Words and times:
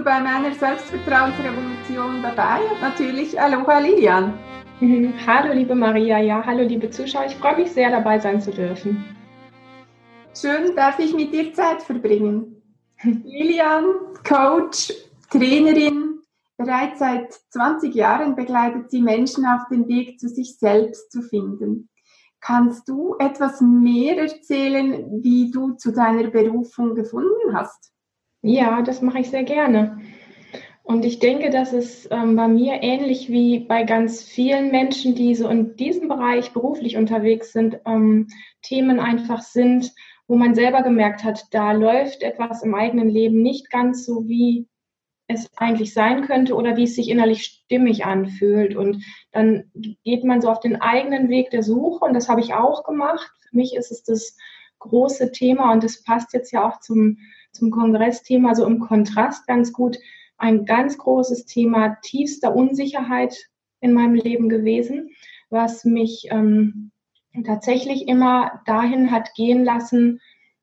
du 0.00 0.04
bei 0.04 0.20
meiner 0.20 0.54
Selbstvertrauensrevolution 0.54 2.22
dabei. 2.22 2.60
Und 2.72 2.80
natürlich 2.80 3.38
Aloha 3.40 3.78
Lilian. 3.78 4.38
Mhm. 4.80 5.12
Hallo 5.26 5.52
liebe 5.52 5.74
Maria, 5.74 6.18
ja, 6.18 6.42
hallo 6.44 6.62
liebe 6.62 6.88
Zuschauer. 6.88 7.26
Ich 7.26 7.36
freue 7.36 7.56
mich 7.56 7.70
sehr 7.72 7.90
dabei 7.90 8.18
sein 8.18 8.40
zu 8.40 8.50
dürfen. 8.50 9.04
Schön, 10.34 10.74
darf 10.74 10.98
ich 10.98 11.14
mit 11.14 11.32
dir 11.34 11.52
Zeit 11.52 11.82
verbringen. 11.82 12.62
Lilian, 13.02 13.84
Coach, 14.26 14.92
Trainerin, 15.28 16.20
bereits 16.56 16.98
seit 16.98 17.32
20 17.50 17.94
Jahren 17.94 18.34
begleitet 18.34 18.90
sie 18.90 19.02
Menschen 19.02 19.44
auf 19.44 19.68
dem 19.70 19.86
Weg 19.86 20.18
zu 20.18 20.28
sich 20.28 20.58
selbst 20.58 21.12
zu 21.12 21.20
finden. 21.20 21.90
Kannst 22.40 22.88
du 22.88 23.16
etwas 23.18 23.60
mehr 23.60 24.16
erzählen, 24.16 25.22
wie 25.22 25.50
du 25.50 25.72
zu 25.72 25.92
deiner 25.92 26.28
Berufung 26.28 26.94
gefunden 26.94 27.52
hast? 27.52 27.92
Ja, 28.42 28.82
das 28.82 29.02
mache 29.02 29.20
ich 29.20 29.30
sehr 29.30 29.44
gerne. 29.44 30.00
Und 30.82 31.04
ich 31.04 31.18
denke, 31.18 31.50
dass 31.50 31.72
es 31.72 32.08
ähm, 32.10 32.36
bei 32.36 32.48
mir 32.48 32.82
ähnlich 32.82 33.28
wie 33.30 33.60
bei 33.60 33.84
ganz 33.84 34.22
vielen 34.22 34.70
Menschen, 34.70 35.14
die 35.14 35.34
so 35.34 35.48
in 35.48 35.76
diesem 35.76 36.08
Bereich 36.08 36.52
beruflich 36.52 36.96
unterwegs 36.96 37.52
sind, 37.52 37.78
ähm, 37.86 38.28
Themen 38.62 38.98
einfach 38.98 39.42
sind, 39.42 39.92
wo 40.26 40.36
man 40.36 40.54
selber 40.54 40.82
gemerkt 40.82 41.22
hat, 41.22 41.44
da 41.52 41.72
läuft 41.72 42.22
etwas 42.22 42.62
im 42.62 42.74
eigenen 42.74 43.08
Leben 43.08 43.42
nicht 43.42 43.70
ganz 43.70 44.04
so, 44.04 44.26
wie 44.26 44.66
es 45.26 45.48
eigentlich 45.56 45.92
sein 45.92 46.26
könnte 46.26 46.54
oder 46.54 46.76
wie 46.76 46.84
es 46.84 46.96
sich 46.96 47.08
innerlich 47.08 47.44
stimmig 47.44 48.04
anfühlt. 48.04 48.74
Und 48.74 49.04
dann 49.32 49.70
geht 50.02 50.24
man 50.24 50.40
so 50.40 50.48
auf 50.48 50.60
den 50.60 50.80
eigenen 50.80 51.28
Weg 51.28 51.50
der 51.50 51.62
Suche 51.62 52.04
und 52.04 52.14
das 52.14 52.28
habe 52.28 52.40
ich 52.40 52.54
auch 52.54 52.84
gemacht. 52.84 53.30
Für 53.48 53.56
mich 53.56 53.76
ist 53.76 53.92
es 53.92 54.02
das 54.02 54.36
große 54.80 55.30
Thema 55.30 55.72
und 55.72 55.84
das 55.84 56.02
passt 56.02 56.32
jetzt 56.32 56.52
ja 56.52 56.66
auch 56.66 56.80
zum, 56.80 57.18
zum 57.52 57.70
Kongressthema 57.70 58.54
so 58.54 58.66
im 58.66 58.80
Kontrast 58.80 59.46
ganz 59.46 59.72
gut. 59.72 59.98
Ein 60.36 60.64
ganz 60.64 60.96
großes 60.98 61.46
Thema 61.46 61.96
tiefster 62.02 62.54
Unsicherheit 62.54 63.36
in 63.80 63.92
meinem 63.92 64.14
Leben 64.14 64.48
gewesen, 64.48 65.10
was 65.50 65.84
mich 65.84 66.28
ähm, 66.30 66.90
tatsächlich 67.44 68.08
immer 68.08 68.62
dahin 68.66 69.10
hat 69.10 69.34
gehen 69.34 69.64
lassen, 69.64 70.20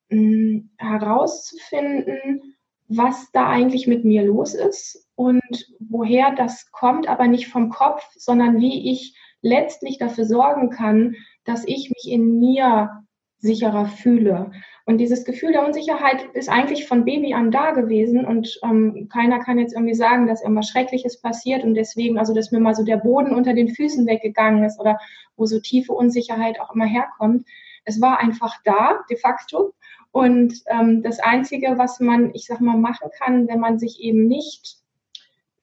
mh, 0.09 0.17
hm, 0.17 0.69
herauszufinden, 0.77 2.55
was 2.87 3.31
da 3.31 3.49
eigentlich 3.49 3.87
mit 3.87 4.05
mir 4.05 4.23
los 4.23 4.53
ist 4.53 5.07
und 5.15 5.41
woher 5.79 6.33
das 6.35 6.71
kommt, 6.71 7.07
aber 7.09 7.27
nicht 7.27 7.49
vom 7.49 7.69
Kopf, 7.69 8.03
sondern 8.15 8.59
wie 8.59 8.91
ich 8.91 9.15
letztlich 9.41 9.97
dafür 9.97 10.25
sorgen 10.25 10.69
kann, 10.69 11.15
dass 11.43 11.65
ich 11.65 11.89
mich 11.89 12.11
in 12.11 12.39
mir 12.39 13.05
sicherer 13.39 13.85
fühle. 13.85 14.51
Und 14.85 14.99
dieses 14.99 15.25
Gefühl 15.25 15.51
der 15.51 15.65
Unsicherheit 15.65 16.23
ist 16.33 16.49
eigentlich 16.49 16.87
von 16.87 17.03
Baby 17.03 17.33
an 17.33 17.51
da 17.51 17.71
gewesen 17.71 18.25
und 18.25 18.57
ähm, 18.63 19.09
keiner 19.11 19.39
kann 19.39 19.59
jetzt 19.59 19.73
irgendwie 19.73 19.93
sagen, 19.93 20.27
dass 20.27 20.41
irgendwas 20.41 20.69
Schreckliches 20.69 21.19
passiert 21.21 21.63
und 21.63 21.75
deswegen, 21.75 22.17
also 22.17 22.33
dass 22.33 22.51
mir 22.51 22.59
mal 22.59 22.73
so 22.73 22.83
der 22.83 22.97
Boden 22.97 23.35
unter 23.35 23.53
den 23.53 23.67
Füßen 23.67 24.07
weggegangen 24.07 24.63
ist 24.63 24.79
oder 24.79 24.97
wo 25.35 25.45
so 25.45 25.59
tiefe 25.59 25.91
Unsicherheit 25.91 26.59
auch 26.61 26.73
immer 26.73 26.85
herkommt. 26.85 27.45
Es 27.83 28.01
war 28.01 28.19
einfach 28.19 28.55
da, 28.63 28.99
de 29.09 29.17
facto. 29.17 29.73
Und 30.11 30.63
ähm, 30.67 31.03
das 31.03 31.19
Einzige, 31.19 31.77
was 31.77 31.99
man, 31.99 32.31
ich 32.33 32.45
sag 32.45 32.61
mal, 32.61 32.77
machen 32.77 33.09
kann, 33.19 33.47
wenn 33.47 33.59
man 33.59 33.77
sich 33.79 33.99
eben 33.99 34.27
nicht 34.27 34.77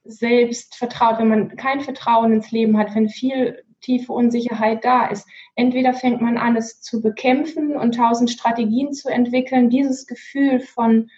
selbst 0.03 0.75
vertraut, 0.75 1.17
wenn 1.17 1.29
man 1.29 1.55
kein 1.55 1.81
Vertrauen 1.81 2.31
ins 2.31 2.51
Leben 2.51 2.77
hat, 2.77 2.93
wenn 2.93 3.09
viel 3.09 3.63
tiefe 3.85 4.11
Unsicherheit 4.11 4.83
da 4.83 5.07
ist. 5.07 5.27
Entweder 5.55 5.93
fängt 5.93 6.21
man 6.21 6.37
an, 6.37 6.55
es 6.55 6.81
zu 6.81 7.01
bekämpfen 7.01 7.75
und 7.75 7.95
tausend 7.95 8.31
Strategien 8.31 8.93
zu 8.93 9.09
entwickeln, 9.09 9.69
dieses 9.69 10.07
Gefühl 10.07 10.59
von 10.59 11.09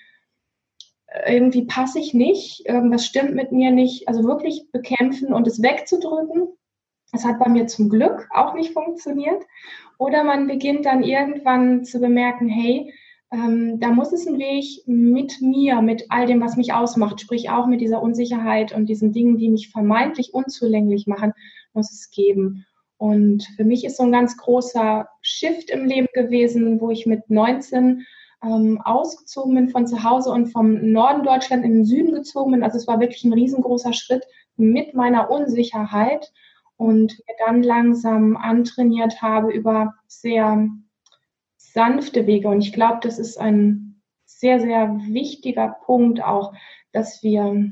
äh, 1.07 1.33
irgendwie 1.35 1.65
passe 1.65 1.99
ich 1.99 2.13
nicht, 2.13 2.67
irgendwas 2.67 3.05
stimmt 3.05 3.33
mit 3.33 3.51
mir 3.51 3.71
nicht, 3.71 4.07
also 4.07 4.23
wirklich 4.23 4.69
bekämpfen 4.71 5.33
und 5.33 5.47
es 5.47 5.61
wegzudrücken. 5.61 6.49
Das 7.13 7.23
hat 7.23 7.39
bei 7.39 7.49
mir 7.49 7.67
zum 7.67 7.89
Glück 7.89 8.27
auch 8.31 8.53
nicht 8.53 8.73
funktioniert. 8.73 9.43
Oder 9.97 10.23
man 10.23 10.45
beginnt 10.45 10.85
dann 10.85 11.03
irgendwann 11.03 11.85
zu 11.85 11.99
bemerken, 11.99 12.49
hey, 12.49 12.93
ähm, 13.31 13.79
da 13.79 13.89
muss 13.89 14.13
es 14.13 14.25
einen 14.25 14.39
Weg 14.39 14.83
mit 14.85 15.41
mir, 15.41 15.81
mit 15.81 16.05
all 16.09 16.27
dem, 16.27 16.41
was 16.41 16.55
mich 16.55 16.73
ausmacht, 16.73 17.19
sprich 17.19 17.49
auch 17.49 17.67
mit 17.67 17.81
dieser 17.81 18.01
Unsicherheit 18.01 18.73
und 18.73 18.87
diesen 18.87 19.11
Dingen, 19.11 19.37
die 19.37 19.49
mich 19.49 19.69
vermeintlich 19.69 20.33
unzulänglich 20.33 21.07
machen, 21.07 21.33
muss 21.73 21.91
es 21.91 22.09
geben. 22.09 22.65
Und 22.97 23.43
für 23.55 23.65
mich 23.65 23.85
ist 23.85 23.97
so 23.97 24.03
ein 24.03 24.11
ganz 24.11 24.37
großer 24.37 25.07
Shift 25.21 25.69
im 25.69 25.85
Leben 25.85 26.07
gewesen, 26.13 26.79
wo 26.79 26.89
ich 26.89 27.05
mit 27.05 27.29
19 27.29 28.05
ähm, 28.43 28.81
ausgezogen 28.83 29.55
bin 29.55 29.69
von 29.69 29.87
zu 29.87 30.03
Hause 30.03 30.31
und 30.31 30.47
vom 30.47 30.91
Norden 30.91 31.23
Deutschland 31.23 31.65
in 31.65 31.73
den 31.73 31.85
Süden 31.85 32.13
gezogen 32.13 32.51
bin. 32.51 32.63
Also 32.63 32.77
es 32.77 32.87
war 32.87 32.99
wirklich 32.99 33.23
ein 33.23 33.33
riesengroßer 33.33 33.93
Schritt 33.93 34.23
mit 34.55 34.93
meiner 34.93 35.29
Unsicherheit 35.29 36.31
und 36.77 37.19
mir 37.27 37.35
dann 37.45 37.61
langsam 37.61 38.37
antrainiert 38.37 39.21
habe 39.21 39.51
über 39.51 39.95
sehr 40.07 40.67
sanfte 41.77 42.25
Wege. 42.25 42.47
Und 42.47 42.61
ich 42.61 42.73
glaube, 42.73 42.97
das 43.03 43.19
ist 43.19 43.39
ein 43.39 44.01
sehr, 44.25 44.59
sehr 44.59 44.97
wichtiger 45.07 45.77
Punkt 45.85 46.23
auch, 46.23 46.53
dass 46.91 47.21
wir 47.21 47.71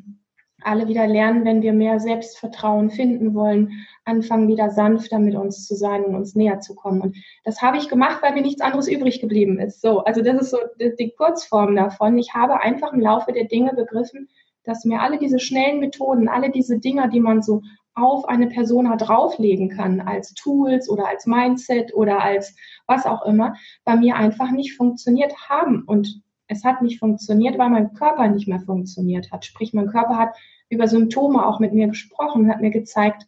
alle 0.62 0.88
wieder 0.88 1.08
lernen, 1.08 1.44
wenn 1.44 1.64
wir 1.64 1.74
mehr 1.74 2.00
Selbstvertrauen 2.00 2.92
finden 2.92 3.34
wollen, 3.34 3.72
anfangen 4.04 4.48
wieder 4.48 4.70
sanfter 4.70 5.18
mit 5.18 5.34
uns 5.34 5.66
zu 5.66 5.74
sein 5.74 6.04
und 6.04 6.14
uns 6.14 6.36
näher 6.36 6.60
zu 6.60 6.76
kommen. 6.76 7.02
Und 7.02 7.18
das 7.46 7.64
habe 7.64 7.78
ich 7.78 7.90
gemacht, 7.90 8.22
weil 8.22 8.36
mir 8.36 8.44
nichts 8.44 8.62
anderes 8.62 8.88
übrig 8.88 9.22
geblieben 9.22 9.60
ist. 9.60 9.82
So, 9.82 10.04
also 10.04 10.22
das 10.22 10.40
ist 10.40 10.52
so 10.52 10.60
die 11.00 11.14
Kurzform 11.18 11.76
davon. 11.76 12.20
Ich 12.20 12.36
habe 12.36 12.62
einfach 12.62 12.94
im 12.94 13.02
Laufe 13.02 13.34
der 13.34 13.46
Dinge 13.46 13.74
begriffen, 13.74 14.30
dass 14.66 14.86
mir 14.86 15.02
alle 15.02 15.18
diese 15.18 15.40
schnellen 15.40 15.80
Methoden, 15.80 16.28
alle 16.28 16.50
diese 16.50 16.80
Dinge, 16.80 17.10
die 17.10 17.20
man 17.20 17.42
so 17.42 17.62
auf 17.94 18.28
eine 18.28 18.48
Persona 18.48 18.98
drauflegen 18.98 19.70
kann, 19.70 20.02
als 20.02 20.34
Tools 20.34 20.90
oder 20.90 21.08
als 21.08 21.26
Mindset 21.26 21.94
oder 21.94 22.22
als 22.22 22.56
was 22.88 23.06
auch 23.06 23.26
immer, 23.26 23.56
bei 23.86 23.96
mir 23.96 24.16
einfach 24.18 24.52
nicht 24.52 24.76
funktioniert 24.76 25.34
haben. 25.50 25.84
Und 25.84 26.22
es 26.48 26.64
hat 26.64 26.82
nicht 26.82 27.00
funktioniert, 27.00 27.58
weil 27.58 27.70
mein 27.70 27.94
Körper 27.94 28.28
nicht 28.28 28.48
mehr 28.48 28.60
funktioniert 28.60 29.32
hat. 29.32 29.46
Sprich, 29.46 29.74
mein 29.74 29.88
Körper 29.88 30.18
hat 30.18 30.36
über 30.70 30.88
Symptome 30.88 31.46
auch 31.46 31.60
mit 31.60 31.74
mir 31.74 31.88
gesprochen, 31.88 32.50
hat 32.50 32.62
mir 32.62 32.72
gezeigt, 32.72 33.26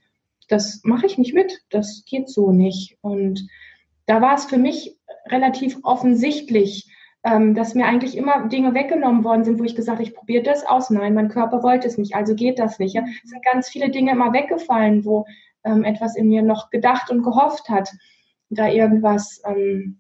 das 0.50 0.82
mache 0.84 1.06
ich 1.06 1.18
nicht 1.18 1.34
mit, 1.34 1.62
das 1.70 2.04
geht 2.06 2.30
so 2.30 2.52
nicht. 2.52 2.98
Und 3.02 3.48
da 4.06 4.22
war 4.22 4.36
es 4.36 4.46
für 4.46 4.58
mich 4.58 4.98
relativ 5.28 5.78
offensichtlich, 5.84 6.87
ähm, 7.28 7.56
dass 7.56 7.76
mir 7.76 7.86
eigentlich 7.86 8.16
immer 8.16 8.48
Dinge 8.48 8.74
weggenommen 8.74 9.26
worden 9.26 9.44
sind, 9.44 9.60
wo 9.60 9.64
ich 9.66 9.76
gesagt 9.76 9.98
habe, 9.98 10.08
ich 10.08 10.16
probiere 10.16 10.44
das 10.44 10.66
aus. 10.66 10.90
Nein, 10.90 11.14
mein 11.14 11.28
Körper 11.28 11.62
wollte 11.62 11.86
es 11.88 11.98
nicht, 11.98 12.16
also 12.16 12.36
geht 12.36 12.58
das 12.58 12.80
nicht. 12.80 12.94
Ja? 12.94 13.04
Es 13.24 13.32
sind 13.32 13.44
ganz 13.44 13.68
viele 13.68 13.90
Dinge 13.90 14.12
immer 14.12 14.32
weggefallen, 14.32 15.04
wo 15.04 15.26
ähm, 15.66 15.84
etwas 15.84 16.16
in 16.16 16.30
mir 16.30 16.42
noch 16.42 16.70
gedacht 16.70 17.12
und 17.12 17.24
gehofft 17.24 17.68
hat, 17.68 17.90
da 18.50 18.70
irgendwas 18.70 19.42
ähm, 19.46 20.00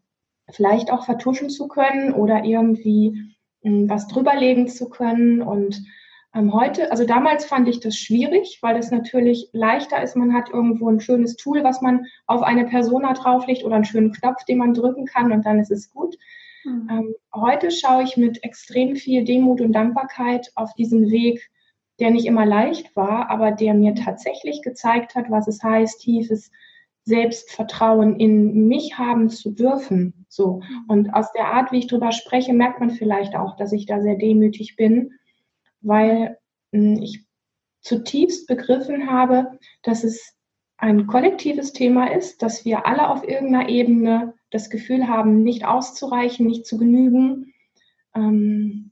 vielleicht 0.50 0.90
auch 0.90 1.04
vertuschen 1.04 1.50
zu 1.50 1.68
können 1.68 2.14
oder 2.14 2.46
irgendwie 2.46 3.36
ähm, 3.62 3.90
was 3.90 4.08
drüberlegen 4.08 4.70
zu 4.70 4.88
können. 4.88 5.42
Und 5.42 5.84
ähm, 6.34 6.54
heute, 6.54 6.92
also 6.92 7.04
damals 7.04 7.44
fand 7.44 7.68
ich 7.68 7.82
das 7.82 7.98
schwierig, 7.98 8.60
weil 8.62 8.76
das 8.76 8.90
natürlich 8.90 9.50
leichter 9.52 10.02
ist. 10.02 10.16
Man 10.16 10.34
hat 10.34 10.50
irgendwo 10.50 10.90
ein 10.90 11.02
schönes 11.02 11.36
Tool, 11.36 11.66
was 11.66 11.82
man 11.82 12.06
auf 12.26 12.42
eine 12.42 12.64
Persona 12.64 13.12
drauflegt 13.12 13.66
oder 13.66 13.76
einen 13.76 13.84
schönen 13.84 14.14
Knopf, 14.14 14.46
den 14.46 14.60
man 14.60 14.74
drücken 14.74 15.06
kann 15.06 15.34
und 15.34 15.46
dann 15.46 15.60
ist 15.60 15.72
es 15.72 15.92
gut. 15.92 16.16
Mhm. 16.68 16.88
Ähm, 16.92 17.16
heute 17.34 17.72
schaue 17.72 18.04
ich 18.04 18.18
mit 18.18 18.44
extrem 18.44 18.96
viel 18.96 19.24
Demut 19.24 19.62
und 19.62 19.72
Dankbarkeit 19.74 20.52
auf 20.56 20.74
diesen 20.74 21.10
Weg, 21.10 21.50
der 22.00 22.12
nicht 22.12 22.26
immer 22.26 22.46
leicht 22.46 22.96
war, 22.96 23.30
aber 23.30 23.52
der 23.52 23.74
mir 23.74 23.96
tatsächlich 23.96 24.62
gezeigt 24.62 25.16
hat, 25.16 25.32
was 25.32 25.48
es 25.48 25.64
heißt, 25.64 26.02
tiefes 26.02 26.52
Selbstvertrauen 27.06 28.20
in 28.20 28.68
mich 28.68 28.98
haben 28.98 29.30
zu 29.30 29.52
dürfen. 29.52 30.26
So. 30.28 30.58
Mhm. 30.58 30.86
Und 30.90 31.14
aus 31.14 31.32
der 31.32 31.48
Art, 31.54 31.72
wie 31.72 31.80
ich 31.80 31.88
drüber 31.88 32.12
spreche, 32.12 32.54
merkt 32.54 32.82
man 32.82 32.92
vielleicht 32.92 33.36
auch, 33.36 33.56
dass 33.56 33.72
ich 33.72 33.86
da 33.86 34.02
sehr 34.02 34.16
demütig 34.16 34.76
bin, 34.76 35.14
weil 35.82 36.38
hm, 36.74 37.02
ich 37.02 37.24
zutiefst 37.80 38.48
begriffen 38.48 39.10
habe, 39.10 39.58
dass 39.84 40.04
es 40.04 40.34
ein 40.76 41.08
kollektives 41.08 41.72
Thema 41.72 42.14
ist, 42.14 42.42
dass 42.44 42.66
wir 42.66 42.86
alle 42.86 43.10
auf 43.10 43.28
irgendeiner 43.28 43.70
Ebene 43.70 44.34
das 44.52 44.70
Gefühl 44.70 45.08
haben, 45.08 45.44
nicht 45.44 45.66
auszureichen, 45.66 46.46
nicht 46.46 46.66
zu 46.66 46.78
genügen 46.78 47.54
ähm, 48.16 48.92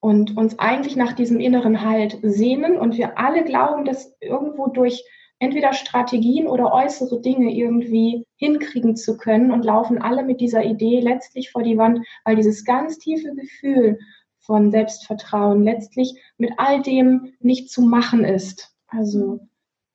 und 0.00 0.36
uns 0.36 0.58
eigentlich 0.58 0.96
nach 0.96 1.12
diesem 1.12 1.40
inneren 1.40 1.82
Halt 1.82 2.18
sehnen 2.22 2.76
und 2.76 2.96
wir 2.96 3.18
alle 3.18 3.44
glauben, 3.44 3.84
dass 3.84 4.16
irgendwo 4.20 4.68
durch 4.68 5.04
entweder 5.40 5.72
Strategien 5.72 6.46
oder 6.46 6.72
äußere 6.72 7.20
Dinge 7.20 7.52
irgendwie 7.52 8.26
hinkriegen 8.36 8.94
zu 8.94 9.16
können 9.16 9.50
und 9.50 9.64
laufen 9.64 10.00
alle 10.00 10.22
mit 10.22 10.40
dieser 10.40 10.64
Idee 10.64 11.00
letztlich 11.00 11.50
vor 11.50 11.62
die 11.62 11.78
Wand, 11.78 12.06
weil 12.24 12.36
dieses 12.36 12.64
ganz 12.64 12.98
tiefe 12.98 13.34
Gefühl 13.34 13.98
von 14.38 14.70
Selbstvertrauen 14.70 15.64
letztlich 15.64 16.14
mit 16.36 16.52
all 16.58 16.82
dem 16.82 17.34
nicht 17.40 17.70
zu 17.70 17.82
machen 17.82 18.24
ist. 18.24 18.74
Also 18.86 19.40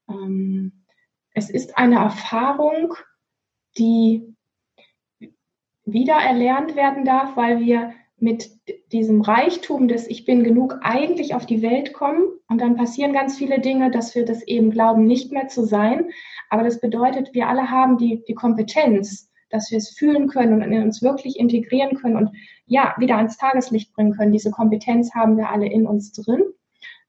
ähm, 0.10 0.84
es 1.34 1.50
ist 1.50 1.78
eine 1.78 1.98
Erfahrung, 1.98 2.96
die 3.78 4.35
wieder 5.86 6.16
erlernt 6.16 6.76
werden 6.76 7.06
darf, 7.06 7.36
weil 7.38 7.60
wir 7.60 7.94
mit 8.18 8.50
diesem 8.92 9.22
Reichtum 9.22 9.88
des 9.88 10.08
Ich 10.08 10.26
bin 10.26 10.44
genug 10.44 10.80
eigentlich 10.82 11.36
auf 11.36 11.46
die 11.46 11.62
Welt 11.62 11.94
kommen 11.94 12.24
und 12.48 12.62
dann 12.62 12.76
passieren 12.76 13.14
ganz 13.14 13.38
viele 13.38 13.60
Dinge, 13.60 13.92
dass 13.92 14.16
wir 14.16 14.26
das 14.26 14.42
eben 14.44 14.72
glauben, 14.72 15.06
nicht 15.06 15.32
mehr 15.32 15.48
zu 15.48 15.64
sein. 15.64 16.10
Aber 16.50 16.64
das 16.64 16.80
bedeutet, 16.80 17.34
wir 17.34 17.48
alle 17.50 17.70
haben 17.70 17.98
die, 17.98 18.24
die 18.28 18.34
Kompetenz, 18.34 19.30
dass 19.50 19.70
wir 19.70 19.78
es 19.78 19.90
fühlen 19.90 20.28
können 20.28 20.54
und 20.54 20.72
in 20.72 20.82
uns 20.82 21.02
wirklich 21.02 21.38
integrieren 21.40 21.98
können 21.98 22.16
und 22.16 22.32
ja, 22.66 22.96
wieder 22.98 23.18
ans 23.18 23.38
Tageslicht 23.38 23.94
bringen 23.94 24.14
können. 24.14 24.32
Diese 24.32 24.52
Kompetenz 24.52 25.14
haben 25.14 25.38
wir 25.38 25.50
alle 25.50 25.68
in 25.68 25.86
uns 25.86 26.12
drin. 26.14 26.42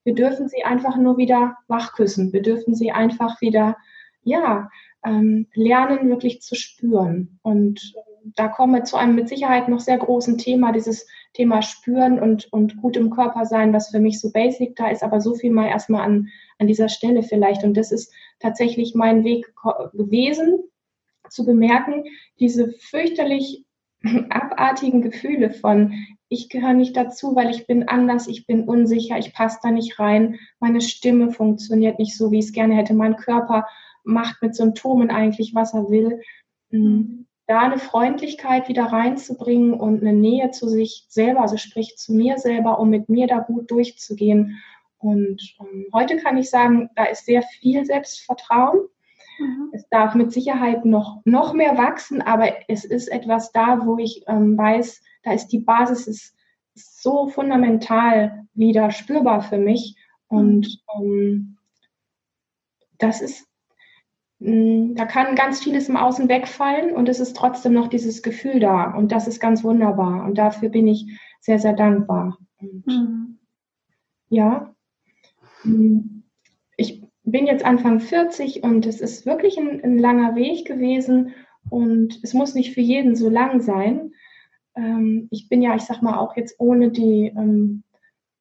Wir 0.04 0.14
dürfen 0.14 0.48
sie 0.48 0.64
einfach 0.64 0.96
nur 0.96 1.16
wieder 1.16 1.56
wachküssen. 1.66 2.32
Wir 2.32 2.42
dürfen 2.42 2.74
sie 2.74 2.92
einfach 2.92 3.40
wieder, 3.40 3.76
ja, 4.22 4.68
ähm, 5.04 5.46
lernen, 5.54 6.08
wirklich 6.08 6.42
zu 6.42 6.54
spüren. 6.54 7.38
Und 7.42 7.94
da 8.34 8.48
kommen 8.48 8.74
wir 8.74 8.84
zu 8.84 8.96
einem 8.96 9.14
mit 9.14 9.28
Sicherheit 9.28 9.68
noch 9.68 9.80
sehr 9.80 9.98
großen 9.98 10.38
Thema, 10.38 10.72
dieses 10.72 11.06
Thema 11.32 11.62
Spüren 11.62 12.18
und, 12.18 12.52
und 12.52 12.76
gut 12.78 12.96
im 12.96 13.10
Körper 13.10 13.44
sein, 13.44 13.72
was 13.72 13.90
für 13.90 14.00
mich 14.00 14.20
so 14.20 14.32
basic 14.32 14.74
da 14.76 14.88
ist, 14.88 15.02
aber 15.02 15.20
so 15.20 15.34
viel 15.34 15.52
mal 15.52 15.68
erstmal 15.68 16.02
an, 16.02 16.28
an 16.58 16.66
dieser 16.66 16.88
Stelle 16.88 17.22
vielleicht. 17.22 17.62
Und 17.62 17.76
das 17.76 17.92
ist 17.92 18.12
tatsächlich 18.40 18.94
mein 18.94 19.24
Weg 19.24 19.52
gewesen, 19.92 20.58
zu 21.28 21.44
bemerken, 21.44 22.04
diese 22.40 22.72
fürchterlich 22.78 23.64
abartigen 24.30 25.02
Gefühle 25.02 25.50
von, 25.50 25.94
ich 26.28 26.48
gehöre 26.48 26.74
nicht 26.74 26.96
dazu, 26.96 27.36
weil 27.36 27.50
ich 27.50 27.66
bin 27.66 27.88
anders, 27.88 28.26
ich 28.26 28.46
bin 28.46 28.64
unsicher, 28.64 29.18
ich 29.18 29.32
passe 29.32 29.58
da 29.62 29.70
nicht 29.70 29.98
rein, 29.98 30.38
meine 30.58 30.80
Stimme 30.80 31.30
funktioniert 31.30 31.98
nicht 31.98 32.16
so, 32.16 32.32
wie 32.32 32.38
ich 32.38 32.46
es 32.46 32.52
gerne 32.52 32.74
hätte, 32.74 32.94
mein 32.94 33.16
Körper 33.16 33.66
macht 34.04 34.42
mit 34.42 34.54
Symptomen 34.54 35.10
eigentlich, 35.10 35.54
was 35.54 35.74
er 35.74 35.88
will. 35.88 36.20
Mhm. 37.46 37.52
Da 37.52 37.60
eine 37.60 37.78
Freundlichkeit 37.78 38.68
wieder 38.68 38.84
reinzubringen 38.84 39.74
und 39.74 40.00
eine 40.00 40.12
Nähe 40.12 40.50
zu 40.50 40.68
sich 40.68 41.06
selber, 41.08 41.40
also 41.40 41.56
sprich 41.56 41.96
zu 41.96 42.12
mir 42.12 42.38
selber, 42.38 42.78
um 42.78 42.90
mit 42.90 43.08
mir 43.08 43.26
da 43.26 43.38
gut 43.38 43.70
durchzugehen. 43.70 44.62
Und 44.98 45.56
ähm, 45.60 45.86
heute 45.92 46.16
kann 46.16 46.36
ich 46.36 46.50
sagen, 46.50 46.90
da 46.96 47.04
ist 47.04 47.26
sehr 47.26 47.42
viel 47.42 47.84
Selbstvertrauen. 47.84 48.80
Mhm. 49.38 49.70
Es 49.72 49.88
darf 49.88 50.14
mit 50.14 50.32
Sicherheit 50.32 50.84
noch, 50.84 51.20
noch 51.24 51.52
mehr 51.52 51.76
wachsen, 51.76 52.22
aber 52.22 52.52
es 52.68 52.84
ist 52.84 53.08
etwas 53.08 53.52
da, 53.52 53.84
wo 53.84 53.98
ich 53.98 54.24
ähm, 54.26 54.56
weiß, 54.56 55.02
da 55.22 55.32
ist 55.32 55.48
die 55.48 55.60
Basis 55.60 56.06
ist 56.06 56.34
so 56.74 57.28
fundamental 57.28 58.46
wieder 58.54 58.90
spürbar 58.90 59.42
für 59.42 59.58
mich. 59.58 59.96
Und 60.28 60.82
ähm, 60.98 61.56
das 62.98 63.20
ist 63.20 63.46
da 64.38 65.06
kann 65.06 65.34
ganz 65.34 65.62
vieles 65.62 65.88
im 65.88 65.96
Außen 65.96 66.28
wegfallen 66.28 66.94
und 66.94 67.08
es 67.08 67.20
ist 67.20 67.36
trotzdem 67.36 67.72
noch 67.72 67.88
dieses 67.88 68.22
Gefühl 68.22 68.60
da. 68.60 68.92
Und 68.92 69.10
das 69.12 69.26
ist 69.26 69.40
ganz 69.40 69.64
wunderbar. 69.64 70.24
Und 70.24 70.36
dafür 70.36 70.68
bin 70.68 70.86
ich 70.86 71.18
sehr, 71.40 71.58
sehr 71.58 71.72
dankbar. 71.72 72.38
Mhm. 72.60 73.38
Ja, 74.28 74.74
mm, 75.64 76.22
ich 76.76 77.02
bin 77.22 77.46
jetzt 77.46 77.64
Anfang 77.64 78.00
40 78.00 78.62
und 78.62 78.84
es 78.86 79.00
ist 79.00 79.24
wirklich 79.24 79.58
ein, 79.58 79.82
ein, 79.82 79.98
langer 79.98 80.36
Weg 80.36 80.66
gewesen 80.66 81.34
und 81.70 82.20
es 82.22 82.34
muss 82.34 82.54
nicht 82.54 82.74
für 82.74 82.80
jeden 82.80 83.16
so 83.16 83.30
lang 83.30 83.60
sein. 83.60 84.12
Ähm, 84.74 85.28
ich 85.30 85.48
bin 85.48 85.62
ja, 85.62 85.74
ich 85.74 85.82
sag 85.82 86.02
mal, 86.02 86.18
auch 86.18 86.36
jetzt 86.36 86.56
ohne 86.58 86.90
die 86.90 87.32
ähm, 87.36 87.84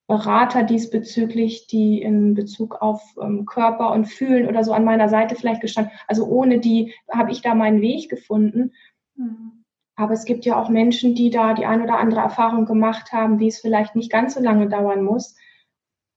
Berater 0.07 0.63
diesbezüglich, 0.63 1.65
die 1.67 2.01
in 2.01 2.35
Bezug 2.35 2.81
auf 2.81 3.01
ähm, 3.19 3.45
Körper 3.45 3.91
und 3.91 4.05
Fühlen 4.05 4.47
oder 4.47 4.63
so 4.63 4.71
an 4.71 4.85
meiner 4.85 5.09
Seite 5.09 5.35
vielleicht 5.35 5.61
gestanden. 5.61 5.93
Also 6.07 6.27
ohne 6.27 6.59
die 6.59 6.93
habe 7.11 7.31
ich 7.31 7.41
da 7.41 7.55
meinen 7.55 7.81
Weg 7.81 8.09
gefunden. 8.09 8.73
Mhm. 9.15 9.63
Aber 9.95 10.13
es 10.13 10.25
gibt 10.25 10.45
ja 10.45 10.61
auch 10.61 10.69
Menschen, 10.69 11.15
die 11.15 11.29
da 11.29 11.53
die 11.53 11.65
ein 11.65 11.81
oder 11.81 11.97
andere 11.97 12.19
Erfahrung 12.19 12.65
gemacht 12.65 13.13
haben, 13.13 13.39
wie 13.39 13.47
es 13.47 13.61
vielleicht 13.61 13.95
nicht 13.95 14.11
ganz 14.11 14.35
so 14.35 14.41
lange 14.41 14.67
dauern 14.67 15.03
muss. 15.03 15.35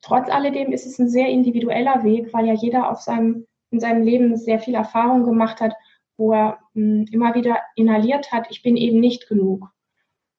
Trotz 0.02 0.28
alledem 0.28 0.72
ist 0.72 0.84
es 0.84 0.98
ein 0.98 1.08
sehr 1.08 1.28
individueller 1.28 2.04
Weg, 2.04 2.32
weil 2.34 2.46
ja 2.46 2.54
jeder 2.54 2.90
auf 2.90 3.00
seinem, 3.00 3.46
in 3.70 3.80
seinem 3.80 4.02
Leben 4.02 4.36
sehr 4.36 4.58
viel 4.58 4.74
Erfahrung 4.74 5.24
gemacht 5.24 5.60
hat, 5.60 5.74
wo 6.18 6.32
er 6.32 6.58
mh, 6.74 6.82
hm, 6.82 7.06
immer 7.10 7.34
wieder 7.34 7.58
inhaliert 7.74 8.32
hat, 8.32 8.48
ich 8.50 8.62
bin 8.62 8.76
eben 8.76 9.00
nicht 9.00 9.28
genug. 9.28 9.70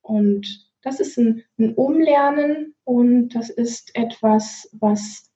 Und 0.02 0.69
das 0.82 1.00
ist 1.00 1.18
ein, 1.18 1.44
ein 1.58 1.74
Umlernen 1.76 2.76
und 2.84 3.30
das 3.30 3.50
ist 3.50 3.96
etwas, 3.96 4.70
was 4.80 5.30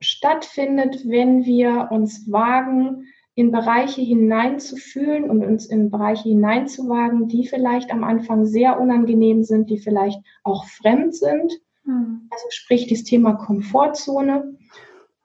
stattfindet, 0.00 1.08
wenn 1.08 1.44
wir 1.44 1.88
uns 1.90 2.30
wagen, 2.30 3.06
in 3.34 3.50
Bereiche 3.50 4.00
hineinzufühlen 4.00 5.28
und 5.28 5.44
uns 5.44 5.66
in 5.66 5.90
Bereiche 5.90 6.30
hineinzuwagen, 6.30 7.28
die 7.28 7.46
vielleicht 7.46 7.90
am 7.90 8.02
Anfang 8.02 8.46
sehr 8.46 8.80
unangenehm 8.80 9.44
sind, 9.44 9.68
die 9.68 9.78
vielleicht 9.78 10.20
auch 10.42 10.64
fremd 10.64 11.14
sind. 11.14 11.52
Mhm. 11.84 12.28
Also 12.30 12.46
sprich 12.48 12.88
das 12.88 13.04
Thema 13.04 13.34
Komfortzone. 13.34 14.56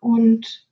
Und 0.02 0.68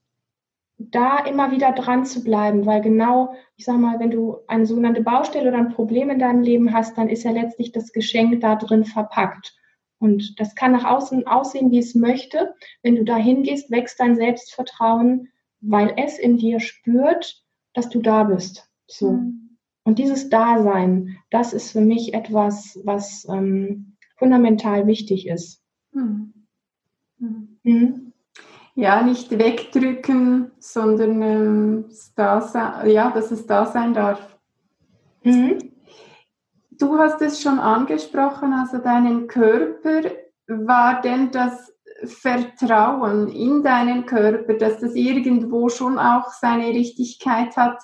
da 0.79 1.19
immer 1.25 1.51
wieder 1.51 1.73
dran 1.73 2.05
zu 2.05 2.23
bleiben, 2.23 2.65
weil 2.65 2.81
genau, 2.81 3.35
ich 3.57 3.65
sag 3.65 3.77
mal, 3.77 3.99
wenn 3.99 4.11
du 4.11 4.37
eine 4.47 4.65
sogenannte 4.65 5.03
Baustelle 5.03 5.49
oder 5.49 5.57
ein 5.57 5.73
Problem 5.73 6.09
in 6.09 6.19
deinem 6.19 6.41
Leben 6.41 6.73
hast, 6.73 6.97
dann 6.97 7.09
ist 7.09 7.23
ja 7.23 7.31
letztlich 7.31 7.73
das 7.73 7.91
Geschenk 7.91 8.39
da 8.39 8.55
drin 8.55 8.85
verpackt. 8.85 9.53
Und 9.99 10.39
das 10.39 10.55
kann 10.55 10.71
nach 10.71 10.85
außen 10.85 11.27
aussehen, 11.27 11.71
wie 11.71 11.79
es 11.79 11.95
möchte. 11.95 12.55
Wenn 12.81 12.95
du 12.95 13.03
da 13.03 13.17
hingehst, 13.17 13.69
wächst 13.69 13.99
dein 13.99 14.15
Selbstvertrauen, 14.15 15.27
weil 15.59 15.93
es 15.97 16.17
in 16.17 16.37
dir 16.37 16.61
spürt, 16.61 17.43
dass 17.73 17.89
du 17.89 18.01
da 18.01 18.23
bist. 18.23 18.69
So. 18.87 19.11
Mhm. 19.11 19.57
Und 19.83 19.99
dieses 19.99 20.29
Dasein, 20.29 21.17
das 21.29 21.51
ist 21.51 21.73
für 21.73 21.81
mich 21.81 22.13
etwas, 22.13 22.79
was 22.85 23.27
ähm, 23.29 23.97
fundamental 24.15 24.87
wichtig 24.87 25.27
ist. 25.27 25.61
Mhm. 25.91 26.33
Mhm 27.63 28.08
ja, 28.79 29.01
nicht 29.01 29.29
wegdrücken, 29.37 30.51
sondern 30.59 31.21
ähm, 31.21 31.85
da 32.15 32.39
sein, 32.39 32.89
ja, 32.89 33.11
dass 33.11 33.29
es 33.29 33.45
da 33.45 33.65
sein 33.65 33.93
darf. 33.93 34.37
Mhm. 35.23 35.73
Du 36.71 36.97
hast 36.97 37.21
es 37.21 37.41
schon 37.41 37.59
angesprochen, 37.59 38.53
also 38.53 38.77
deinen 38.77 39.27
Körper. 39.27 40.11
War 40.47 41.01
denn 41.01 41.29
das 41.29 41.73
Vertrauen 42.05 43.27
in 43.27 43.63
deinen 43.63 44.05
Körper, 44.05 44.53
dass 44.53 44.79
das 44.79 44.95
irgendwo 44.95 45.67
schon 45.67 45.99
auch 45.99 46.29
seine 46.31 46.69
Richtigkeit 46.69 47.57
hat, 47.57 47.81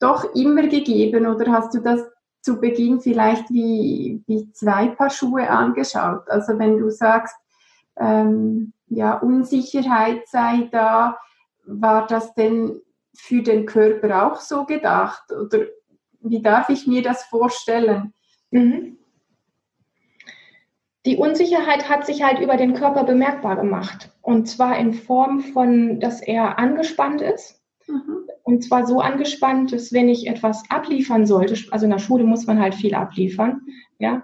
doch 0.00 0.34
immer 0.34 0.66
gegeben 0.66 1.26
oder 1.26 1.52
hast 1.52 1.74
du 1.74 1.78
das 1.78 2.00
zu 2.42 2.60
Beginn 2.60 3.00
vielleicht 3.00 3.48
wie, 3.50 4.22
wie 4.26 4.50
zwei 4.50 4.88
Paar 4.88 5.10
Schuhe 5.10 5.48
angeschaut? 5.48 6.28
Also 6.28 6.58
wenn 6.58 6.76
du 6.76 6.90
sagst, 6.90 7.36
ähm, 7.98 8.72
ja, 8.88 9.18
Unsicherheit 9.18 10.26
sei 10.28 10.68
da. 10.70 11.18
War 11.66 12.06
das 12.06 12.34
denn 12.34 12.80
für 13.14 13.42
den 13.42 13.66
Körper 13.66 14.26
auch 14.26 14.40
so 14.40 14.64
gedacht? 14.64 15.24
Oder 15.32 15.66
wie 16.20 16.40
darf 16.40 16.68
ich 16.68 16.86
mir 16.86 17.02
das 17.02 17.24
vorstellen? 17.24 18.14
Mhm. 18.50 18.98
Die 21.06 21.16
Unsicherheit 21.16 21.88
hat 21.88 22.06
sich 22.06 22.22
halt 22.22 22.40
über 22.40 22.56
den 22.56 22.74
Körper 22.74 23.04
bemerkbar 23.04 23.56
gemacht. 23.56 24.10
Und 24.22 24.48
zwar 24.48 24.78
in 24.78 24.92
Form 24.92 25.40
von, 25.40 26.00
dass 26.00 26.20
er 26.20 26.58
angespannt 26.58 27.22
ist. 27.22 27.62
Mhm. 27.86 28.26
Und 28.42 28.64
zwar 28.64 28.86
so 28.86 29.00
angespannt, 29.00 29.72
dass 29.72 29.92
wenn 29.92 30.08
ich 30.08 30.26
etwas 30.26 30.62
abliefern 30.70 31.26
sollte, 31.26 31.56
also 31.70 31.84
in 31.84 31.90
der 31.90 31.98
Schule 31.98 32.24
muss 32.24 32.46
man 32.46 32.60
halt 32.60 32.74
viel 32.74 32.94
abliefern, 32.94 33.60
ja, 33.98 34.22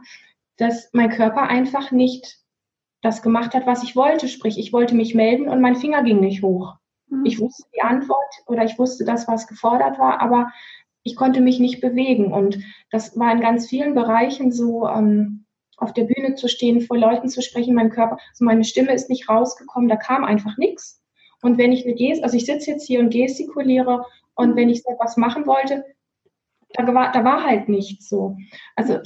dass 0.56 0.90
mein 0.92 1.10
Körper 1.10 1.42
einfach 1.42 1.90
nicht 1.90 2.38
das 3.04 3.22
gemacht 3.22 3.54
hat, 3.54 3.66
was 3.66 3.82
ich 3.82 3.94
wollte. 3.94 4.28
Sprich, 4.28 4.58
ich 4.58 4.72
wollte 4.72 4.94
mich 4.94 5.14
melden 5.14 5.48
und 5.48 5.60
mein 5.60 5.76
Finger 5.76 6.02
ging 6.02 6.20
nicht 6.20 6.42
hoch. 6.42 6.74
Mhm. 7.08 7.26
Ich 7.26 7.38
wusste 7.38 7.64
die 7.76 7.82
Antwort 7.82 8.34
oder 8.46 8.64
ich 8.64 8.78
wusste 8.78 9.04
das, 9.04 9.28
was 9.28 9.46
gefordert 9.46 9.98
war, 9.98 10.20
aber 10.20 10.50
ich 11.02 11.14
konnte 11.14 11.42
mich 11.42 11.60
nicht 11.60 11.82
bewegen. 11.82 12.32
Und 12.32 12.58
das 12.90 13.18
war 13.18 13.30
in 13.30 13.40
ganz 13.40 13.68
vielen 13.68 13.94
Bereichen 13.94 14.52
so, 14.52 14.88
ähm, 14.88 15.44
auf 15.76 15.92
der 15.92 16.04
Bühne 16.04 16.34
zu 16.34 16.48
stehen, 16.48 16.80
vor 16.80 16.96
Leuten 16.96 17.28
zu 17.28 17.42
sprechen, 17.42 17.74
mein 17.74 17.90
Körper, 17.90 18.16
also 18.30 18.44
meine 18.44 18.64
Stimme 18.64 18.94
ist 18.94 19.10
nicht 19.10 19.28
rausgekommen, 19.28 19.88
da 19.88 19.96
kam 19.96 20.24
einfach 20.24 20.56
nichts. 20.56 21.02
Und 21.42 21.58
wenn 21.58 21.72
ich 21.72 21.84
eine 21.84 21.94
Gest, 21.94 22.24
also 22.24 22.36
ich 22.36 22.46
sitze 22.46 22.70
jetzt 22.70 22.86
hier 22.86 23.00
und 23.00 23.10
gestikuliere 23.10 24.06
und 24.34 24.56
wenn 24.56 24.70
ich 24.70 24.82
so 24.82 24.90
etwas 24.90 25.16
machen 25.18 25.46
wollte, 25.46 25.84
da 26.70 26.86
war, 26.94 27.12
da 27.12 27.22
war 27.24 27.44
halt 27.44 27.68
nichts 27.68 28.08
so. 28.08 28.36
Also 28.76 29.00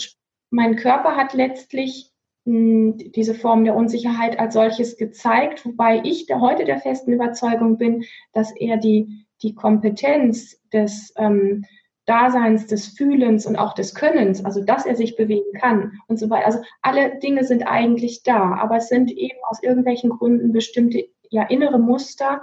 mein 0.50 0.76
Körper 0.76 1.16
hat 1.16 1.34
letztlich 1.34 2.12
diese 2.50 3.34
Form 3.34 3.64
der 3.64 3.76
Unsicherheit 3.76 4.38
als 4.38 4.54
solches 4.54 4.96
gezeigt, 4.96 5.66
wobei 5.66 6.00
ich 6.04 6.26
der, 6.26 6.40
heute 6.40 6.64
der 6.64 6.78
festen 6.78 7.12
Überzeugung 7.12 7.76
bin, 7.76 8.04
dass 8.32 8.54
er 8.56 8.78
die, 8.78 9.26
die 9.42 9.54
Kompetenz 9.54 10.58
des 10.72 11.12
ähm, 11.16 11.64
Daseins, 12.06 12.66
des 12.66 12.88
Fühlens 12.88 13.44
und 13.44 13.56
auch 13.56 13.74
des 13.74 13.94
Könnens, 13.94 14.42
also 14.42 14.64
dass 14.64 14.86
er 14.86 14.96
sich 14.96 15.14
bewegen 15.16 15.52
kann 15.60 15.92
und 16.06 16.18
so 16.18 16.30
weiter. 16.30 16.46
Also 16.46 16.60
alle 16.80 17.18
Dinge 17.18 17.44
sind 17.44 17.64
eigentlich 17.64 18.22
da, 18.22 18.54
aber 18.54 18.76
es 18.76 18.88
sind 18.88 19.10
eben 19.10 19.38
aus 19.50 19.62
irgendwelchen 19.62 20.08
Gründen 20.10 20.52
bestimmte 20.52 21.04
ja 21.28 21.42
innere 21.42 21.78
Muster, 21.78 22.42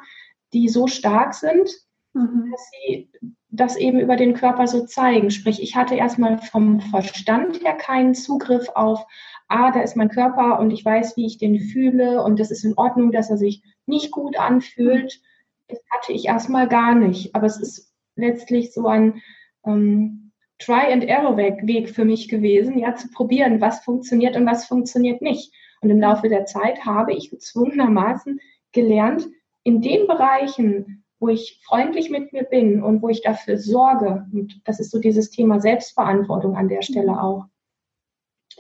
die 0.54 0.70
so 0.70 0.86
stark 0.86 1.34
sind, 1.34 1.72
mhm. 2.14 2.52
dass 2.52 2.70
sie 2.70 3.10
das 3.50 3.76
eben 3.76 4.00
über 4.00 4.18
den 4.18 4.34
Körper 4.34 4.68
so 4.68 4.86
zeigen. 4.86 5.32
Sprich, 5.32 5.62
ich 5.62 5.76
hatte 5.76 5.96
erstmal 5.96 6.38
vom 6.38 6.80
Verstand 6.80 7.64
her 7.64 7.74
keinen 7.74 8.14
Zugriff 8.14 8.70
auf 8.76 9.06
ah, 9.48 9.72
da 9.72 9.82
ist 9.82 9.96
mein 9.96 10.10
Körper 10.10 10.60
und 10.60 10.72
ich 10.72 10.84
weiß, 10.84 11.18
wie 11.18 11.26
ich 11.26 11.38
den 11.38 11.60
fühle 11.60 12.24
und 12.24 12.40
das 12.40 12.52
ist 12.52 12.64
in 12.64 12.78
Ordnung, 12.78 13.12
dass 13.12 13.30
er 13.30 13.38
sich 13.38 13.64
nicht 13.86 14.12
gut 14.12 14.38
anfühlt. 14.38 15.22
Das 15.68 15.80
hatte 15.90 16.14
ich 16.14 16.26
erstmal 16.26 16.68
gar 16.68 16.96
nicht. 16.96 17.36
Aber 17.36 17.46
es 17.46 17.60
ist 17.60 17.94
letztlich 18.16 18.74
so 18.74 18.88
ein 18.88 19.22
ähm, 19.66 20.32
Try-and-Error-Weg 20.60 21.90
für 21.90 22.06
mich 22.06 22.30
gewesen, 22.30 22.78
ja, 22.80 22.96
zu 22.96 23.10
probieren, 23.10 23.62
was 23.62 23.84
funktioniert 23.84 24.36
und 24.36 24.46
was 24.46 24.66
funktioniert 24.66 25.22
nicht. 25.22 25.54
Und 25.82 25.90
im 25.90 26.00
Laufe 26.00 26.30
der 26.30 26.46
Zeit 26.46 26.86
habe 26.86 27.14
ich 27.14 27.30
gezwungenermaßen 27.30 28.40
gelernt, 28.72 29.28
in 29.64 29.82
den 29.82 30.08
Bereichen, 30.08 31.04
wo 31.20 31.30
ich 31.30 31.60
freundlich 31.66 32.10
mit 32.10 32.34
mir 32.34 32.44
bin 32.44 32.84
und 32.84 33.02
wo 33.02 33.10
ich 33.10 33.22
dafür 33.22 33.58
sorge, 33.58 34.26
und 34.32 34.62
das 34.66 34.80
ist 34.80 34.92
so 34.92 35.00
dieses 35.00 35.30
Thema 35.30 35.60
Selbstverantwortung 35.60 36.56
an 36.56 36.70
der 36.70 36.82
Stelle 36.82 37.22
auch, 37.22 37.46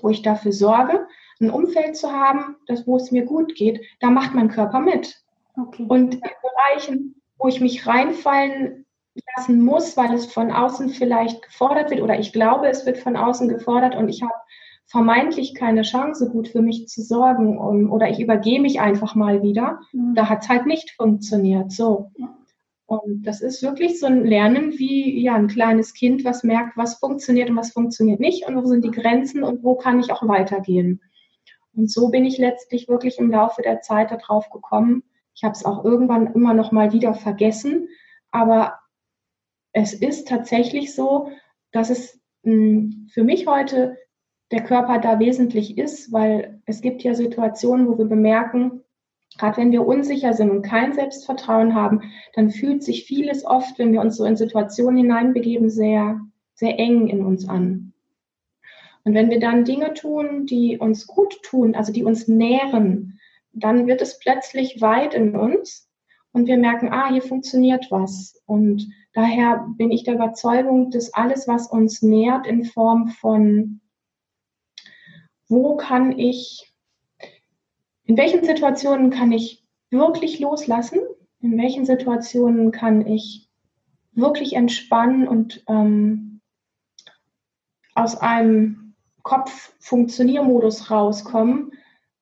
wo 0.02 0.10
ich 0.10 0.22
dafür 0.22 0.52
sorge, 0.52 1.08
ein 1.40 1.50
Umfeld 1.50 1.98
zu 1.98 2.12
haben, 2.12 2.56
das, 2.68 2.88
wo 2.88 2.98
es 2.98 3.12
mir 3.12 3.26
gut 3.26 3.56
geht, 3.56 3.82
da 4.00 4.10
macht 4.10 4.34
mein 4.34 4.50
Körper 4.50 4.80
mit. 4.80 5.22
Okay. 5.58 5.86
Und 5.88 6.16
in 6.16 6.22
Bereichen, 6.22 7.22
wo 7.38 7.48
ich 7.48 7.62
mich 7.62 7.86
reinfallen 7.86 8.86
lassen 9.36 9.64
muss, 9.64 9.96
weil 9.98 10.14
es 10.14 10.26
von 10.26 10.52
außen 10.52 10.90
vielleicht 10.90 11.42
gefordert 11.42 11.90
wird 11.90 12.02
oder 12.02 12.20
ich 12.20 12.34
glaube, 12.34 12.68
es 12.68 12.86
wird 12.86 12.98
von 12.98 13.16
außen 13.16 13.48
gefordert 13.48 13.96
und 13.96 14.10
ich 14.10 14.22
habe 14.22 14.34
vermeintlich 14.88 15.56
keine 15.56 15.82
Chance, 15.82 16.30
gut 16.30 16.48
für 16.48 16.62
mich 16.62 16.88
zu 16.88 17.02
sorgen 17.02 17.58
um, 17.58 17.92
oder 17.92 18.10
ich 18.10 18.20
übergehe 18.20 18.62
mich 18.62 18.80
einfach 18.80 19.16
mal 19.16 19.42
wieder, 19.42 19.80
mhm. 19.94 20.16
da 20.16 20.30
hat 20.30 20.44
es 20.44 20.50
halt 20.50 20.66
nicht 20.66 20.92
funktioniert. 20.92 21.72
So. 21.72 22.12
Und 22.88 23.24
das 23.24 23.42
ist 23.42 23.64
wirklich 23.64 24.00
so 24.00 24.06
ein 24.06 24.26
Lernen 24.26 24.78
wie 24.78 25.24
ja, 25.24 25.36
ein 25.36 25.48
kleines 25.48 25.94
Kind, 25.94 26.24
was 26.24 26.44
merkt, 26.44 26.78
was 26.78 27.00
funktioniert 27.00 27.50
und 27.50 27.56
was 27.56 27.72
funktioniert 27.72 28.20
nicht 28.20 28.48
und 28.48 28.56
wo 28.56 28.66
sind 28.66 28.86
die 28.86 28.92
Grenzen 28.92 29.44
und 29.44 29.64
wo 29.64 29.76
kann 29.76 30.00
ich 30.00 30.12
auch 30.12 30.28
weitergehen. 30.28 31.02
Und 31.74 31.92
so 31.92 32.10
bin 32.10 32.26
ich 32.26 32.38
letztlich 32.38 32.88
wirklich 32.88 33.18
im 33.18 33.32
Laufe 33.32 33.62
der 33.62 33.82
Zeit 33.82 34.12
darauf 34.12 34.50
gekommen. 34.50 35.04
Ich 35.34 35.44
habe 35.44 35.54
es 35.54 35.66
auch 35.66 35.84
irgendwann 35.84 36.34
immer 36.34 36.54
noch 36.54 36.72
mal 36.72 36.94
wieder 36.94 37.14
vergessen, 37.14 37.90
aber 38.32 38.80
es 39.74 39.94
ist 39.94 40.28
tatsächlich 40.28 40.96
so, 40.96 41.32
dass 41.72 41.90
es 41.90 42.22
mh, 42.44 42.54
hm, 42.54 43.08
für 43.12 43.24
mich 43.24 43.48
heute 43.48 43.98
der 44.52 44.64
Körper 44.64 45.00
da 45.00 45.20
wesentlich 45.20 45.78
ist, 45.78 46.14
weil 46.14 46.62
es 46.66 46.82
gibt 46.82 47.04
ja 47.04 47.16
Situationen, 47.16 47.88
wo 47.88 47.98
wir 47.98 48.06
bemerken, 48.06 48.85
gerade 49.38 49.58
wenn 49.58 49.72
wir 49.72 49.86
unsicher 49.86 50.34
sind 50.34 50.50
und 50.50 50.62
kein 50.62 50.94
Selbstvertrauen 50.94 51.76
haben, 51.76 52.12
dann 52.34 52.50
fühlt 52.50 52.84
sich 52.84 53.06
vieles 53.06 53.46
oft, 53.46 53.78
wenn 53.80 53.92
wir 53.92 54.02
uns 54.02 54.16
so 54.16 54.26
in 54.26 54.38
Situationen 54.38 54.98
hineinbegeben, 54.98 55.70
sehr, 55.70 56.22
sehr 56.54 56.80
eng 56.80 57.08
in 57.08 57.26
uns 57.26 57.48
an. 57.48 57.94
Und 59.04 59.14
wenn 59.14 59.30
wir 59.30 59.40
dann 59.40 59.66
Dinge 59.66 59.94
tun, 59.94 60.46
die 60.46 60.80
uns 60.80 61.06
gut 61.06 61.42
tun, 61.44 61.76
also 61.76 61.94
die 61.94 62.04
uns 62.04 62.28
nähren, 62.28 63.20
dann 63.54 63.88
wird 63.88 64.02
es 64.02 64.20
plötzlich 64.20 64.82
weit 64.82 65.14
in 65.14 65.36
uns 65.36 65.88
und 66.32 66.48
wir 66.48 66.58
merken, 66.58 66.92
ah, 66.92 67.10
hier 67.10 67.22
funktioniert 67.22 67.88
was. 67.92 68.42
Und 68.46 68.90
daher 69.14 69.68
bin 69.78 69.92
ich 69.92 70.04
der 70.04 70.16
Überzeugung, 70.16 70.92
dass 70.92 71.14
alles, 71.14 71.48
was 71.48 71.68
uns 71.68 72.02
nährt 72.02 72.48
in 72.48 72.66
Form 72.66 73.10
von 73.10 73.80
wo 75.48 75.78
kann 75.78 76.18
ich, 76.18 76.74
in 78.06 78.18
welchen 78.18 78.44
Situationen 78.44 79.10
kann 79.10 79.32
ich 79.32 79.64
wirklich 79.90 80.40
loslassen, 80.40 81.00
in 81.42 81.58
welchen 81.58 81.86
Situationen 81.86 82.72
kann 82.72 83.06
ich 83.06 83.50
wirklich 84.14 84.54
entspannen 84.54 85.28
und 85.28 85.64
ähm, 85.68 86.42
aus 87.94 88.18
einem 88.18 88.96
Kopf-Funktioniermodus 89.24 90.92
rauskommen, 90.92 91.72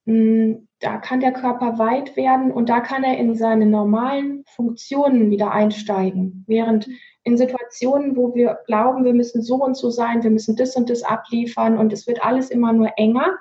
hm, 0.06 0.68
da 0.80 0.98
kann 0.98 1.22
der 1.22 1.32
Körper 1.32 1.78
weit 1.78 2.18
werden 2.18 2.52
und 2.52 2.70
da 2.70 2.82
kann 2.82 3.04
er 3.04 3.18
in 3.18 3.36
seine 3.36 3.66
normalen 3.66 4.44
Funktionen 4.48 5.32
wieder 5.32 5.52
einsteigen. 5.52 6.44
Während 6.48 6.90
in 7.24 7.38
Situationen, 7.38 8.18
wo 8.18 8.36
wir 8.36 8.60
glauben, 8.66 9.06
wir 9.06 9.14
müssen 9.14 9.42
so 9.42 9.56
und 9.64 9.78
so 9.78 9.90
sein, 9.90 10.24
wir 10.24 10.32
müssen 10.32 10.58
das 10.58 10.76
und 10.76 10.90
das 10.90 11.04
abliefern 11.04 11.78
und 11.78 11.94
es 11.94 12.06
wird 12.06 12.24
alles 12.24 12.50
immer 12.50 12.74
nur 12.74 12.92
enger, 12.98 13.38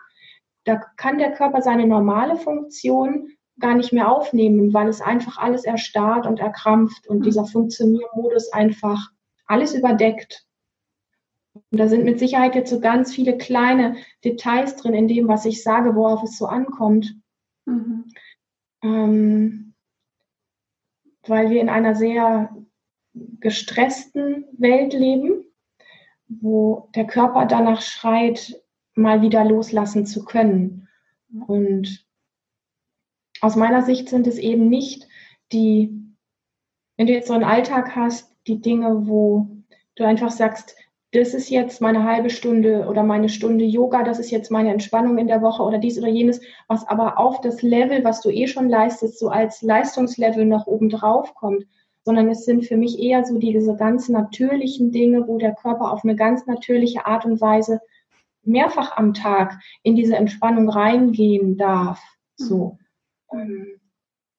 da 0.65 0.77
kann 0.97 1.19
der 1.19 1.33
Körper 1.33 1.63
seine 1.63 1.87
normale 1.87 2.37
Funktion 2.37 3.29
gar 3.59 3.75
nicht 3.75 3.93
mehr 3.93 4.11
aufnehmen, 4.11 4.73
weil 4.73 4.89
es 4.89 5.01
einfach 5.01 5.39
alles 5.39 5.65
erstarrt 5.65 6.27
und 6.27 6.41
erkrampft 6.41 7.07
und 7.07 7.25
dieser 7.27 7.47
Funktioniermodus 7.47 8.53
einfach 8.53 9.11
alles 9.47 9.75
überdeckt. 9.75 10.47
Und 11.55 11.79
da 11.79 11.87
sind 11.87 12.05
mit 12.05 12.19
Sicherheit 12.19 12.55
jetzt 12.55 12.71
so 12.71 12.81
ganz 12.81 13.15
viele 13.15 13.37
kleine 13.37 13.97
Details 14.25 14.77
drin 14.77 14.95
in 14.95 15.09
dem, 15.09 15.29
was 15.29 15.45
ich 15.45 15.63
sage, 15.63 15.95
worauf 15.95 16.23
es 16.23 16.39
so 16.39 16.47
ankommt. 16.47 17.15
Mhm. 17.67 18.05
Ähm, 18.83 19.75
weil 21.27 21.51
wir 21.51 21.61
in 21.61 21.69
einer 21.69 21.95
sehr 21.95 22.55
gestressten 23.41 24.47
Welt 24.53 24.93
leben, 24.93 25.45
wo 26.29 26.89
der 26.95 27.07
Körper 27.07 27.47
danach 27.47 27.83
schreit, 27.83 28.62
mal 28.95 29.23
wieder 29.23 29.45
loslassen 29.45 30.07
zu 30.07 30.25
können. 30.25 30.89
Und 31.47 32.05
aus 33.41 33.57
meiner 33.57 33.83
Sicht 33.83 34.09
sind 34.09 34.27
es 34.27 34.39
eben 34.39 34.69
nicht 34.69 35.09
die, 35.53 35.91
wenn 36.97 37.07
du 37.07 37.13
jetzt 37.13 37.29
so 37.29 37.35
einen 37.35 37.45
Alltag 37.45 37.97
hast, 37.97 38.35
die 38.47 38.61
Dinge, 38.61 39.07
wo 39.07 39.49
du 39.97 40.05
einfach 40.05 40.31
sagst, 40.31 40.77
das 41.13 41.35
ist 41.35 41.51
jetzt 41.51 41.83
meine 41.83 42.05
halbe 42.05 42.31
Stunde 42.31 42.87
oder 42.89 43.03
meine 43.03 43.29
Stunde 43.29 43.67
Yoga, 43.67 44.03
das 44.03 44.19
ist 44.19 44.31
jetzt 44.31 44.51
meine 44.51 44.73
Entspannung 44.73 45.19
in 45.19 45.27
der 45.27 45.43
Woche 45.43 45.63
oder 45.63 45.77
dies 45.79 45.99
oder 45.99 46.09
jenes, 46.09 46.41
was 46.69 46.89
aber 46.89 47.19
auf 47.19 47.43
das 47.43 47.61
Level, 47.61 48.03
was 48.03 48.23
du 48.23 48.31
eh 48.31 48.47
schon 48.47 48.69
leistest, 48.71 49.19
so 49.19 49.29
als 49.29 49.61
Leistungslevel 49.61 50.47
noch 50.47 50.67
oben 50.67 50.89
drauf 50.89 51.35
kommt, 51.35 51.67
sondern 52.05 52.31
es 52.31 52.47
sind 52.47 52.65
für 52.65 52.79
mich 52.79 52.99
eher 52.99 53.25
so 53.27 53.39
diese 53.39 53.77
ganz 53.77 54.09
natürlichen 54.09 54.91
Dinge, 54.91 55.29
wo 55.29 55.37
der 55.37 55.55
Körper 55.55 55.93
auf 55.93 56.03
eine 56.03 56.17
ganz 56.17 56.47
natürliche 56.47 57.05
Art 57.05 57.27
und 57.27 57.41
Weise 57.43 57.81
mehrfach 58.45 58.97
am 58.97 59.15
Tag 59.15 59.59
in 59.83 59.97
diese 59.97 60.17
Entspannung 60.17 60.69
reingehen 60.69 61.57
darf. 61.57 62.03
So. 62.37 62.79
Mhm. 63.33 63.67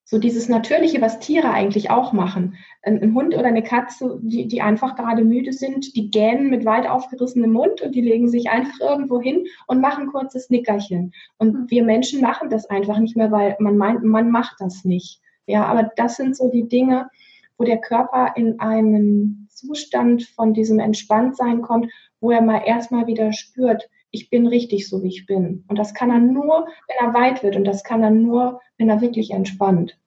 So 0.05 0.19
dieses 0.19 0.50
Natürliche, 0.50 1.01
was 1.01 1.19
Tiere 1.19 1.50
eigentlich 1.50 1.89
auch 1.89 2.13
machen. 2.13 2.55
Ein, 2.83 3.01
ein, 3.01 3.15
Hund 3.15 3.33
oder 3.33 3.48
eine 3.48 3.63
Katze, 3.63 4.19
die, 4.22 4.48
die 4.48 4.62
einfach 4.62 4.95
gerade 4.95 5.24
müde 5.24 5.53
sind, 5.53 5.95
die 5.95 6.12
gähnen 6.12 6.50
mit 6.50 6.65
weit 6.65 6.88
aufgerissenem 6.88 7.51
Mund 7.51 7.81
und 7.81 7.95
die 7.95 8.01
legen 8.01 8.27
sich 8.27 8.50
einfach 8.50 8.79
irgendwo 8.79 9.22
hin 9.22 9.45
und 9.65 9.81
machen 9.81 10.07
kurzes 10.07 10.50
Nickerchen. 10.50 11.13
Und 11.38 11.53
mhm. 11.53 11.65
wir 11.69 11.83
Menschen 11.83 12.22
machen 12.22 12.50
das 12.50 12.69
einfach 12.69 13.00
nicht 13.00 13.15
mehr, 13.15 13.31
weil 13.31 13.55
man 13.60 13.77
meint, 13.77 14.03
man 14.03 14.29
macht 14.29 14.57
das 14.60 14.83
nicht. 14.83 15.22
Ja, 15.48 15.65
aber 15.65 15.91
das 15.95 16.17
sind 16.17 16.36
so 16.36 16.51
die 16.51 16.67
Dinge, 16.67 17.10
wo 17.57 17.63
der 17.63 17.79
Körper 17.79 18.33
in 18.36 18.60
einen 18.60 19.48
Zustand 19.50 20.24
von 20.24 20.53
diesem 20.53 20.79
Entspanntsein 20.79 21.62
kommt, 21.62 21.91
wo 22.23 22.31
er 22.31 22.41
mal 22.41 22.63
erstmal 22.65 23.05
wieder 23.05 23.33
spürt, 23.33 23.89
ich 24.09 24.29
bin 24.29 24.47
richtig 24.47 24.87
so, 24.87 25.03
wie 25.03 25.09
ich 25.09 25.25
bin. 25.25 25.65
Und 25.67 25.77
das 25.77 25.93
kann 25.93 26.09
er 26.09 26.19
nur, 26.19 26.67
wenn 26.87 27.07
er 27.07 27.13
weit 27.13 27.43
wird. 27.43 27.57
Und 27.57 27.65
das 27.65 27.83
kann 27.83 28.01
er 28.01 28.11
nur, 28.11 28.61
wenn 28.77 28.89
er 28.89 29.01
wirklich 29.01 29.31
entspannt. 29.31 29.99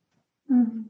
Mhm. 0.48 0.88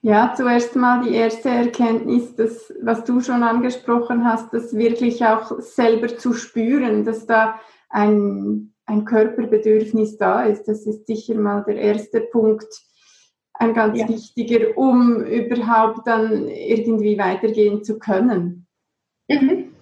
Ja, 0.00 0.34
zuerst 0.36 0.74
mal 0.74 1.04
die 1.04 1.14
erste 1.14 1.48
Erkenntnis, 1.48 2.34
dass, 2.34 2.72
was 2.82 3.04
du 3.04 3.20
schon 3.20 3.42
angesprochen 3.42 4.24
hast, 4.24 4.52
das 4.52 4.74
wirklich 4.76 5.24
auch 5.24 5.60
selber 5.60 6.08
zu 6.08 6.32
spüren, 6.32 7.04
dass 7.04 7.26
da 7.26 7.60
ein, 7.90 8.72
ein 8.86 9.04
Körperbedürfnis 9.04 10.16
da 10.16 10.42
ist. 10.42 10.64
Das 10.64 10.86
ist 10.86 11.06
sicher 11.06 11.34
mal 11.34 11.62
der 11.64 11.76
erste 11.76 12.20
Punkt, 12.20 12.68
ein 13.54 13.74
ganz 13.74 13.98
ja. 13.98 14.08
wichtiger, 14.08 14.76
um 14.76 15.22
überhaupt 15.24 16.06
dann 16.06 16.48
irgendwie 16.48 17.18
weitergehen 17.18 17.84
zu 17.84 17.98
können. 17.98 18.67
Mhm. 19.28 19.74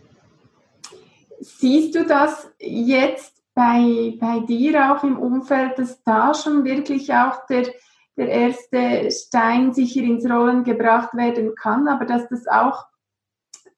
Siehst 1.41 1.95
du 1.95 2.05
das 2.05 2.51
jetzt 2.59 3.43
bei, 3.55 4.17
bei 4.21 4.41
dir 4.41 4.93
auch 4.93 5.03
im 5.03 5.19
Umfeld, 5.19 5.79
dass 5.79 6.03
da 6.03 6.35
schon 6.35 6.65
wirklich 6.65 7.13
auch 7.15 7.47
der, 7.47 7.67
der 8.17 8.29
erste 8.29 9.11
Stein 9.11 9.73
sicher 9.73 10.03
ins 10.03 10.29
Rollen 10.29 10.65
gebracht 10.65 11.15
werden 11.15 11.55
kann, 11.55 11.89
aber 11.89 12.05
dass 12.05 12.29
das 12.29 12.47
auch 12.47 12.87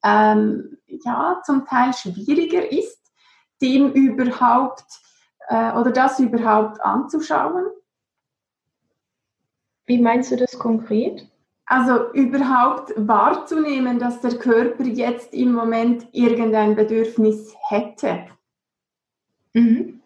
ähm, 0.03 0.79
ja, 0.87 1.41
zum 1.45 1.67
Teil 1.67 1.93
schwieriger 1.93 2.71
ist, 2.71 2.99
dem 3.61 3.93
überhaupt 3.93 4.87
äh, 5.49 5.73
oder 5.73 5.91
das 5.91 6.19
überhaupt 6.19 6.81
anzuschauen? 6.81 7.67
Wie 9.87 10.01
meinst 10.01 10.31
du 10.31 10.37
das 10.37 10.59
konkret? 10.59 11.29
Also 11.69 12.11
überhaupt 12.13 12.95
wahrzunehmen, 12.97 13.99
dass 13.99 14.23
der 14.23 14.39
Körper 14.39 14.85
jetzt 14.85 15.35
im 15.35 15.53
Moment 15.53 16.07
irgendein 16.13 16.75
Bedürfnis 16.75 17.55
hätte. 17.69 18.25
Mhm. 19.53 20.01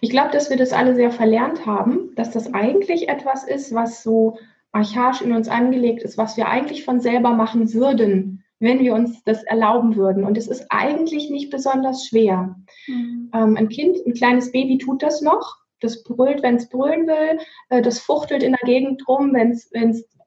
Ich 0.00 0.10
glaube, 0.10 0.30
dass 0.30 0.50
wir 0.50 0.58
das 0.58 0.72
alle 0.72 0.94
sehr 0.94 1.10
verlernt 1.10 1.64
haben, 1.64 2.14
dass 2.16 2.32
das 2.32 2.52
eigentlich 2.52 3.08
etwas 3.08 3.44
ist, 3.44 3.72
was 3.74 4.02
so 4.02 4.38
archaisch 4.72 5.22
in 5.22 5.32
uns 5.32 5.48
angelegt 5.48 6.02
ist, 6.02 6.18
was 6.18 6.36
wir 6.36 6.48
eigentlich 6.48 6.84
von 6.84 7.00
selber 7.00 7.30
machen 7.30 7.72
würden. 7.72 8.42
wenn 8.58 8.80
wir 8.80 8.94
uns 8.94 9.22
das 9.24 9.42
erlauben 9.42 9.96
würden. 9.96 10.24
Und 10.24 10.38
es 10.38 10.48
ist 10.48 10.64
eigentlich 10.70 11.28
nicht 11.28 11.50
besonders 11.50 12.06
schwer. 12.06 12.56
Mhm. 12.86 13.30
Ähm, 13.34 13.56
ein 13.56 13.68
Kind, 13.68 13.98
ein 14.06 14.14
kleines 14.14 14.50
Baby 14.50 14.78
tut 14.78 15.02
das 15.02 15.20
noch. 15.20 15.58
Das 15.80 16.02
brüllt, 16.02 16.42
wenn 16.42 16.56
es 16.56 16.68
brüllen 16.68 17.06
will. 17.06 17.38
Äh, 17.68 17.82
das 17.82 17.98
fuchtelt 17.98 18.42
in 18.42 18.52
der 18.52 18.66
Gegend 18.66 19.06
rum, 19.08 19.32
wenn 19.34 19.50
es 19.50 19.70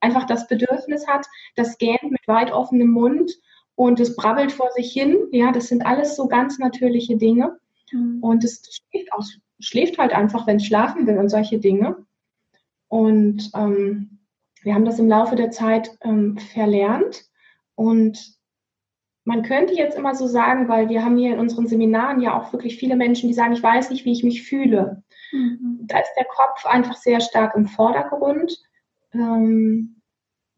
einfach 0.01 0.25
das 0.25 0.48
Bedürfnis 0.48 1.08
hat. 1.08 1.25
Das 1.56 1.77
gähnt 1.77 2.03
mit 2.03 2.27
weit 2.27 2.51
offenem 2.51 2.91
Mund 2.91 3.32
und 3.75 4.00
es 4.00 4.15
brabbelt 4.15 4.51
vor 4.51 4.72
sich 4.72 4.91
hin. 4.91 5.18
Ja, 5.32 5.51
das 5.51 5.68
sind 5.68 5.86
alles 5.86 6.15
so 6.15 6.27
ganz 6.27 6.60
natürliche 6.60 7.18
Dinge. 7.18 7.58
Mhm. 7.91 8.20
Und 8.22 8.44
es 8.44 8.62
schläft, 8.91 9.13
auch, 9.13 9.24
schläft 9.60 9.98
halt 9.98 10.13
einfach, 10.13 10.48
wenn 10.48 10.58
es 10.58 10.65
schlafen 10.65 11.08
will 11.08 11.18
und 11.18 11.29
solche 11.29 11.60
Dinge. 11.60 12.06
Und 12.88 13.50
ähm, 13.56 14.20
wir 14.63 14.74
haben 14.74 14.86
das 14.86 15.00
im 15.00 15.08
Laufe 15.08 15.36
der 15.36 15.51
Zeit 15.51 15.91
ähm, 16.01 16.38
verlernt. 16.38 17.25
Und 17.75 18.38
man 19.24 19.44
könnte 19.44 19.74
jetzt 19.74 19.98
immer 19.98 20.15
so 20.15 20.27
sagen, 20.27 20.68
weil 20.68 20.89
wir 20.89 21.06
haben 21.06 21.18
hier 21.18 21.34
in 21.34 21.39
unseren 21.39 21.68
Seminaren 21.68 22.20
ja 22.20 22.38
auch 22.38 22.51
wirklich 22.51 22.77
viele 22.77 22.96
Menschen, 22.96 23.27
die 23.27 23.34
sagen, 23.34 23.53
ich 23.53 23.63
weiß 23.63 23.91
nicht, 23.91 24.06
wie 24.06 24.12
ich 24.12 24.24
mich 24.24 24.44
fühle. 24.44 25.03
Mhm. 25.31 25.79
Da 25.83 26.00
ist 26.00 26.13
der 26.17 26.25
Kopf 26.25 26.65
einfach 26.65 26.95
sehr 26.95 27.19
stark 27.19 27.55
im 27.55 27.67
Vordergrund. 27.67 28.57
Ähm, 29.13 30.01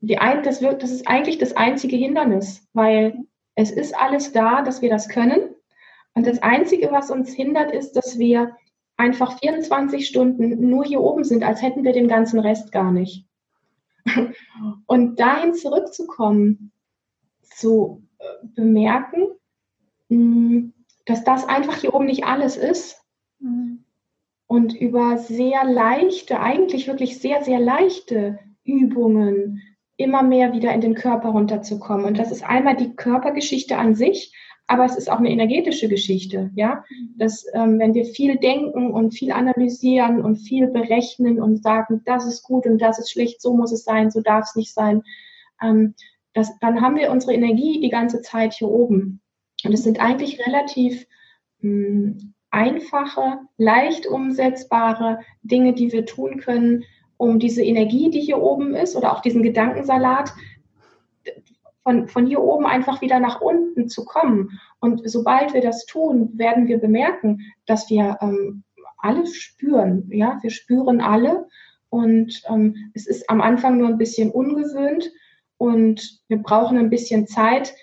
die 0.02 0.18
ein, 0.18 0.44
das, 0.44 0.62
wird, 0.62 0.82
das 0.82 0.92
ist 0.92 1.08
eigentlich 1.08 1.38
das 1.38 1.56
einzige 1.56 1.96
Hindernis, 1.96 2.68
weil 2.74 3.16
es 3.56 3.72
ist 3.72 3.96
alles 3.96 4.32
da, 4.32 4.62
dass 4.64 4.82
wir 4.82 4.90
das 4.90 5.10
können. 5.10 5.56
Und 6.14 6.28
das 6.28 6.42
Einzige, 6.42 6.92
was 6.92 7.12
uns 7.12 7.32
hindert, 7.32 7.72
ist, 7.72 7.94
dass 7.94 8.18
wir 8.18 8.56
einfach 8.98 9.40
24 9.40 10.08
Stunden 10.08 10.70
nur 10.70 10.84
hier 10.84 11.02
oben 11.02 11.24
sind, 11.24 11.44
als 11.44 11.62
hätten 11.62 11.84
wir 11.84 11.94
den 11.94 12.08
ganzen 12.08 12.40
Rest 12.40 12.72
gar 12.72 12.92
nicht. 12.92 13.26
Und 14.88 15.20
dahin 15.20 15.54
zurückzukommen, 15.54 16.72
zu 17.44 18.04
äh, 18.20 18.24
bemerken, 18.56 19.28
hm, 20.10 20.74
dass 21.06 21.24
das 21.24 21.48
einfach 21.48 21.78
hier 21.78 21.94
oben 21.94 22.06
nicht 22.06 22.26
alles 22.26 22.58
ist. 22.58 23.02
Mhm. 23.40 23.84
Und 24.52 24.74
über 24.74 25.18
sehr 25.18 25.64
leichte, 25.64 26.42
eigentlich 26.42 26.86
wirklich 26.86 27.20
sehr, 27.20 27.42
sehr 27.42 27.58
leichte 27.58 28.38
Übungen 28.66 29.62
immer 29.96 30.24
mehr 30.24 30.52
wieder 30.52 30.74
in 30.74 30.82
den 30.82 30.94
Körper 30.94 31.30
runterzukommen. 31.30 32.06
Und 32.06 32.20
das 32.20 32.34
ist 32.34 32.44
einmal 32.44 32.76
die 32.76 32.94
Körpergeschichte 32.94 33.78
an 33.78 33.96
sich, 33.96 34.36
aber 34.68 34.84
es 34.84 34.98
ist 34.98 35.10
auch 35.10 35.20
eine 35.20 35.32
energetische 35.32 35.88
Geschichte, 35.88 36.52
ja. 36.54 36.84
Dass, 37.16 37.46
ähm, 37.54 37.80
wenn 37.80 37.94
wir 37.94 38.04
viel 38.04 38.40
denken 38.40 38.92
und 38.92 39.14
viel 39.14 39.32
analysieren 39.32 40.22
und 40.22 40.36
viel 40.36 40.68
berechnen 40.68 41.42
und 41.42 41.64
sagen, 41.64 42.02
das 42.04 42.28
ist 42.28 42.44
gut 42.44 42.66
und 42.66 42.82
das 42.82 43.00
ist 43.00 43.10
schlecht, 43.10 43.42
so 43.42 43.56
muss 43.56 43.72
es 43.72 43.86
sein, 43.86 44.12
so 44.12 44.20
darf 44.20 44.50
es 44.50 44.58
nicht 44.58 44.74
sein, 44.74 45.02
ähm, 45.62 45.94
das, 46.34 46.60
dann 46.60 46.82
haben 46.82 46.98
wir 46.98 47.10
unsere 47.12 47.34
Energie 47.34 47.80
die 47.80 47.90
ganze 47.90 48.22
Zeit 48.22 48.52
hier 48.52 48.68
oben. 48.68 49.22
Und 49.64 49.72
es 49.72 49.84
sind 49.84 50.02
eigentlich 50.02 50.46
relativ 50.46 51.08
mh, 51.62 51.70
hm, 51.70 52.34
einfache, 52.52 53.40
leicht 53.58 54.06
umsetzbare 54.06 55.20
Dinge, 55.42 55.74
die 55.74 55.92
wir 55.92 56.06
tun 56.06 56.40
können, 56.40 56.84
um 57.18 57.40
diese 57.40 57.64
Energie, 57.64 58.10
die 58.10 58.22
hier 58.22 58.42
oben 58.42 58.76
ist, 58.76 58.96
oder 58.96 59.14
auch 59.14 59.22
diesen 59.22 59.44
Gedankensalat, 59.44 60.34
von, 61.84 62.08
von 62.08 62.28
hier 62.28 62.42
oben 62.42 62.66
einfach 62.66 63.02
wieder 63.02 63.20
nach 63.20 63.42
unten 63.42 63.88
zu 63.90 64.06
kommen. 64.06 64.60
Und 64.80 65.02
sobald 65.10 65.54
wir 65.54 65.62
das 65.62 65.86
tun, 65.86 66.32
werden 66.38 66.68
wir 66.68 66.78
bemerken, 66.78 67.40
dass 67.66 67.90
wir 67.90 68.18
ähm, 68.22 68.64
alles 68.98 69.36
spüren. 69.36 70.08
Ja, 70.12 70.38
wir 70.42 70.52
spüren 70.52 71.02
alle. 71.02 71.48
Und 71.90 72.44
ähm, 72.50 72.92
es 72.94 73.08
ist 73.08 73.30
am 73.30 73.42
Anfang 73.42 73.78
nur 73.78 73.88
ein 73.88 73.98
bisschen 73.98 74.32
ungewöhnt 74.32 75.12
und 75.58 76.22
wir 76.28 76.38
brauchen 76.38 76.78
ein 76.78 76.90
bisschen 76.90 77.28
Zeit, 77.28 77.74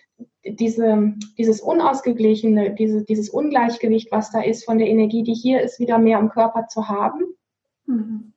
diese, 0.44 1.14
dieses 1.36 1.60
unausgeglichene, 1.60 2.74
diese, 2.74 3.04
dieses 3.04 3.28
Ungleichgewicht, 3.30 4.10
was 4.12 4.30
da 4.30 4.40
ist 4.40 4.64
von 4.64 4.78
der 4.78 4.88
Energie, 4.88 5.22
die 5.22 5.34
hier 5.34 5.60
ist, 5.60 5.80
wieder 5.80 5.98
mehr 5.98 6.18
im 6.18 6.30
Körper 6.30 6.68
zu 6.68 6.88
haben. 6.88 7.24
Mhm. 7.86 8.32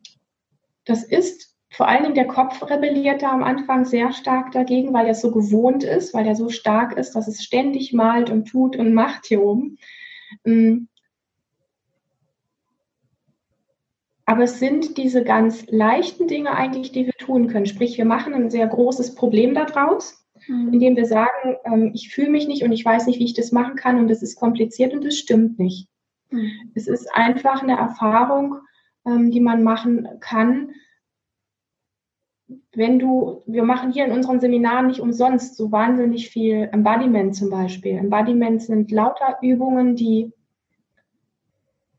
Das 0.86 1.04
ist 1.04 1.52
vor 1.70 1.88
allen 1.88 2.04
Dingen 2.04 2.16
der 2.16 2.28
Kopf 2.28 2.70
rebelliert 2.70 3.22
da 3.22 3.32
am 3.32 3.44
Anfang 3.44 3.86
sehr 3.86 4.12
stark 4.12 4.52
dagegen, 4.52 4.94
weil 4.94 5.08
er 5.08 5.16
so 5.16 5.32
gewohnt 5.32 5.86
ist, 5.86 6.14
weil 6.14 6.28
er 6.28 6.36
so 6.36 6.50
stark 6.50 6.98
ist, 6.98 7.14
dass 7.14 7.30
es 7.30 7.44
ständig 7.44 7.94
malt 7.94 8.30
und 8.30 8.46
tut 8.46 8.76
und 8.76 8.94
macht 8.94 9.26
hier 9.26 9.42
oben. 9.42 9.78
Mm. 10.44 10.88
Aber 14.26 14.44
es 14.44 14.60
sind 14.60 14.98
diese 14.98 15.24
ganz 15.24 15.66
leichten 15.68 16.28
Dinge 16.28 16.52
eigentlich, 16.52 16.92
die 16.92 17.06
wir 17.06 17.14
tun 17.14 17.48
können. 17.48 17.66
Sprich, 17.66 17.98
wir 17.98 18.06
machen 18.06 18.34
ein 18.34 18.50
sehr 18.50 18.68
großes 18.68 19.16
Problem 19.16 19.54
daraus, 19.54 20.21
mhm. 20.48 20.74
indem 20.74 20.96
wir 20.96 21.06
sagen, 21.06 21.56
ähm, 21.66 21.92
ich 21.94 22.14
fühle 22.14 22.30
mich 22.30 22.48
nicht 22.48 22.64
und 22.64 22.72
ich 22.72 22.86
weiß 22.86 23.08
nicht, 23.08 23.20
wie 23.20 23.26
ich 23.26 23.34
das 23.34 23.52
machen 23.52 23.76
kann 23.76 24.00
und 24.00 24.10
es 24.10 24.22
ist 24.22 24.36
kompliziert 24.36 24.94
und 24.94 25.06
es 25.06 25.18
stimmt 25.18 25.60
nicht. 25.60 25.88
Mhm. 26.30 26.52
Es 26.76 26.88
ist 26.88 27.08
einfach 27.14 27.62
eine 27.62 27.78
Erfahrung, 27.78 28.58
ähm, 29.06 29.32
die 29.32 29.42
man 29.42 29.64
machen 29.64 30.08
kann, 30.20 30.72
wenn 32.74 33.00
du, 33.00 33.44
wir 33.46 33.64
machen 33.64 33.92
hier 33.92 34.06
in 34.06 34.12
unseren 34.12 34.40
Seminaren 34.40 34.88
nicht 34.88 35.00
umsonst 35.00 35.56
so 35.56 35.72
wahnsinnig 35.72 36.30
viel 36.30 36.70
Embodiment 36.72 37.36
zum 37.36 37.50
Beispiel. 37.50 37.98
Embodiment 37.98 38.62
sind 38.62 38.92
lauter 38.92 39.38
Übungen, 39.42 39.96
die, 39.96 40.34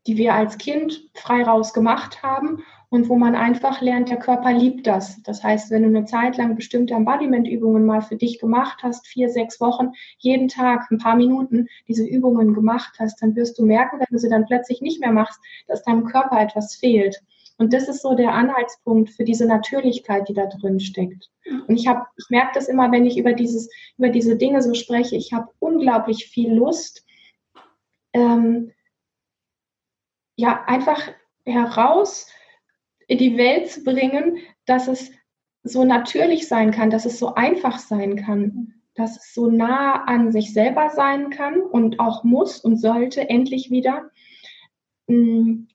die 0.07 0.17
wir 0.17 0.35
als 0.35 0.59
Kind 0.59 1.11
frei 1.15 1.43
raus 1.43 1.73
gemacht 1.73 2.23
haben 2.23 2.63
und 2.93 3.09
wo 3.09 3.17
man 3.17 3.35
einfach 3.35 3.81
lernt, 3.81 4.11
der 4.11 4.19
Körper 4.19 4.53
liebt 4.53 4.87
das. 4.87 5.23
Das 5.23 5.43
heißt, 5.43 5.71
wenn 5.71 5.83
du 5.83 5.89
eine 5.89 6.05
Zeit 6.05 6.37
lang 6.37 6.57
bestimmte 6.57 6.93
Embodiment-Übungen 6.93 7.87
mal 7.87 8.03
für 8.03 8.17
dich 8.17 8.39
gemacht 8.39 8.81
hast, 8.83 9.07
vier, 9.07 9.31
sechs 9.31 9.63
Wochen, 9.63 9.93
jeden 10.19 10.49
Tag 10.49 10.91
ein 10.91 10.99
paar 10.99 11.17
Minuten 11.17 11.69
diese 11.89 12.05
Übungen 12.05 12.53
gemacht 12.53 12.97
hast, 12.99 13.23
dann 13.23 13.35
wirst 13.35 13.59
du 13.59 13.65
merken, 13.65 13.99
wenn 13.99 14.09
du 14.11 14.19
sie 14.19 14.29
dann 14.29 14.45
plötzlich 14.45 14.83
nicht 14.83 15.01
mehr 15.01 15.11
machst, 15.11 15.41
dass 15.69 15.83
deinem 15.83 16.05
Körper 16.05 16.39
etwas 16.39 16.75
fehlt. 16.75 17.23
Und 17.57 17.73
das 17.73 17.89
ist 17.89 18.03
so 18.03 18.15
der 18.15 18.35
Anhaltspunkt 18.35 19.09
für 19.09 19.25
diese 19.25 19.47
Natürlichkeit, 19.47 20.29
die 20.29 20.35
da 20.35 20.45
drin 20.45 20.79
steckt. 20.79 21.31
Und 21.67 21.75
ich 21.75 21.87
habe, 21.87 22.05
ich 22.19 22.29
merke 22.29 22.51
das 22.53 22.69
immer, 22.69 22.93
wenn 22.93 23.07
ich 23.07 23.17
über 23.17 23.33
dieses, 23.33 23.71
über 23.97 24.11
diese 24.11 24.37
Dinge 24.37 24.61
so 24.61 24.75
spreche. 24.75 25.17
Ich 25.17 25.33
habe 25.33 25.49
unglaublich 25.61 26.27
viel 26.27 26.53
Lust, 26.53 27.07
ähm, 28.13 28.71
ja, 30.37 30.63
einfach 30.67 31.01
heraus 31.47 32.27
in 33.09 33.19
die 33.19 33.37
Welt 33.37 33.71
zu 33.71 33.83
bringen, 33.85 34.39
dass 34.67 34.89
es 34.89 35.11
so 35.63 35.85
natürlich 35.85 36.49
sein 36.49 36.71
kann, 36.71 36.91
dass 36.91 37.05
es 37.05 37.19
so 37.19 37.35
einfach 37.35 37.79
sein 37.79 38.17
kann, 38.17 38.75
dass 38.95 39.17
es 39.17 39.35
so 39.35 39.51
nah 39.51 40.05
an 40.05 40.33
sich 40.33 40.53
selber 40.53 40.91
sein 40.91 41.31
kann 41.31 41.61
und 41.61 42.01
auch 42.01 42.25
muss 42.25 42.59
und 42.59 42.77
sollte 42.77 43.29
endlich 43.29 43.71
wieder. 43.71 44.11
Mm, 45.07 45.67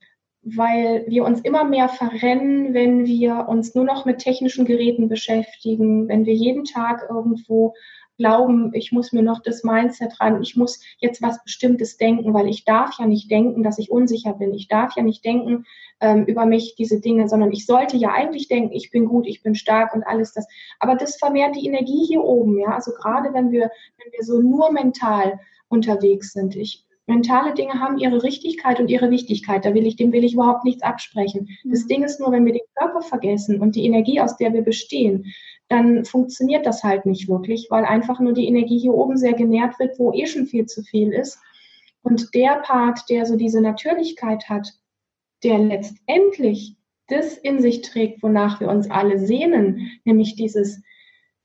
weil 0.56 1.06
wir 1.08 1.26
uns 1.26 1.42
immer 1.42 1.66
mehr 1.66 1.90
verrennen, 1.90 2.74
wenn 2.74 3.06
wir 3.06 3.48
uns 3.50 3.76
nur 3.76 3.84
noch 3.84 4.06
mit 4.06 4.20
technischen 4.20 4.66
Geräten 4.66 5.10
beschäftigen, 5.10 6.08
wenn 6.08 6.26
wir 6.26 6.34
jeden 6.34 6.64
Tag 6.64 7.06
irgendwo 7.10 7.74
glauben, 8.18 8.72
ich 8.74 8.92
muss 8.92 9.14
mir 9.14 9.22
noch 9.22 9.42
das 9.42 9.64
Mindset 9.64 10.20
ran, 10.20 10.42
ich 10.42 10.56
muss 10.56 10.82
jetzt 11.00 11.22
was 11.22 11.44
Bestimmtes 11.44 11.98
denken, 11.98 12.34
weil 12.34 12.48
ich 12.48 12.66
darf 12.66 12.98
ja 13.00 13.06
nicht 13.06 13.30
denken, 13.32 13.64
dass 13.64 13.80
ich 13.80 13.92
unsicher 13.92 14.34
bin. 14.34 14.54
Ich 14.54 14.68
darf 14.68 14.96
ja 14.96 15.04
nicht 15.04 15.24
denken 15.24 15.66
ähm, 16.00 16.26
über 16.26 16.46
mich 16.46 16.76
diese 16.76 17.00
Dinge, 17.00 17.30
sondern 17.30 17.52
ich 17.52 17.66
sollte 17.66 17.98
ja 17.98 18.12
eigentlich 18.12 18.48
denken, 18.48 18.74
ich 18.74 18.92
bin 18.92 19.06
gut, 19.06 19.28
ich 19.28 19.44
bin 19.44 19.56
stark 19.56 19.94
und 19.96 20.04
alles 20.04 20.34
das. 20.34 20.48
Aber 20.80 20.96
das 20.96 21.18
vermehrt 21.18 21.56
die 21.56 21.68
Energie 21.68 22.06
hier 22.06 22.24
oben, 22.24 22.58
ja. 22.60 22.70
Also 22.70 22.92
gerade 22.92 23.34
wenn 23.34 23.52
wir, 23.52 23.72
wenn 23.98 24.12
wir 24.12 24.24
so 24.24 24.42
nur 24.42 24.72
mental 24.72 25.40
unterwegs 25.70 26.34
sind. 26.34 26.56
Ich 26.56 26.86
mentale 27.08 27.54
Dinge 27.54 27.80
haben 27.80 27.98
ihre 27.98 28.22
Richtigkeit 28.22 28.80
und 28.80 28.90
ihre 28.90 29.10
Wichtigkeit. 29.10 29.66
Da 29.66 29.74
will 29.74 29.88
ich, 29.88 29.96
dem 29.96 30.12
will 30.12 30.24
ich 30.24 30.34
überhaupt 30.34 30.66
nichts 30.66 30.84
absprechen. 30.84 31.50
Mhm. 31.64 31.72
Das 31.72 31.88
Ding 31.88 32.04
ist 32.04 32.20
nur, 32.20 32.32
wenn 32.32 32.46
wir 32.46 32.54
den 32.54 32.62
Körper 32.76 33.02
vergessen 33.02 33.62
und 33.62 33.76
die 33.76 33.86
Energie, 33.86 34.20
aus 34.20 34.38
der 34.38 34.54
wir 34.54 34.62
bestehen, 34.62 35.34
dann 35.70 36.06
funktioniert 36.06 36.66
das 36.66 36.84
halt 36.84 37.06
nicht 37.06 37.28
wirklich, 37.28 37.68
weil 37.70 37.86
einfach 37.86 38.20
nur 38.20 38.34
die 38.34 38.48
Energie 38.48 38.80
hier 38.80 38.94
oben 38.94 39.18
sehr 39.18 39.34
genährt 39.34 39.80
wird, 39.80 40.00
wo 40.00 40.14
eh 40.14 40.26
schon 40.26 40.48
viel 40.48 40.66
zu 40.66 40.82
viel 40.82 41.12
ist. 41.12 41.40
Und 42.04 42.34
der 42.34 42.62
Part, 42.62 43.10
der 43.10 43.26
so 43.26 43.36
diese 43.36 43.62
Natürlichkeit 43.62 44.48
hat, 44.48 44.74
der 45.44 45.58
letztendlich 45.58 46.78
das 47.08 47.38
in 47.38 47.62
sich 47.62 47.82
trägt, 47.82 48.24
wonach 48.24 48.60
wir 48.60 48.70
uns 48.70 48.90
alle 48.90 49.20
sehnen, 49.20 49.92
nämlich 50.04 50.36
dieses 50.36 50.82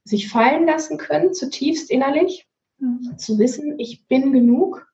sich 0.04 0.28
fallen 0.28 0.66
lassen 0.66 0.98
können, 0.98 1.32
zutiefst 1.32 1.90
innerlich, 1.90 2.46
mhm. 2.78 3.16
zu 3.16 3.38
wissen, 3.38 3.78
ich 3.78 4.06
bin 4.08 4.32
genug, 4.32 4.86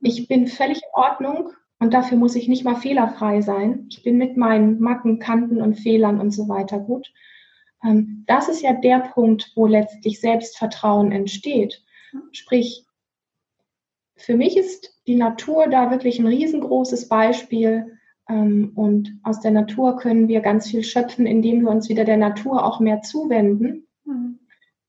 ich 0.00 0.28
bin 0.28 0.46
völlig 0.46 0.78
in 0.78 0.90
Ordnung 0.92 1.50
und 1.78 1.94
dafür 1.94 2.18
muss 2.18 2.34
ich 2.34 2.48
nicht 2.48 2.64
mal 2.64 2.76
fehlerfrei 2.76 3.40
sein. 3.40 3.86
Ich 3.90 4.02
bin 4.02 4.18
mit 4.18 4.36
meinen 4.36 4.80
Macken, 4.80 5.18
Kanten 5.18 5.62
und 5.62 5.74
Fehlern 5.74 6.20
und 6.20 6.30
so 6.30 6.48
weiter 6.48 6.78
gut. 6.78 7.12
Ähm, 7.84 8.24
das 8.26 8.48
ist 8.48 8.62
ja 8.62 8.72
der 8.72 9.00
Punkt, 9.00 9.52
wo 9.54 9.66
letztlich 9.66 10.20
Selbstvertrauen 10.20 11.12
entsteht. 11.12 11.82
Sprich, 12.32 12.86
für 14.16 14.36
mich 14.36 14.56
ist 14.56 15.00
die 15.06 15.16
Natur 15.16 15.68
da 15.68 15.90
wirklich 15.90 16.18
ein 16.18 16.26
riesengroßes 16.26 17.08
Beispiel. 17.08 17.98
Ähm, 18.28 18.72
und 18.74 19.18
aus 19.22 19.40
der 19.40 19.50
Natur 19.50 19.96
können 19.96 20.28
wir 20.28 20.40
ganz 20.40 20.68
viel 20.70 20.84
schöpfen, 20.84 21.26
indem 21.26 21.62
wir 21.62 21.70
uns 21.70 21.88
wieder 21.88 22.04
der 22.04 22.16
Natur 22.16 22.64
auch 22.64 22.80
mehr 22.80 23.02
zuwenden. 23.02 23.86
Mhm 24.04 24.38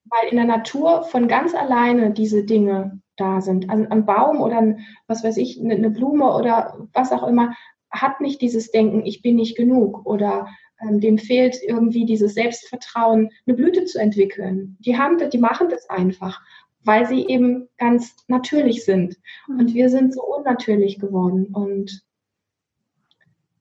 weil 0.06 0.30
in 0.30 0.38
der 0.38 0.46
Natur 0.46 1.04
von 1.04 1.28
ganz 1.28 1.54
alleine 1.54 2.12
diese 2.12 2.44
Dinge 2.44 3.02
da 3.18 3.42
sind. 3.42 3.70
Ein, 3.70 3.92
ein 3.92 4.06
Baum 4.06 4.42
oder 4.42 4.58
ein, 4.58 4.86
was 5.08 5.24
weiß 5.24 5.38
ich, 5.38 5.60
eine 5.60 5.90
Blume 5.90 6.34
oder 6.36 6.88
was 6.94 7.12
auch 7.12 7.28
immer 7.28 7.56
hat 7.92 8.22
nicht 8.22 8.42
dieses 8.42 8.72
Denken, 8.72 9.06
ich 9.06 9.22
bin 9.22 9.36
nicht 9.36 9.56
genug 9.56 10.06
oder 10.06 10.48
ähm, 10.82 11.00
dem 11.00 11.18
fehlt 11.18 11.58
irgendwie 11.64 12.06
dieses 12.06 12.34
Selbstvertrauen, 12.34 13.30
eine 13.46 13.56
Blüte 13.56 13.86
zu 13.86 14.00
entwickeln. 14.00 14.78
Die 14.80 14.98
haben, 14.98 15.18
die 15.30 15.38
machen 15.38 15.70
das 15.70 15.90
einfach, 15.90 16.42
weil 16.84 17.06
sie 17.06 17.26
eben 17.28 17.68
ganz 17.78 18.16
natürlich 18.28 18.86
sind. 18.86 19.18
Mhm. 19.48 19.60
Und 19.60 19.74
wir 19.74 19.90
sind 19.90 20.14
so 20.14 20.24
unnatürlich 20.24 21.00
geworden. 21.00 21.48
Und 21.54 22.04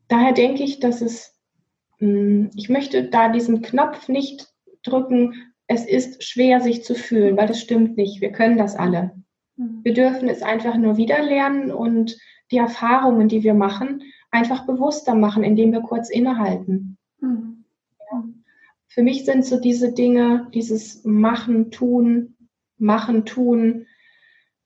daher 0.09 0.33
denke 0.33 0.63
ich, 0.63 0.81
dass 0.81 1.01
es, 1.01 1.35
hm, 1.99 2.51
ich 2.55 2.69
möchte 2.69 3.05
da 3.09 3.29
diesen 3.29 3.63
Knopf 3.63 4.09
nicht 4.09 4.49
drücken, 4.83 5.35
es 5.67 5.87
ist 5.87 6.23
schwer, 6.23 6.61
sich 6.61 6.85
zu 6.85 6.95
fühlen, 6.95 7.37
weil 7.37 7.47
das 7.47 7.61
stimmt 7.61 7.97
nicht. 7.97 8.21
Wir 8.21 8.33
können 8.33 8.59
das 8.59 8.77
alle. 8.77 9.13
Mhm. 9.57 9.81
Wir 9.83 9.95
dürfen 9.95 10.29
es 10.29 10.43
einfach 10.43 10.77
nur 10.77 10.97
wieder 10.97 11.23
lernen 11.23 11.71
und 11.71 12.19
die 12.51 12.59
Erfahrungen, 12.59 13.29
die 13.29 13.43
wir 13.43 13.55
machen, 13.55 14.03
einfach 14.31 14.67
bewusster 14.67 15.15
machen, 15.15 15.45
indem 15.45 15.73
wir 15.73 15.81
kurz 15.81 16.11
innehalten. 16.11 16.99
Mhm. 17.21 17.65
Ja. 18.11 18.25
Für 18.89 19.03
mich 19.03 19.25
sind 19.25 19.45
so 19.45 19.61
diese 19.61 19.93
Dinge, 19.93 20.49
dieses 20.53 21.05
Machen, 21.05 21.71
Tun, 21.71 22.37
Machen, 22.79 23.25
Tun, 23.25 23.87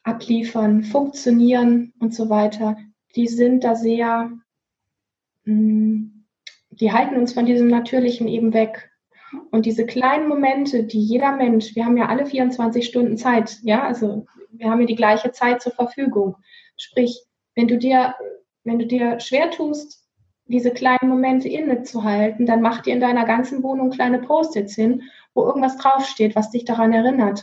Abliefern, 0.02 0.82
Funktionieren 0.82 1.92
und 1.98 2.14
so 2.14 2.30
weiter, 2.30 2.76
die 3.14 3.26
sind 3.26 3.64
da 3.64 3.74
sehr, 3.74 4.32
hm, 5.44 6.24
die 6.70 6.92
halten 6.92 7.16
uns 7.16 7.32
von 7.32 7.46
diesem 7.46 7.68
Natürlichen 7.68 8.28
eben 8.28 8.54
weg. 8.54 8.90
Und 9.50 9.66
diese 9.66 9.84
kleinen 9.84 10.28
Momente, 10.28 10.84
die 10.84 11.02
jeder 11.02 11.36
Mensch, 11.36 11.74
wir 11.74 11.84
haben 11.84 11.98
ja 11.98 12.06
alle 12.06 12.24
24 12.24 12.86
Stunden 12.86 13.18
Zeit, 13.18 13.58
ja, 13.62 13.82
also 13.82 14.26
wir 14.50 14.70
haben 14.70 14.80
ja 14.80 14.86
die 14.86 14.94
gleiche 14.94 15.32
Zeit 15.32 15.60
zur 15.60 15.72
Verfügung. 15.72 16.36
Sprich, 16.76 17.27
wenn 17.58 17.66
du 17.66 17.76
dir, 17.76 18.14
wenn 18.62 18.78
du 18.78 18.86
dir 18.86 19.18
schwer 19.18 19.50
tust, 19.50 20.04
diese 20.46 20.70
kleinen 20.70 21.08
Momente 21.08 21.48
innezuhalten, 21.48 22.46
dann 22.46 22.62
mach 22.62 22.82
dir 22.82 22.94
in 22.94 23.00
deiner 23.00 23.24
ganzen 23.24 23.64
Wohnung 23.64 23.90
kleine 23.90 24.20
Post-its 24.20 24.76
hin, 24.76 25.02
wo 25.34 25.44
irgendwas 25.44 25.76
draufsteht, 25.76 26.36
was 26.36 26.52
dich 26.52 26.64
daran 26.64 26.92
erinnert. 26.92 27.42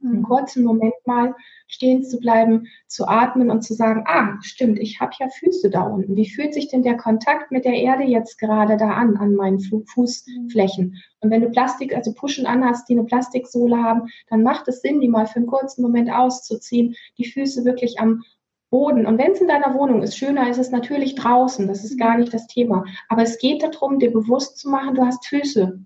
Einen 0.00 0.22
kurzen 0.22 0.62
Moment 0.62 0.94
mal 1.06 1.34
stehen 1.66 2.04
zu 2.04 2.20
bleiben, 2.20 2.68
zu 2.86 3.08
atmen 3.08 3.50
und 3.50 3.62
zu 3.62 3.74
sagen, 3.74 4.04
ah, 4.06 4.38
stimmt, 4.42 4.78
ich 4.78 5.00
habe 5.00 5.10
ja 5.18 5.28
Füße 5.28 5.70
da 5.70 5.82
unten. 5.82 6.14
Wie 6.14 6.30
fühlt 6.30 6.54
sich 6.54 6.68
denn 6.68 6.84
der 6.84 6.96
Kontakt 6.96 7.50
mit 7.50 7.64
der 7.64 7.74
Erde 7.74 8.04
jetzt 8.04 8.38
gerade 8.38 8.76
da 8.76 8.90
an, 8.90 9.16
an 9.16 9.34
meinen 9.34 9.58
Fußflächen? 9.58 11.02
Und 11.18 11.30
wenn 11.32 11.42
du 11.42 11.50
Plastik, 11.50 11.96
also 11.96 12.14
Puschen 12.14 12.46
anhast, 12.46 12.88
die 12.88 12.92
eine 12.92 13.04
Plastiksohle 13.04 13.76
haben, 13.76 14.08
dann 14.30 14.44
macht 14.44 14.68
es 14.68 14.82
Sinn, 14.82 15.00
die 15.00 15.08
mal 15.08 15.26
für 15.26 15.40
einen 15.40 15.48
kurzen 15.48 15.82
Moment 15.82 16.12
auszuziehen, 16.12 16.94
die 17.18 17.28
Füße 17.28 17.64
wirklich 17.64 17.98
am 17.98 18.22
Boden. 18.70 19.06
Und 19.06 19.18
wenn 19.18 19.32
es 19.32 19.40
in 19.40 19.48
deiner 19.48 19.74
Wohnung 19.74 20.02
ist, 20.02 20.16
schöner 20.16 20.48
ist 20.50 20.58
es 20.58 20.70
natürlich 20.70 21.14
draußen, 21.14 21.66
das 21.68 21.84
ist 21.84 21.98
gar 21.98 22.18
nicht 22.18 22.32
das 22.34 22.46
Thema. 22.46 22.84
Aber 23.08 23.22
es 23.22 23.38
geht 23.38 23.62
darum, 23.62 23.98
dir 23.98 24.12
bewusst 24.12 24.58
zu 24.58 24.68
machen, 24.68 24.94
du 24.94 25.04
hast 25.04 25.26
Füße. 25.26 25.78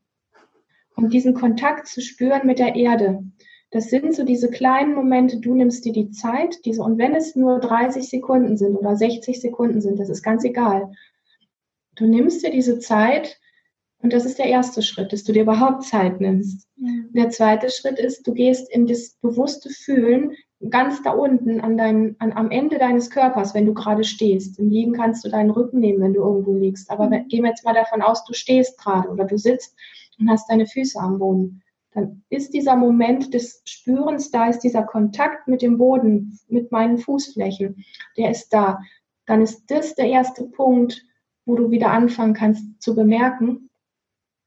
Und 0.97 1.13
diesen 1.13 1.35
Kontakt 1.35 1.87
zu 1.87 2.01
spüren 2.01 2.47
mit 2.47 2.59
der 2.59 2.75
Erde. 2.75 3.25
Das 3.71 3.85
sind 3.85 4.15
so 4.15 4.25
diese 4.25 4.51
kleinen 4.51 4.95
Momente, 4.95 5.41
du 5.41 5.55
nimmst 5.55 5.85
dir 5.87 5.93
die 5.93 6.11
Zeit, 6.11 6.65
diese, 6.67 6.83
und 6.83 6.99
wenn 6.99 7.15
es 7.15 7.35
nur 7.35 7.59
30 7.59 8.07
Sekunden 8.07 8.59
sind 8.59 8.77
oder 8.77 8.97
60 8.97 9.41
Sekunden 9.41 9.81
sind, 9.81 9.99
das 9.99 10.11
ist 10.11 10.23
ganz 10.23 10.45
egal. 10.45 10.93
Du 11.95 12.07
nimmst 12.07 12.45
dir 12.45 12.51
diese 12.51 12.79
Zeit 12.81 13.39
und 14.03 14.13
das 14.13 14.27
ist 14.27 14.39
der 14.39 14.47
erste 14.47 14.83
Schritt, 14.83 15.13
dass 15.13 15.25
du 15.25 15.33
dir 15.33 15.43
überhaupt 15.43 15.85
Zeit 15.85 16.21
nimmst. 16.21 16.69
Ja. 16.77 16.89
Der 17.11 17.31
zweite 17.31 17.71
Schritt 17.71 17.99
ist, 17.99 18.27
du 18.27 18.35
gehst 18.35 18.71
in 18.71 18.87
das 18.87 19.17
bewusste 19.23 19.71
Fühlen 19.71 20.33
ganz 20.71 21.03
da 21.03 21.11
unten 21.11 21.61
an 21.61 21.77
dein, 21.77 22.17
an, 22.19 22.33
am 22.33 22.51
Ende 22.51 22.79
deines 22.79 23.11
Körpers, 23.11 23.55
wenn 23.55 23.67
du 23.67 23.75
gerade 23.75 24.05
stehst. 24.05 24.59
Im 24.59 24.71
Liegen 24.71 24.93
kannst 24.93 25.25
du 25.25 25.29
deinen 25.29 25.51
Rücken 25.51 25.81
nehmen, 25.81 26.01
wenn 26.01 26.15
du 26.15 26.21
irgendwo 26.21 26.55
liegst. 26.55 26.91
Aber 26.91 27.07
mhm. 27.07 27.29
gehen 27.29 27.43
wir 27.43 27.51
jetzt 27.51 27.65
mal 27.65 27.75
davon 27.75 28.03
aus, 28.03 28.25
du 28.25 28.33
stehst 28.33 28.79
gerade 28.79 29.09
oder 29.09 29.25
du 29.25 29.37
sitzt 29.37 29.77
und 30.19 30.31
hast 30.31 30.49
deine 30.51 30.67
Füße 30.67 30.99
am 30.99 31.19
Boden 31.19 31.63
dann 31.95 32.23
ist 32.31 32.55
dieser 32.55 32.77
Moment 32.77 33.35
des 33.35 33.63
Spürens 33.67 34.31
da, 34.31 34.49
ist 34.49 34.61
dieser 34.61 34.83
Kontakt 34.83 35.47
mit 35.47 35.63
dem 35.63 35.77
Boden, 35.77 36.39
mit 36.49 36.73
meinen 36.73 36.99
Fußflächen, 36.99 37.85
der 38.17 38.31
ist 38.31 38.49
da. 38.51 38.81
Dann 39.27 39.43
ist 39.43 39.71
das 39.71 39.95
der 39.95 40.07
erste 40.07 40.45
Punkt, 40.45 41.05
wo 41.45 41.55
du 41.55 41.71
wieder 41.71 41.91
anfangen 41.91 42.35
kannst 42.35 42.65
zu 42.83 42.95
bemerken, 42.95 43.69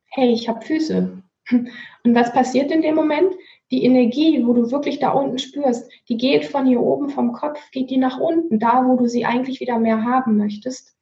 hey, 0.07 0.31
ich 0.31 0.49
habe 0.49 0.65
Füße. 0.65 1.21
Und 1.51 2.15
was 2.15 2.33
passiert 2.33 2.71
in 2.71 2.81
dem 2.81 2.95
Moment? 2.95 3.33
Die 3.71 3.83
Energie, 3.83 4.45
wo 4.45 4.53
du 4.53 4.71
wirklich 4.71 4.99
da 4.99 5.11
unten 5.11 5.39
spürst, 5.39 5.91
die 6.07 6.17
geht 6.17 6.45
von 6.45 6.67
hier 6.67 6.81
oben 6.81 7.09
vom 7.09 7.31
Kopf, 7.33 7.59
geht 7.71 7.89
die 7.89 7.97
nach 7.97 8.19
unten, 8.19 8.59
da 8.59 8.85
wo 8.87 8.95
du 8.95 9.07
sie 9.07 9.25
eigentlich 9.25 9.59
wieder 9.59 9.79
mehr 9.79 10.03
haben 10.03 10.37
möchtest, 10.37 10.95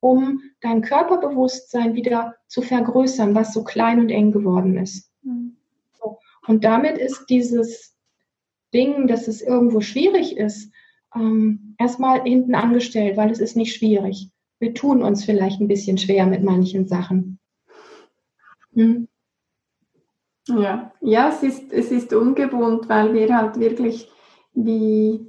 um 0.00 0.40
dein 0.60 0.82
Körperbewusstsein 0.82 1.94
wieder 1.94 2.34
zu 2.48 2.62
vergrößern, 2.62 3.34
was 3.34 3.52
so 3.52 3.62
klein 3.62 4.00
und 4.00 4.10
eng 4.10 4.32
geworden 4.32 4.76
ist. 4.76 5.12
Mhm. 5.22 5.56
Und 6.48 6.64
damit 6.64 6.96
ist 6.96 7.26
dieses 7.26 7.94
Ding, 8.72 9.06
dass 9.06 9.28
es 9.28 9.42
irgendwo 9.42 9.80
schwierig 9.80 10.36
ist, 10.36 10.72
ähm, 11.14 11.74
erstmal 11.78 12.22
hinten 12.22 12.54
angestellt, 12.54 13.16
weil 13.16 13.30
es 13.30 13.38
ist 13.38 13.54
nicht 13.54 13.74
schwierig. 13.74 14.30
Wir 14.58 14.74
tun 14.74 15.02
uns 15.02 15.24
vielleicht 15.24 15.60
ein 15.60 15.68
bisschen 15.68 15.98
schwer 15.98 16.26
mit 16.26 16.42
manchen 16.42 16.88
Sachen. 16.88 17.38
Hm? 18.74 19.08
Ja, 20.48 20.92
ja 21.00 21.28
es, 21.28 21.42
ist, 21.42 21.72
es 21.72 21.90
ist 21.90 22.12
ungewohnt, 22.12 22.88
weil 22.88 23.12
wir 23.12 23.36
halt 23.36 23.58
wirklich 23.58 24.10
wie 24.54 25.26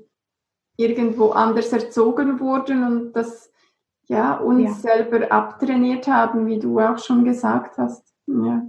irgendwo 0.77 1.29
anders 1.32 1.73
erzogen 1.73 2.39
wurden 2.39 2.84
und 2.84 3.13
das 3.13 3.51
ja, 4.08 4.36
uns 4.38 4.84
ja. 4.84 4.93
selber 4.93 5.32
abtrainiert 5.32 6.08
haben, 6.08 6.47
wie 6.47 6.58
du 6.58 6.79
auch 6.79 6.97
schon 6.97 7.23
gesagt 7.23 7.77
hast. 7.77 8.13
Ja. 8.27 8.63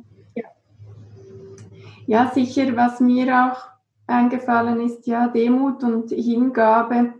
Ja, 2.06 2.28
sicher, 2.34 2.74
was 2.76 2.98
mir 2.98 3.32
auch 3.32 3.68
eingefallen 4.08 4.80
ist, 4.80 5.06
ja, 5.06 5.28
Demut 5.28 5.84
und 5.84 6.10
Hingabe 6.10 7.14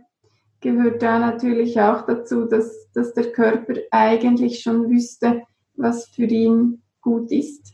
gehört 0.59 1.01
da 1.01 1.17
natürlich 1.17 1.79
auch 1.79 2.05
dazu, 2.05 2.43
dass, 2.43 2.91
dass 2.91 3.13
der 3.13 3.31
Körper 3.31 3.75
eigentlich 3.89 4.59
schon 4.59 4.89
wüsste, 4.89 5.43
was 5.75 6.07
für 6.09 6.25
ihn 6.25 6.81
gut 6.99 7.31
ist 7.31 7.73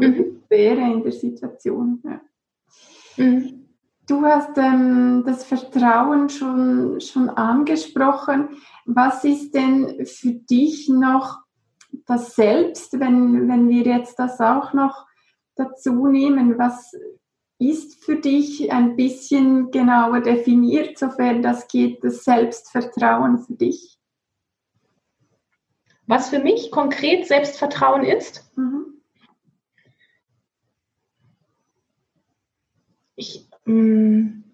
mhm. 0.00 0.42
wäre 0.48 0.80
in 0.80 1.02
der 1.02 1.12
Situation. 1.12 2.02
Ja. 2.04 2.20
Mhm. 3.16 3.66
Du 4.06 4.22
hast 4.22 4.56
ähm, 4.56 5.24
das 5.26 5.44
Vertrauen 5.44 6.28
schon, 6.28 7.00
schon 7.00 7.28
angesprochen. 7.28 8.50
Was 8.84 9.24
ist 9.24 9.52
denn 9.52 10.06
für 10.06 10.32
dich 10.32 10.88
noch 10.88 11.38
das 12.06 12.36
Selbst, 12.36 13.00
wenn, 13.00 13.48
wenn 13.48 13.68
wir 13.68 13.82
jetzt 13.82 14.18
das 14.18 14.40
auch 14.40 14.72
noch 14.74 15.06
dazu 15.56 16.06
nehmen? 16.06 16.56
Was 16.56 16.92
ist 17.58 18.04
für 18.04 18.16
dich 18.16 18.70
ein 18.70 18.94
bisschen 18.94 19.72
genauer 19.72 20.20
definiert, 20.20 20.98
sofern 20.98 21.42
das 21.42 21.66
geht, 21.66 22.04
das 22.04 22.22
Selbstvertrauen 22.22 23.38
für 23.38 23.54
dich? 23.54 23.98
Was 26.06 26.28
für 26.28 26.38
mich 26.38 26.70
konkret 26.70 27.26
Selbstvertrauen 27.26 28.04
ist? 28.04 28.44
Mhm. 28.56 28.95
Ich, 33.16 33.48
mm, 33.64 34.44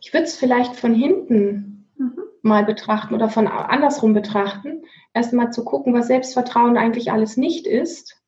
ich 0.00 0.12
würde 0.12 0.24
es 0.24 0.36
vielleicht 0.36 0.74
von 0.74 0.94
hinten 0.94 1.88
mhm. 1.96 2.18
mal 2.42 2.64
betrachten 2.64 3.14
oder 3.14 3.28
von 3.28 3.46
andersrum 3.46 4.14
betrachten. 4.14 4.82
Erstmal 5.14 5.52
zu 5.52 5.64
gucken, 5.64 5.94
was 5.94 6.08
Selbstvertrauen 6.08 6.76
eigentlich 6.76 7.12
alles 7.12 7.36
nicht 7.36 7.66
ist 7.66 8.18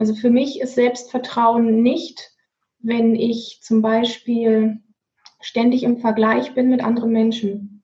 also 0.00 0.14
für 0.14 0.30
mich 0.30 0.60
ist 0.62 0.76
Selbstvertrauen 0.76 1.82
nicht, 1.82 2.32
wenn 2.78 3.14
ich 3.14 3.60
zum 3.60 3.82
Beispiel 3.82 4.80
ständig 5.42 5.82
im 5.82 5.98
Vergleich 5.98 6.54
bin 6.54 6.70
mit 6.70 6.82
anderen 6.82 7.12
Menschen. 7.12 7.82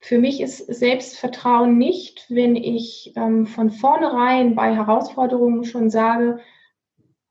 Für 0.00 0.18
mich 0.18 0.40
ist 0.40 0.66
Selbstvertrauen 0.66 1.78
nicht, 1.78 2.26
wenn 2.30 2.56
ich 2.56 3.12
ähm, 3.14 3.46
von 3.46 3.70
vornherein 3.70 4.56
bei 4.56 4.74
Herausforderungen 4.74 5.62
schon 5.62 5.88
sage, 5.88 6.40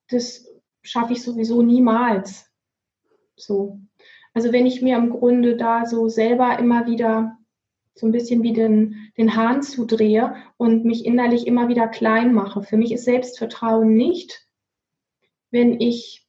das 0.10 0.49
schaffe 0.82 1.14
ich 1.14 1.24
sowieso 1.24 1.62
niemals. 1.62 2.50
So. 3.36 3.80
Also 4.34 4.52
wenn 4.52 4.66
ich 4.66 4.82
mir 4.82 4.98
im 4.98 5.10
Grunde 5.10 5.58
da 5.58 5.86
so 5.86 6.08
selber 6.08 6.60
immer 6.60 6.86
wieder 6.86 7.38
so 8.00 8.08
ein 8.08 8.12
bisschen 8.12 8.44
wie 8.44 8.54
den, 8.54 9.12
den 9.18 9.36
Hahn 9.36 9.62
zudrehe 9.62 10.36
und 10.58 10.86
mich 10.86 11.06
innerlich 11.06 11.46
immer 11.48 11.68
wieder 11.68 11.88
klein 11.88 12.34
mache. 12.34 12.64
Für 12.64 12.78
mich 12.78 12.94
ist 12.94 13.04
Selbstvertrauen 13.04 13.94
nicht, 13.94 14.48
wenn 15.52 15.82
ich 15.82 16.26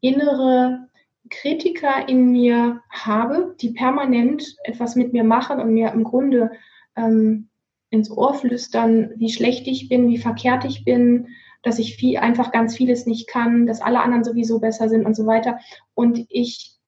innere 0.00 0.88
Kritiker 1.30 2.08
in 2.08 2.30
mir 2.30 2.82
habe, 2.90 3.56
die 3.60 3.70
permanent 3.70 4.56
etwas 4.64 4.96
mit 4.96 5.12
mir 5.12 5.24
machen 5.24 5.60
und 5.60 5.72
mir 5.72 5.92
im 5.92 6.04
Grunde 6.04 6.50
ähm, 6.96 7.48
ins 7.90 8.10
Ohr 8.10 8.34
flüstern, 8.34 9.12
wie 9.16 9.30
schlecht 9.30 9.66
ich 9.66 9.88
bin, 9.88 10.08
wie 10.08 10.18
verkehrt 10.18 10.64
ich 10.64 10.84
bin, 10.84 11.28
dass 11.62 11.78
ich 11.78 11.96
viel, 11.96 12.18
einfach 12.18 12.52
ganz 12.52 12.76
vieles 12.76 13.06
nicht 13.06 13.28
kann, 13.28 13.66
dass 13.66 13.80
alle 13.80 14.00
anderen 14.00 14.24
sowieso 14.24 14.60
besser 14.60 14.88
sind 14.88 15.06
und 15.06 15.14
so 15.14 15.26
weiter. 15.26 15.58
Und 15.94 16.26
ich 16.28 16.78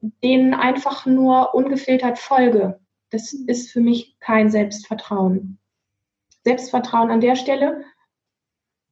denen 0.00 0.54
einfach 0.54 1.06
nur 1.06 1.54
ungefiltert 1.54 2.18
folge. 2.18 2.80
Das 3.10 3.32
ist 3.32 3.70
für 3.70 3.80
mich 3.80 4.18
kein 4.20 4.50
Selbstvertrauen. 4.50 5.58
Selbstvertrauen 6.44 7.10
an 7.10 7.20
der 7.20 7.36
Stelle, 7.36 7.84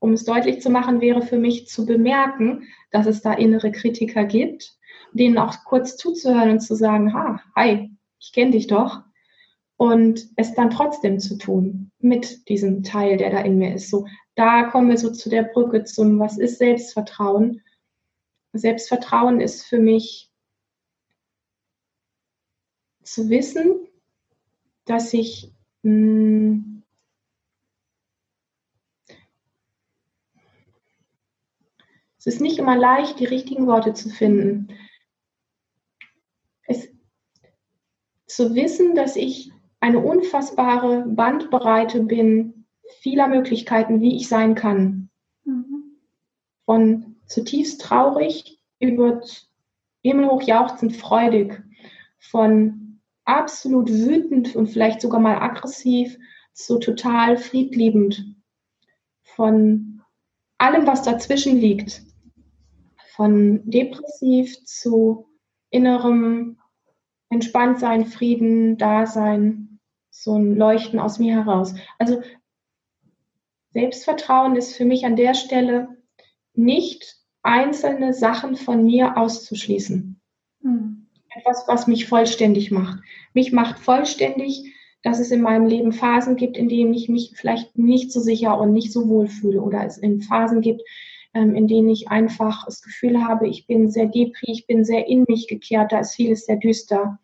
um 0.00 0.12
es 0.12 0.24
deutlich 0.24 0.60
zu 0.60 0.70
machen, 0.70 1.00
wäre 1.00 1.22
für 1.22 1.38
mich 1.38 1.66
zu 1.66 1.86
bemerken, 1.86 2.68
dass 2.90 3.06
es 3.06 3.22
da 3.22 3.32
innere 3.32 3.72
Kritiker 3.72 4.24
gibt, 4.24 4.76
denen 5.12 5.38
auch 5.38 5.64
kurz 5.64 5.96
zuzuhören 5.96 6.50
und 6.50 6.60
zu 6.60 6.74
sagen, 6.74 7.14
ha, 7.14 7.40
hi, 7.56 7.90
ich 8.20 8.32
kenne 8.32 8.52
dich 8.52 8.66
doch. 8.66 9.02
Und 9.78 10.28
es 10.34 10.54
dann 10.54 10.70
trotzdem 10.70 11.20
zu 11.20 11.38
tun 11.38 11.92
mit 12.00 12.48
diesem 12.48 12.82
Teil, 12.82 13.16
der 13.16 13.30
da 13.30 13.40
in 13.40 13.58
mir 13.58 13.74
ist. 13.74 13.88
So, 13.90 14.06
da 14.34 14.64
kommen 14.64 14.90
wir 14.90 14.98
so 14.98 15.10
zu 15.10 15.30
der 15.30 15.44
Brücke 15.44 15.84
zum, 15.84 16.18
was 16.18 16.36
ist 16.36 16.58
Selbstvertrauen? 16.58 17.62
Selbstvertrauen 18.52 19.40
ist 19.40 19.64
für 19.64 19.78
mich 19.78 20.32
zu 23.04 23.30
wissen, 23.30 23.86
dass 24.84 25.12
ich 25.14 25.52
mh, 25.82 25.92
hm, 25.92 26.82
es 32.18 32.26
ist 32.26 32.40
nicht 32.40 32.58
immer 32.58 32.76
leicht, 32.76 33.20
die 33.20 33.26
richtigen 33.26 33.66
Worte 33.68 33.94
zu 33.94 34.10
finden. 34.10 34.68
Es, 36.66 36.88
zu 38.26 38.54
wissen, 38.54 38.94
dass 38.94 39.16
ich 39.16 39.52
eine 39.80 40.00
unfassbare 40.00 41.04
Bandbreite 41.06 42.02
bin 42.02 42.66
vieler 43.00 43.28
Möglichkeiten, 43.28 44.00
wie 44.00 44.16
ich 44.16 44.28
sein 44.28 44.54
kann. 44.54 45.10
Mhm. 45.44 45.98
Von 46.64 47.16
zutiefst 47.26 47.80
traurig 47.80 48.58
über 48.80 49.20
himmelhoch 50.02 50.42
jauchzend 50.42 50.96
freudig, 50.96 51.62
von 52.18 53.00
absolut 53.24 53.90
wütend 53.90 54.56
und 54.56 54.68
vielleicht 54.68 55.00
sogar 55.00 55.20
mal 55.20 55.38
aggressiv 55.38 56.16
zu 56.52 56.78
total 56.78 57.36
friedliebend, 57.36 58.34
von 59.22 60.02
allem, 60.56 60.86
was 60.86 61.02
dazwischen 61.02 61.56
liegt, 61.56 62.02
von 63.14 63.60
depressiv 63.70 64.64
zu 64.64 65.28
innerem 65.70 66.58
Entspanntsein, 67.30 68.06
Frieden, 68.06 68.78
Dasein, 68.78 69.67
so 70.22 70.36
ein 70.36 70.56
Leuchten 70.56 70.98
aus 70.98 71.18
mir 71.18 71.34
heraus. 71.34 71.74
Also 71.98 72.22
Selbstvertrauen 73.72 74.56
ist 74.56 74.76
für 74.76 74.84
mich 74.84 75.04
an 75.06 75.14
der 75.14 75.34
Stelle 75.34 75.96
nicht 76.54 77.16
einzelne 77.42 78.12
Sachen 78.12 78.56
von 78.56 78.84
mir 78.84 79.16
auszuschließen. 79.16 80.20
Mhm. 80.60 81.06
Etwas, 81.36 81.64
was 81.68 81.86
mich 81.86 82.08
vollständig 82.08 82.72
macht. 82.72 82.98
Mich 83.32 83.52
macht 83.52 83.78
vollständig, 83.78 84.74
dass 85.04 85.20
es 85.20 85.30
in 85.30 85.40
meinem 85.40 85.66
Leben 85.66 85.92
Phasen 85.92 86.34
gibt, 86.34 86.56
in 86.56 86.68
denen 86.68 86.92
ich 86.92 87.08
mich 87.08 87.34
vielleicht 87.36 87.78
nicht 87.78 88.10
so 88.10 88.18
sicher 88.18 88.58
und 88.58 88.72
nicht 88.72 88.92
so 88.92 89.08
wohl 89.08 89.28
fühle 89.28 89.62
oder 89.62 89.84
es 89.86 89.98
in 89.98 90.20
Phasen 90.20 90.60
gibt, 90.60 90.82
ähm, 91.32 91.54
in 91.54 91.68
denen 91.68 91.88
ich 91.90 92.08
einfach 92.08 92.64
das 92.64 92.82
Gefühl 92.82 93.22
habe, 93.22 93.46
ich 93.46 93.68
bin 93.68 93.88
sehr 93.88 94.06
depri, 94.06 94.50
ich 94.50 94.66
bin 94.66 94.84
sehr 94.84 95.06
in 95.06 95.24
mich 95.28 95.46
gekehrt, 95.46 95.92
da 95.92 96.00
ist 96.00 96.16
vieles 96.16 96.46
sehr 96.46 96.56
düster. 96.56 97.20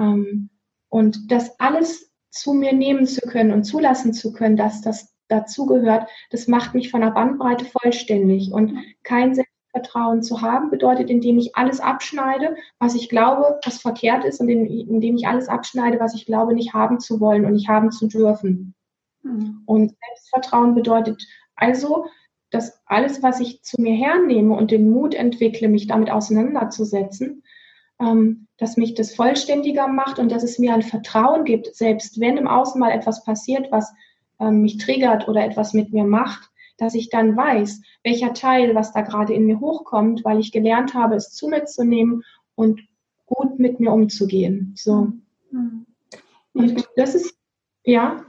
Ähm, 0.00 0.50
und 0.90 1.30
das 1.30 1.58
alles 1.58 2.10
zu 2.30 2.52
mir 2.52 2.72
nehmen 2.72 3.06
zu 3.06 3.22
können 3.22 3.52
und 3.52 3.64
zulassen 3.64 4.12
zu 4.12 4.32
können, 4.32 4.56
dass 4.56 4.82
das 4.82 5.14
dazugehört, 5.28 6.08
das 6.30 6.48
macht 6.48 6.74
mich 6.74 6.90
von 6.90 7.00
der 7.00 7.12
Bandbreite 7.12 7.64
vollständig. 7.64 8.52
Und 8.52 8.78
kein 9.02 9.34
Selbstvertrauen 9.34 10.22
zu 10.22 10.42
haben, 10.42 10.70
bedeutet, 10.70 11.08
indem 11.08 11.38
ich 11.38 11.56
alles 11.56 11.80
abschneide, 11.80 12.56
was 12.78 12.94
ich 12.94 13.08
glaube, 13.08 13.58
was 13.64 13.80
verkehrt 13.80 14.24
ist, 14.24 14.40
und 14.40 14.48
indem 14.48 15.16
ich 15.16 15.26
alles 15.26 15.48
abschneide, 15.48 16.00
was 16.00 16.14
ich 16.14 16.26
glaube, 16.26 16.54
nicht 16.54 16.74
haben 16.74 17.00
zu 17.00 17.20
wollen 17.20 17.44
und 17.44 17.52
nicht 17.52 17.68
haben 17.68 17.90
zu 17.92 18.08
dürfen. 18.08 18.74
Mhm. 19.22 19.62
Und 19.66 19.94
Selbstvertrauen 20.06 20.74
bedeutet 20.74 21.24
also, 21.54 22.06
dass 22.50 22.80
alles, 22.86 23.22
was 23.22 23.38
ich 23.38 23.62
zu 23.62 23.80
mir 23.80 23.94
hernehme 23.94 24.56
und 24.56 24.72
den 24.72 24.90
Mut 24.90 25.14
entwickle, 25.14 25.68
mich 25.68 25.86
damit 25.86 26.10
auseinanderzusetzen, 26.10 27.44
ähm, 28.00 28.46
dass 28.56 28.76
mich 28.76 28.94
das 28.94 29.14
vollständiger 29.14 29.88
macht 29.88 30.18
und 30.18 30.32
dass 30.32 30.42
es 30.42 30.58
mir 30.58 30.74
ein 30.74 30.82
Vertrauen 30.82 31.44
gibt, 31.44 31.74
selbst 31.74 32.20
wenn 32.20 32.36
im 32.36 32.48
Außen 32.48 32.80
mal 32.80 32.90
etwas 32.90 33.24
passiert, 33.24 33.70
was 33.70 33.92
ähm, 34.38 34.62
mich 34.62 34.78
triggert 34.78 35.28
oder 35.28 35.44
etwas 35.44 35.74
mit 35.74 35.92
mir 35.92 36.04
macht, 36.04 36.50
dass 36.78 36.94
ich 36.94 37.10
dann 37.10 37.36
weiß, 37.36 37.82
welcher 38.02 38.32
Teil, 38.32 38.74
was 38.74 38.92
da 38.92 39.02
gerade 39.02 39.34
in 39.34 39.44
mir 39.44 39.60
hochkommt, 39.60 40.24
weil 40.24 40.40
ich 40.40 40.50
gelernt 40.50 40.94
habe, 40.94 41.14
es 41.14 41.30
zu 41.32 41.48
mir 41.48 41.66
zu 41.66 41.84
nehmen 41.84 42.24
und 42.54 42.80
gut 43.26 43.58
mit 43.58 43.80
mir 43.80 43.92
umzugehen. 43.92 44.74
So. 44.76 45.12
Mhm. 45.50 45.86
Und 46.54 46.88
das 46.96 47.14
ist, 47.14 47.36
ja. 47.84 48.24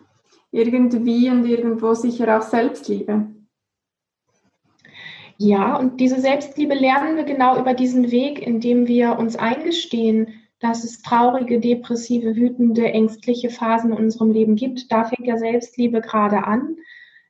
Irgendwie 0.54 1.30
und 1.30 1.46
irgendwo 1.46 1.94
sicher 1.94 2.38
auch 2.38 2.42
Selbstliebe. 2.42 3.28
Ja, 5.44 5.76
und 5.76 6.00
diese 6.00 6.22
Selbstliebe 6.22 6.76
lernen 6.76 7.18
wir 7.18 7.24
genau 7.24 7.58
über 7.60 7.74
diesen 7.74 8.12
Weg, 8.12 8.46
indem 8.46 8.88
wir 8.88 9.18
uns 9.18 9.36
eingestehen, 9.36 10.36
dass 10.60 10.84
es 10.84 11.02
traurige, 11.02 11.60
depressive, 11.60 12.36
wütende, 12.36 12.86
ängstliche 12.86 13.50
Phasen 13.50 13.92
in 13.92 13.98
unserem 13.98 14.30
Leben 14.30 14.56
gibt. 14.56 14.92
Da 14.92 15.04
fängt 15.04 15.28
ja 15.28 15.40
Selbstliebe 15.40 16.00
gerade 16.00 16.44
an, 16.44 16.78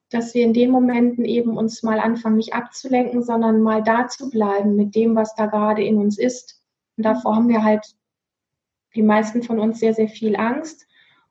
dass 0.09 0.33
wir 0.33 0.43
in 0.43 0.51
den 0.53 0.71
Momenten 0.71 1.23
eben 1.23 1.55
uns 1.55 1.83
mal 1.83 2.01
anfangen, 2.01 2.35
nicht 2.35 2.53
abzulenken, 2.53 3.23
sondern 3.23 3.61
mal 3.61 3.81
da 3.81 4.09
zu 4.09 4.29
bleiben 4.29 4.75
mit 4.75 4.93
dem, 4.93 5.15
was 5.15 5.33
da 5.35 5.45
gerade 5.45 5.81
in 5.81 5.97
uns 5.97 6.19
ist. 6.19 6.61
Und 6.97 7.05
davor 7.05 7.37
haben 7.37 7.47
wir 7.47 7.63
halt 7.63 7.95
die 8.93 9.03
meisten 9.03 9.41
von 9.41 9.57
uns 9.57 9.79
sehr, 9.79 9.93
sehr 9.93 10.09
viel 10.09 10.35
Angst. 10.35 10.85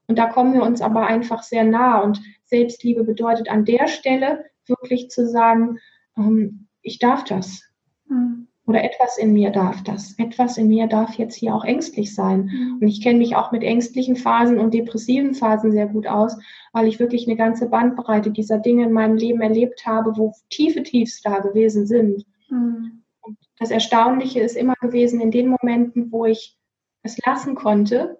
Und 0.06 0.18
da 0.18 0.28
kommen 0.28 0.54
wir 0.54 0.62
uns 0.62 0.80
aber 0.80 1.06
einfach 1.06 1.42
sehr 1.42 1.64
nah. 1.64 2.00
Und 2.00 2.22
Selbstliebe 2.46 3.04
bedeutet 3.04 3.50
an 3.50 3.66
der 3.66 3.86
Stelle 3.86 4.46
wirklich 4.64 5.10
zu 5.10 5.28
sagen, 5.28 5.78
ähm, 6.16 6.68
ich 6.82 6.98
darf 6.98 7.24
das. 7.24 7.62
Mhm. 8.08 8.48
Oder 8.66 8.84
etwas 8.84 9.18
in 9.18 9.32
mir 9.32 9.50
darf 9.50 9.82
das. 9.82 10.16
Etwas 10.16 10.56
in 10.56 10.68
mir 10.68 10.86
darf 10.86 11.14
jetzt 11.14 11.34
hier 11.34 11.54
auch 11.54 11.64
ängstlich 11.64 12.14
sein. 12.14 12.44
Mhm. 12.44 12.78
Und 12.80 12.86
ich 12.86 13.02
kenne 13.02 13.18
mich 13.18 13.34
auch 13.34 13.50
mit 13.50 13.64
ängstlichen 13.64 14.14
Phasen 14.14 14.58
und 14.58 14.74
depressiven 14.74 15.34
Phasen 15.34 15.72
sehr 15.72 15.86
gut 15.86 16.06
aus, 16.06 16.38
weil 16.72 16.86
ich 16.86 17.00
wirklich 17.00 17.26
eine 17.26 17.36
ganze 17.36 17.68
Bandbreite 17.68 18.30
dieser 18.30 18.58
Dinge 18.58 18.84
in 18.84 18.92
meinem 18.92 19.16
Leben 19.16 19.40
erlebt 19.40 19.86
habe, 19.86 20.16
wo 20.16 20.34
tiefe 20.50 20.84
Tiefs 20.84 21.20
da 21.22 21.40
gewesen 21.40 21.86
sind. 21.86 22.24
Mhm. 22.48 23.02
Und 23.22 23.38
das 23.58 23.70
Erstaunliche 23.72 24.40
ist 24.40 24.56
immer 24.56 24.74
gewesen 24.80 25.20
in 25.20 25.32
den 25.32 25.48
Momenten, 25.48 26.12
wo 26.12 26.26
ich 26.26 26.56
es 27.02 27.18
lassen 27.26 27.54
konnte, 27.54 28.18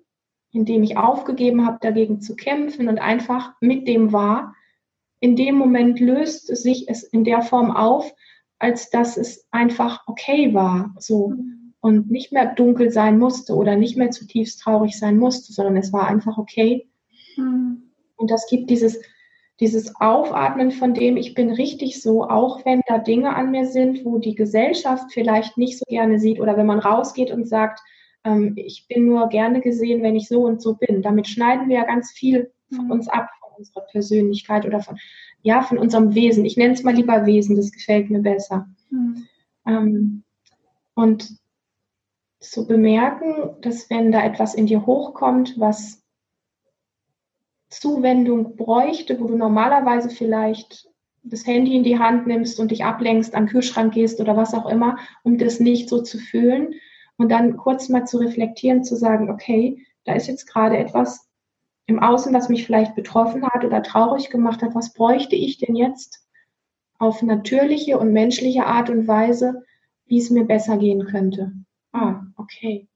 indem 0.52 0.82
ich 0.82 0.96
aufgegeben 0.96 1.64
habe, 1.64 1.78
dagegen 1.80 2.20
zu 2.20 2.34
kämpfen 2.34 2.88
und 2.88 2.98
einfach 2.98 3.52
mit 3.60 3.86
dem 3.86 4.12
war. 4.12 4.54
In 5.20 5.36
dem 5.36 5.54
Moment 5.54 6.00
löst 6.00 6.46
sich 6.56 6.88
es 6.88 7.04
in 7.04 7.24
der 7.24 7.42
Form 7.42 7.70
auf, 7.70 8.12
als 8.60 8.90
dass 8.90 9.16
es 9.16 9.46
einfach 9.50 10.06
okay 10.06 10.54
war, 10.54 10.94
so 10.98 11.30
mhm. 11.30 11.74
und 11.80 12.10
nicht 12.10 12.30
mehr 12.30 12.54
dunkel 12.54 12.90
sein 12.90 13.18
musste 13.18 13.56
oder 13.56 13.74
nicht 13.74 13.96
mehr 13.96 14.10
zutiefst 14.10 14.60
traurig 14.60 14.96
sein 14.96 15.16
musste, 15.16 15.52
sondern 15.52 15.76
es 15.76 15.92
war 15.92 16.06
einfach 16.06 16.38
okay. 16.38 16.88
Mhm. 17.36 17.90
Und 18.16 18.30
das 18.30 18.46
gibt 18.48 18.68
dieses, 18.70 19.00
dieses 19.60 19.96
Aufatmen, 19.96 20.70
von 20.70 20.92
dem 20.92 21.16
ich 21.16 21.34
bin 21.34 21.50
richtig 21.50 22.02
so, 22.02 22.24
auch 22.24 22.64
wenn 22.66 22.82
da 22.86 22.98
Dinge 22.98 23.34
an 23.34 23.50
mir 23.50 23.66
sind, 23.66 24.04
wo 24.04 24.18
die 24.18 24.34
Gesellschaft 24.34 25.12
vielleicht 25.12 25.56
nicht 25.56 25.78
so 25.78 25.84
gerne 25.88 26.20
sieht 26.20 26.38
oder 26.38 26.56
wenn 26.56 26.66
man 26.66 26.80
rausgeht 26.80 27.30
und 27.30 27.48
sagt, 27.48 27.80
ähm, 28.24 28.52
ich 28.56 28.86
bin 28.88 29.06
nur 29.06 29.28
gerne 29.30 29.62
gesehen, 29.62 30.02
wenn 30.02 30.16
ich 30.16 30.28
so 30.28 30.44
und 30.44 30.60
so 30.60 30.74
bin. 30.74 31.00
Damit 31.00 31.28
schneiden 31.28 31.70
wir 31.70 31.76
ja 31.76 31.84
ganz 31.84 32.12
viel 32.12 32.52
von 32.74 32.86
mhm. 32.86 32.90
uns 32.90 33.08
ab, 33.08 33.28
von 33.40 33.52
unserer 33.56 33.86
Persönlichkeit 33.86 34.66
oder 34.66 34.80
von, 34.80 34.98
ja, 35.42 35.62
von 35.62 35.78
unserem 35.78 36.14
Wesen. 36.14 36.44
Ich 36.44 36.56
nenne 36.56 36.74
es 36.74 36.82
mal 36.82 36.94
lieber 36.94 37.26
Wesen, 37.26 37.56
das 37.56 37.72
gefällt 37.72 38.10
mir 38.10 38.20
besser. 38.20 38.68
Mhm. 38.90 39.26
Ähm, 39.66 40.22
und 40.94 41.38
zu 42.40 42.66
bemerken, 42.66 43.60
dass 43.60 43.90
wenn 43.90 44.12
da 44.12 44.24
etwas 44.24 44.54
in 44.54 44.66
dir 44.66 44.86
hochkommt, 44.86 45.58
was 45.58 46.02
Zuwendung 47.68 48.56
bräuchte, 48.56 49.20
wo 49.20 49.28
du 49.28 49.36
normalerweise 49.36 50.10
vielleicht 50.10 50.88
das 51.22 51.46
Handy 51.46 51.76
in 51.76 51.84
die 51.84 51.98
Hand 51.98 52.26
nimmst 52.26 52.58
und 52.58 52.70
dich 52.70 52.84
ablenkst, 52.84 53.34
an 53.34 53.44
den 53.44 53.50
Kühlschrank 53.50 53.94
gehst 53.94 54.20
oder 54.20 54.36
was 54.36 54.54
auch 54.54 54.68
immer, 54.68 54.98
um 55.22 55.38
das 55.38 55.60
nicht 55.60 55.88
so 55.88 56.02
zu 56.02 56.18
fühlen 56.18 56.74
und 57.16 57.30
dann 57.30 57.56
kurz 57.56 57.88
mal 57.88 58.06
zu 58.06 58.18
reflektieren, 58.18 58.82
zu 58.82 58.96
sagen, 58.96 59.30
okay, 59.30 59.86
da 60.04 60.14
ist 60.14 60.26
jetzt 60.26 60.46
gerade 60.46 60.78
etwas, 60.78 61.29
im 61.90 61.98
Außen, 61.98 62.32
was 62.32 62.48
mich 62.48 62.64
vielleicht 62.64 62.94
betroffen 62.94 63.44
hat 63.44 63.64
oder 63.64 63.82
traurig 63.82 64.30
gemacht 64.30 64.62
hat, 64.62 64.74
was 64.74 64.92
bräuchte 64.92 65.34
ich 65.34 65.58
denn 65.58 65.74
jetzt 65.74 66.24
auf 66.98 67.22
natürliche 67.22 67.98
und 67.98 68.12
menschliche 68.12 68.64
Art 68.64 68.90
und 68.90 69.08
Weise, 69.08 69.64
wie 70.06 70.18
es 70.18 70.30
mir 70.30 70.44
besser 70.44 70.78
gehen 70.78 71.04
könnte. 71.06 71.52
Ah, 71.92 72.22
okay. 72.36 72.86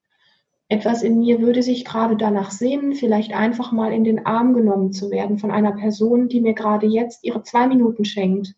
Etwas 0.69 1.03
in 1.03 1.19
mir 1.19 1.41
würde 1.41 1.63
sich 1.63 1.85
gerade 1.85 2.17
danach 2.17 2.51
sehnen, 2.51 2.95
vielleicht 2.95 3.35
einfach 3.35 3.73
mal 3.73 3.93
in 3.93 4.05
den 4.05 4.27
Arm 4.27 4.55
genommen 4.55 4.93
zu 4.93 5.11
werden 5.11 5.39
von 5.39 5.51
einer 5.51 5.73
Person, 5.73 6.29
die 6.29 6.41
mir 6.41 6.55
gerade 6.55 6.87
jetzt 6.87 7.25
ihre 7.25 7.43
zwei 7.43 7.67
Minuten 7.67 8.05
schenkt. 8.05 8.55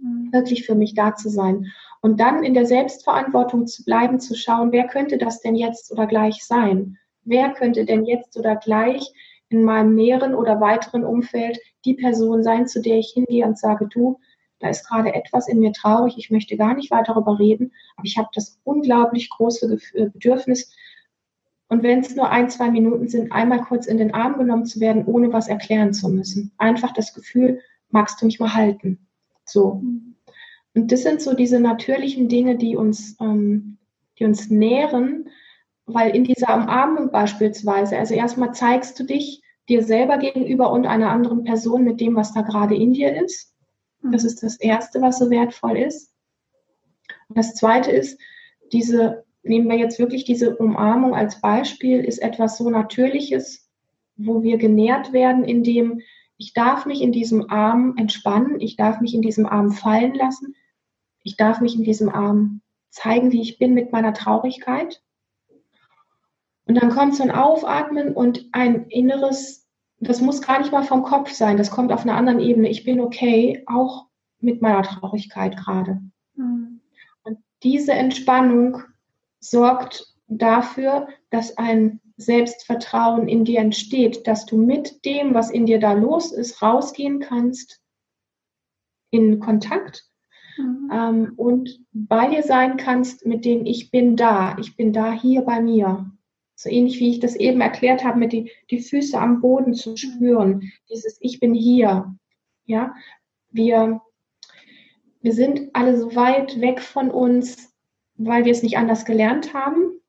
mhm. 0.00 0.32
wirklich 0.32 0.64
für 0.64 0.74
mich 0.74 0.94
da 0.94 1.14
zu 1.14 1.28
sein. 1.28 1.66
Und 2.00 2.18
dann 2.18 2.42
in 2.44 2.54
der 2.54 2.64
Selbstverantwortung 2.64 3.66
zu 3.66 3.84
bleiben, 3.84 4.20
zu 4.20 4.34
schauen, 4.34 4.72
wer 4.72 4.86
könnte 4.86 5.18
das 5.18 5.40
denn 5.40 5.54
jetzt 5.54 5.92
oder 5.92 6.06
gleich 6.06 6.44
sein? 6.44 6.96
Wer 7.24 7.50
könnte 7.50 7.84
denn 7.84 8.06
jetzt 8.06 8.38
oder 8.38 8.56
gleich 8.56 9.12
in 9.50 9.62
meinem 9.62 9.94
näheren 9.94 10.34
oder 10.34 10.60
weiteren 10.60 11.04
Umfeld 11.04 11.58
die 11.84 11.94
Person 11.94 12.42
sein, 12.42 12.66
zu 12.66 12.80
der 12.80 12.98
ich 12.98 13.12
hingehe 13.12 13.46
und 13.46 13.58
sage, 13.58 13.86
du, 13.86 14.18
da 14.58 14.68
ist 14.68 14.86
gerade 14.88 15.14
etwas 15.14 15.48
in 15.48 15.60
mir 15.60 15.72
traurig, 15.72 16.14
ich 16.16 16.30
möchte 16.30 16.56
gar 16.56 16.74
nicht 16.74 16.90
weiter 16.90 17.14
darüber 17.14 17.38
reden, 17.38 17.72
aber 17.96 18.06
ich 18.06 18.18
habe 18.18 18.28
das 18.34 18.58
unglaublich 18.64 19.30
große 19.30 19.78
äh, 19.94 20.08
Bedürfnis, 20.10 20.72
und 21.70 21.84
wenn 21.84 22.00
es 22.00 22.16
nur 22.16 22.28
ein, 22.28 22.50
zwei 22.50 22.68
Minuten 22.68 23.06
sind, 23.06 23.30
einmal 23.30 23.60
kurz 23.60 23.86
in 23.86 23.96
den 23.96 24.12
Arm 24.12 24.36
genommen 24.36 24.66
zu 24.66 24.80
werden, 24.80 25.04
ohne 25.06 25.32
was 25.32 25.46
erklären 25.46 25.94
zu 25.94 26.08
müssen. 26.08 26.50
Einfach 26.58 26.92
das 26.92 27.14
Gefühl, 27.14 27.60
magst 27.90 28.20
du 28.20 28.26
mich 28.26 28.40
mal 28.40 28.52
halten? 28.52 29.06
So. 29.44 29.80
Und 30.74 30.92
das 30.92 31.04
sind 31.04 31.22
so 31.22 31.32
diese 31.32 31.60
natürlichen 31.60 32.28
Dinge, 32.28 32.56
die 32.56 32.74
uns, 32.74 33.16
ähm, 33.20 33.78
die 34.18 34.24
uns 34.24 34.50
nähren, 34.50 35.28
weil 35.86 36.14
in 36.14 36.24
dieser 36.24 36.56
Umarmung 36.56 37.12
beispielsweise, 37.12 37.96
also 37.96 38.14
erstmal 38.14 38.52
zeigst 38.52 38.98
du 38.98 39.04
dich 39.04 39.39
dir 39.70 39.82
selber 39.82 40.18
gegenüber 40.18 40.70
und 40.70 40.86
einer 40.86 41.10
anderen 41.10 41.44
Person 41.44 41.84
mit 41.84 42.00
dem, 42.00 42.16
was 42.16 42.34
da 42.34 42.42
gerade 42.42 42.74
in 42.74 42.92
dir 42.92 43.22
ist. 43.22 43.54
Das 44.02 44.24
ist 44.24 44.42
das 44.42 44.56
Erste, 44.56 45.00
was 45.00 45.18
so 45.18 45.30
wertvoll 45.30 45.78
ist. 45.78 46.12
Und 47.28 47.38
das 47.38 47.54
Zweite 47.54 47.90
ist, 47.90 48.20
diese, 48.72 49.24
nehmen 49.42 49.68
wir 49.68 49.78
jetzt 49.78 49.98
wirklich 49.98 50.24
diese 50.24 50.56
Umarmung 50.56 51.14
als 51.14 51.40
Beispiel, 51.40 52.04
ist 52.04 52.18
etwas 52.18 52.58
so 52.58 52.68
Natürliches, 52.68 53.70
wo 54.16 54.42
wir 54.42 54.58
genährt 54.58 55.12
werden, 55.12 55.44
indem 55.44 56.00
ich 56.36 56.54
darf 56.54 56.86
mich 56.86 57.02
in 57.02 57.12
diesem 57.12 57.50
Arm 57.50 57.94
entspannen, 57.96 58.60
ich 58.60 58.76
darf 58.76 59.00
mich 59.00 59.14
in 59.14 59.22
diesem 59.22 59.46
Arm 59.46 59.72
fallen 59.72 60.14
lassen, 60.14 60.54
ich 61.22 61.36
darf 61.36 61.60
mich 61.60 61.76
in 61.76 61.84
diesem 61.84 62.08
Arm 62.08 62.62
zeigen, 62.88 63.30
wie 63.30 63.42
ich 63.42 63.58
bin 63.58 63.74
mit 63.74 63.92
meiner 63.92 64.14
Traurigkeit. 64.14 65.02
Und 66.70 66.80
dann 66.80 66.90
kommt 66.90 67.16
so 67.16 67.24
ein 67.24 67.32
Aufatmen 67.32 68.14
und 68.14 68.46
ein 68.52 68.86
inneres, 68.90 69.66
das 69.98 70.20
muss 70.20 70.40
gar 70.40 70.60
nicht 70.60 70.70
mal 70.70 70.84
vom 70.84 71.02
Kopf 71.02 71.32
sein, 71.32 71.56
das 71.56 71.72
kommt 71.72 71.90
auf 71.90 72.02
einer 72.02 72.14
anderen 72.14 72.38
Ebene. 72.38 72.68
Ich 72.68 72.84
bin 72.84 73.00
okay, 73.00 73.64
auch 73.66 74.06
mit 74.38 74.62
meiner 74.62 74.84
Traurigkeit 74.84 75.56
gerade. 75.56 76.00
Mhm. 76.36 76.80
Und 77.24 77.38
diese 77.64 77.90
Entspannung 77.94 78.82
sorgt 79.40 80.14
dafür, 80.28 81.08
dass 81.30 81.58
ein 81.58 82.00
Selbstvertrauen 82.18 83.26
in 83.26 83.44
dir 83.44 83.58
entsteht, 83.58 84.28
dass 84.28 84.46
du 84.46 84.56
mit 84.56 85.04
dem, 85.04 85.34
was 85.34 85.50
in 85.50 85.66
dir 85.66 85.80
da 85.80 85.94
los 85.94 86.30
ist, 86.30 86.62
rausgehen 86.62 87.18
kannst 87.18 87.82
in 89.10 89.40
Kontakt 89.40 90.04
mhm. 90.56 90.88
ähm, 90.92 91.32
und 91.36 91.80
bei 91.90 92.28
dir 92.28 92.44
sein 92.44 92.76
kannst 92.76 93.26
mit 93.26 93.44
dem 93.44 93.66
Ich 93.66 93.90
bin 93.90 94.14
da, 94.14 94.56
ich 94.60 94.76
bin 94.76 94.92
da 94.92 95.10
hier 95.10 95.42
bei 95.42 95.60
mir. 95.60 96.12
So 96.60 96.68
ähnlich 96.68 97.00
wie 97.00 97.08
ich 97.08 97.20
das 97.20 97.36
eben 97.36 97.62
erklärt 97.62 98.04
habe, 98.04 98.18
mit 98.18 98.34
die, 98.34 98.50
die 98.70 98.80
Füße 98.80 99.18
am 99.18 99.40
Boden 99.40 99.72
zu 99.72 99.96
spüren. 99.96 100.70
Dieses 100.90 101.16
Ich 101.22 101.40
bin 101.40 101.54
hier. 101.54 102.14
Ja, 102.66 102.94
wir, 103.48 104.02
wir 105.22 105.32
sind 105.32 105.70
alle 105.72 105.98
so 105.98 106.14
weit 106.14 106.60
weg 106.60 106.82
von 106.82 107.10
uns, 107.10 107.72
weil 108.16 108.44
wir 108.44 108.52
es 108.52 108.62
nicht 108.62 108.76
anders 108.76 109.06
gelernt 109.06 109.54
haben. 109.54 110.02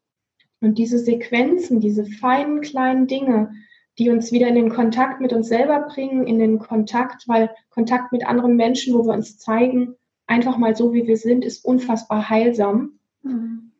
Und 0.59 0.77
diese 0.77 0.99
Sequenzen, 0.99 1.79
diese 1.79 2.03
feinen 2.03 2.59
kleinen 2.59 3.07
Dinge, 3.07 3.53
die 3.97 4.09
uns 4.09 4.33
wieder 4.33 4.49
in 4.49 4.55
den 4.55 4.73
Kontakt 4.73 5.21
mit 5.21 5.31
uns 5.31 5.47
selber 5.47 5.87
bringen, 5.87 6.27
in 6.27 6.37
den 6.37 6.59
Kontakt, 6.59 7.29
weil 7.29 7.49
Kontakt 7.69 8.11
mit 8.11 8.27
anderen 8.27 8.57
Menschen, 8.57 8.93
wo 8.93 9.05
wir 9.05 9.13
uns 9.13 9.37
zeigen, 9.37 9.95
einfach 10.27 10.57
mal 10.57 10.75
so 10.75 10.91
wie 10.91 11.07
wir 11.07 11.15
sind, 11.15 11.45
ist 11.45 11.63
unfassbar 11.63 12.29
heilsam. 12.29 12.99
Mhm 13.23 13.70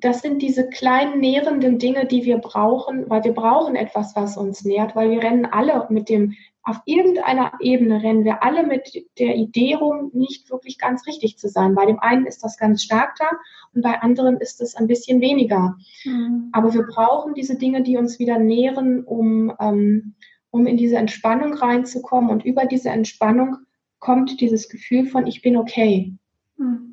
das 0.00 0.22
sind 0.22 0.42
diese 0.42 0.68
kleinen 0.68 1.20
nährenden 1.20 1.78
Dinge, 1.78 2.06
die 2.06 2.24
wir 2.24 2.38
brauchen, 2.38 3.08
weil 3.08 3.24
wir 3.24 3.32
brauchen 3.32 3.76
etwas, 3.76 4.16
was 4.16 4.36
uns 4.36 4.64
nährt, 4.64 4.96
weil 4.96 5.10
wir 5.10 5.22
rennen 5.22 5.46
alle 5.46 5.86
mit 5.90 6.08
dem, 6.08 6.34
auf 6.62 6.80
irgendeiner 6.84 7.52
Ebene 7.60 8.02
rennen 8.02 8.24
wir 8.24 8.42
alle 8.42 8.66
mit 8.66 8.92
der 9.18 9.36
Idee 9.36 9.74
rum, 9.74 10.10
nicht 10.12 10.50
wirklich 10.50 10.78
ganz 10.78 11.06
richtig 11.06 11.38
zu 11.38 11.48
sein. 11.48 11.74
Bei 11.74 11.86
dem 11.86 11.98
einen 11.98 12.26
ist 12.26 12.44
das 12.44 12.58
ganz 12.58 12.82
stark 12.82 13.16
da 13.18 13.30
und 13.74 13.82
bei 13.82 14.00
anderen 14.00 14.36
ist 14.36 14.60
es 14.60 14.74
ein 14.74 14.86
bisschen 14.86 15.20
weniger. 15.20 15.76
Mhm. 16.04 16.50
Aber 16.52 16.74
wir 16.74 16.82
brauchen 16.82 17.34
diese 17.34 17.56
Dinge, 17.56 17.82
die 17.82 17.96
uns 17.96 18.18
wieder 18.18 18.38
nähren, 18.38 19.04
um, 19.04 19.52
ähm, 19.58 20.14
um 20.50 20.66
in 20.66 20.76
diese 20.76 20.96
Entspannung 20.96 21.54
reinzukommen. 21.54 22.30
Und 22.30 22.44
über 22.44 22.66
diese 22.66 22.90
Entspannung 22.90 23.56
kommt 23.98 24.40
dieses 24.40 24.68
Gefühl 24.68 25.06
von, 25.06 25.26
ich 25.26 25.42
bin 25.42 25.56
okay. 25.56 26.14
Mhm. 26.58 26.89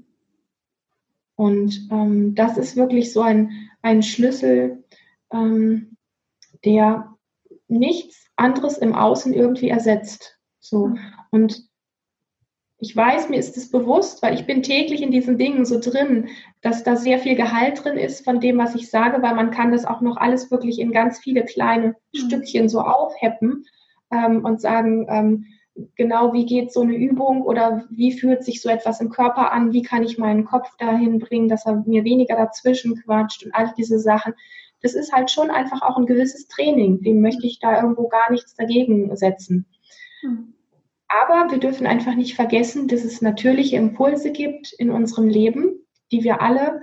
Und 1.38 1.88
ähm, 1.92 2.34
das 2.36 2.58
ist 2.58 2.76
wirklich 2.76 3.14
so 3.14 3.22
ein, 3.22 3.52
ein 3.84 4.02
Schlüssel, 4.02 4.84
ähm, 5.32 5.96
der 6.66 7.16
nichts 7.68 8.26
anderes 8.36 8.78
im 8.80 8.96
Außen 8.96 9.34
irgendwie 9.34 9.70
ersetzt. 9.70 10.40
So. 10.60 10.96
Und 11.30 11.64
ich 12.80 12.96
weiß, 12.96 13.30
mir 13.30 13.38
ist 13.38 13.56
es 13.56 13.70
bewusst, 13.70 14.24
weil 14.24 14.34
ich 14.34 14.48
bin 14.48 14.64
täglich 14.64 15.02
in 15.04 15.12
diesen 15.12 15.38
Dingen 15.38 15.66
so 15.66 15.80
drin, 15.80 16.30
dass 16.62 16.84
da 16.84 16.96
sehr 16.96 17.20
viel 17.20 17.36
Gehalt 17.36 17.84
drin 17.84 17.98
ist 17.98 18.24
von 18.24 18.40
dem, 18.40 18.58
was 18.58 18.74
ich 18.74 18.90
sage, 18.90 19.22
weil 19.22 19.36
man 19.36 19.52
kann 19.52 19.72
das 19.72 19.86
auch 19.86 20.02
noch 20.02 20.18
alles 20.18 20.50
wirklich 20.50 20.80
in 20.80 20.92
ganz 20.92 21.20
viele 21.20 21.46
kleine 21.46 21.90
mhm. 22.14 22.18
Stückchen 22.18 22.68
so 22.68 22.82
aufheppen 22.82 23.66
ähm, 24.12 24.44
und 24.44 24.60
sagen, 24.60 25.06
ähm, 25.08 25.46
genau, 25.96 26.34
wie 26.34 26.46
geht 26.46 26.72
so 26.72 26.82
eine 26.82 26.96
Übung 26.96 27.42
oder 27.42 27.86
wie 27.90 28.12
fühlt 28.12 28.44
sich 28.44 28.62
so 28.62 28.70
etwas 28.70 29.02
im 29.02 29.10
Körper 29.10 29.52
an, 29.52 29.74
wie 29.74 29.82
kann 29.82 30.04
ich 30.04 30.18
meinen 30.18 30.46
Kopf 30.46 30.76
dahin 30.78 31.20
bringen, 31.20 31.50
dass 31.50 31.66
er 31.66 31.84
mir 31.86 32.04
weniger 32.04 32.36
dazwischen 32.36 33.02
quatscht 33.04 33.46
und 33.46 33.54
all 33.54 33.74
diese 33.78 34.00
Sachen. 34.00 34.34
Das 34.82 34.94
ist 34.94 35.12
halt 35.12 35.32
schon 35.32 35.50
einfach 35.50 35.82
auch 35.82 35.98
ein 35.98 36.06
gewisses 36.06 36.48
Training. 36.48 37.02
Dem 37.02 37.22
möchte 37.22 37.48
ich 37.48 37.60
da 37.60 37.82
irgendwo 37.82 38.08
gar 38.08 38.32
nichts 38.32 38.56
dagegen 38.56 39.16
setzen. 39.16 39.66
Mhm. 40.22 40.54
Aber 41.08 41.52
wir 41.52 41.60
dürfen 41.60 41.88
einfach 41.88 42.16
nicht 42.16 42.36
vergessen, 42.36 42.88
dass 42.88 43.04
es 43.04 43.22
natürliche 43.22 43.78
Impulse 43.78 44.32
gibt 44.32 44.74
in 44.74 44.90
unserem 44.92 45.28
Leben, 45.28 45.86
die 46.12 46.24
wir 46.24 46.42
alle 46.42 46.82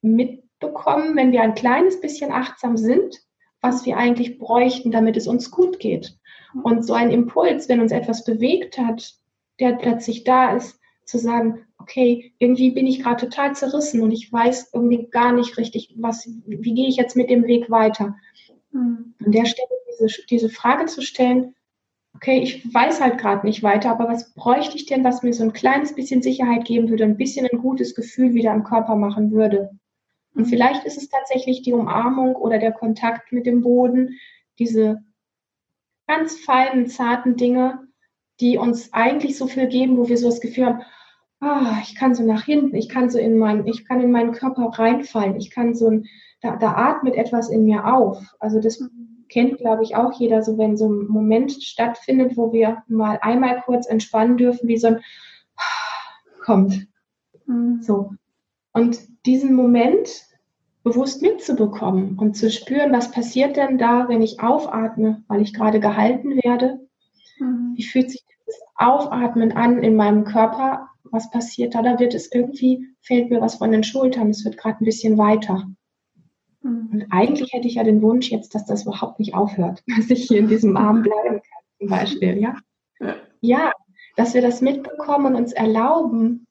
mitbekommen, 0.00 1.16
wenn 1.16 1.32
wir 1.32 1.42
ein 1.42 1.54
kleines 1.54 2.00
bisschen 2.00 2.32
achtsam 2.32 2.76
sind, 2.76 3.20
was 3.60 3.84
wir 3.84 3.98
eigentlich 3.98 4.38
bräuchten, 4.38 4.90
damit 4.90 5.18
es 5.18 5.26
uns 5.26 5.50
gut 5.50 5.78
geht. 5.78 6.18
Und 6.62 6.84
so 6.84 6.94
ein 6.94 7.10
Impuls, 7.10 7.68
wenn 7.68 7.80
uns 7.80 7.92
etwas 7.92 8.24
bewegt 8.24 8.78
hat, 8.78 9.14
der 9.58 9.72
plötzlich 9.72 10.24
da 10.24 10.54
ist, 10.56 10.80
zu 11.04 11.18
sagen, 11.18 11.66
okay, 11.78 12.32
irgendwie 12.38 12.70
bin 12.70 12.86
ich 12.86 13.02
gerade 13.02 13.26
total 13.28 13.54
zerrissen 13.54 14.02
und 14.02 14.12
ich 14.12 14.32
weiß 14.32 14.70
irgendwie 14.72 15.08
gar 15.10 15.32
nicht 15.32 15.56
richtig, 15.58 15.94
was, 15.96 16.28
wie 16.46 16.74
gehe 16.74 16.88
ich 16.88 16.96
jetzt 16.96 17.16
mit 17.16 17.30
dem 17.30 17.46
Weg 17.46 17.70
weiter? 17.70 18.14
Mhm. 18.72 19.14
An 19.24 19.32
der 19.32 19.46
Stelle 19.46 19.68
diese, 19.90 20.22
diese 20.28 20.48
Frage 20.48 20.86
zu 20.86 21.02
stellen, 21.02 21.54
okay, 22.14 22.40
ich 22.40 22.72
weiß 22.72 23.00
halt 23.00 23.18
gerade 23.18 23.46
nicht 23.46 23.62
weiter, 23.62 23.90
aber 23.90 24.08
was 24.08 24.34
bräuchte 24.34 24.76
ich 24.76 24.86
denn, 24.86 25.04
was 25.04 25.22
mir 25.22 25.32
so 25.32 25.42
ein 25.42 25.52
kleines 25.52 25.94
bisschen 25.94 26.22
Sicherheit 26.22 26.64
geben 26.64 26.88
würde, 26.88 27.04
ein 27.04 27.16
bisschen 27.16 27.46
ein 27.50 27.58
gutes 27.58 27.94
Gefühl 27.94 28.34
wieder 28.34 28.52
im 28.52 28.64
Körper 28.64 28.96
machen 28.96 29.30
würde? 29.32 29.70
Und 30.34 30.46
vielleicht 30.46 30.84
ist 30.84 30.96
es 30.96 31.08
tatsächlich 31.08 31.62
die 31.62 31.72
Umarmung 31.72 32.36
oder 32.36 32.58
der 32.58 32.72
Kontakt 32.72 33.32
mit 33.32 33.46
dem 33.46 33.62
Boden, 33.62 34.18
diese 34.58 35.02
ganz 36.10 36.36
feinen, 36.40 36.88
zarten 36.88 37.36
Dinge, 37.36 37.86
die 38.40 38.58
uns 38.58 38.92
eigentlich 38.92 39.38
so 39.38 39.46
viel 39.46 39.68
geben, 39.68 39.96
wo 39.96 40.08
wir 40.08 40.18
so 40.18 40.26
das 40.26 40.40
Gefühl 40.40 40.66
haben, 40.66 40.82
ah, 41.38 41.78
ich 41.82 41.94
kann 41.94 42.16
so 42.16 42.24
nach 42.24 42.42
hinten, 42.42 42.74
ich 42.74 42.88
kann 42.88 43.10
so 43.10 43.18
in 43.18 43.38
meinen, 43.38 43.66
ich 43.68 43.86
kann 43.86 44.00
in 44.00 44.10
meinen 44.10 44.32
Körper 44.32 44.70
reinfallen, 44.74 45.36
ich 45.36 45.50
kann 45.50 45.74
so 45.74 45.88
ein, 45.88 46.06
da, 46.40 46.56
da 46.56 46.72
atmet 46.72 47.14
etwas 47.14 47.48
in 47.48 47.64
mir 47.64 47.86
auf. 47.86 48.20
Also 48.40 48.60
das 48.60 48.82
kennt, 49.28 49.58
glaube 49.58 49.84
ich, 49.84 49.94
auch 49.94 50.12
jeder, 50.18 50.42
so 50.42 50.58
wenn 50.58 50.76
so 50.76 50.88
ein 50.88 51.06
Moment 51.06 51.52
stattfindet, 51.62 52.36
wo 52.36 52.52
wir 52.52 52.82
mal 52.88 53.20
einmal 53.22 53.62
kurz 53.62 53.86
entspannen 53.86 54.36
dürfen, 54.36 54.66
wie 54.66 54.78
so 54.78 54.88
ein 54.88 55.00
kommt. 56.40 56.88
Mhm. 57.46 57.82
So. 57.82 58.14
Und 58.72 58.98
diesen 59.26 59.54
Moment 59.54 60.08
bewusst 60.82 61.22
mitzubekommen 61.22 62.18
und 62.18 62.36
zu 62.36 62.50
spüren, 62.50 62.92
was 62.92 63.10
passiert 63.10 63.56
denn 63.56 63.78
da, 63.78 64.08
wenn 64.08 64.22
ich 64.22 64.40
aufatme, 64.40 65.22
weil 65.28 65.42
ich 65.42 65.52
gerade 65.52 65.80
gehalten 65.80 66.36
werde? 66.42 66.80
Mhm. 67.38 67.74
Wie 67.76 67.84
fühlt 67.84 68.10
sich 68.10 68.24
das 68.46 68.56
Aufatmen 68.76 69.52
an 69.52 69.82
in 69.82 69.96
meinem 69.96 70.24
Körper? 70.24 70.88
Was 71.04 71.30
passiert 71.30 71.74
da? 71.74 71.82
Da 71.82 71.98
wird 71.98 72.14
es 72.14 72.32
irgendwie, 72.32 72.86
fällt 73.02 73.30
mir 73.30 73.40
was 73.40 73.56
von 73.56 73.72
den 73.72 73.84
Schultern, 73.84 74.30
es 74.30 74.44
wird 74.44 74.56
gerade 74.56 74.82
ein 74.82 74.86
bisschen 74.86 75.18
weiter. 75.18 75.68
Mhm. 76.62 76.90
Und 76.92 77.06
eigentlich 77.10 77.52
hätte 77.52 77.68
ich 77.68 77.74
ja 77.74 77.84
den 77.84 78.02
Wunsch 78.02 78.30
jetzt, 78.30 78.54
dass 78.54 78.64
das 78.64 78.82
überhaupt 78.82 79.18
nicht 79.18 79.34
aufhört, 79.34 79.82
dass 79.96 80.10
ich 80.10 80.28
hier 80.28 80.38
in 80.38 80.48
diesem 80.48 80.76
Arm 80.76 81.02
bleiben 81.02 81.40
kann, 81.40 81.78
zum 81.78 81.88
Beispiel, 81.88 82.38
ja? 82.38 82.56
Ja, 83.40 83.72
dass 84.16 84.34
wir 84.34 84.42
das 84.42 84.60
mitbekommen 84.60 85.26
und 85.26 85.34
uns 85.36 85.52
erlauben, 85.52 86.46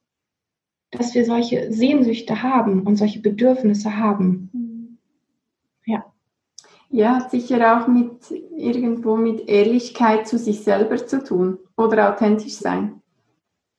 dass 0.91 1.13
wir 1.13 1.25
solche 1.25 1.71
Sehnsüchte 1.71 2.41
haben 2.41 2.81
und 2.81 2.97
solche 2.97 3.19
Bedürfnisse 3.19 3.97
haben. 3.97 4.97
Ja. 5.85 6.05
Ja, 6.89 7.29
sicher 7.29 7.77
auch 7.77 7.87
mit 7.87 8.31
irgendwo 8.57 9.15
mit 9.15 9.47
Ehrlichkeit 9.47 10.27
zu 10.27 10.37
sich 10.37 10.63
selber 10.63 11.05
zu 11.05 11.23
tun 11.23 11.59
oder 11.77 12.11
authentisch 12.11 12.55
sein. 12.55 13.01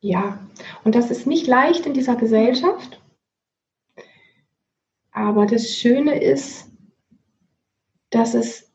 Ja, 0.00 0.38
und 0.84 0.94
das 0.94 1.10
ist 1.10 1.26
nicht 1.26 1.46
leicht 1.46 1.86
in 1.86 1.92
dieser 1.92 2.16
Gesellschaft. 2.16 3.02
Aber 5.12 5.46
das 5.46 5.68
Schöne 5.74 6.22
ist, 6.22 6.70
dass 8.10 8.34
es, 8.34 8.72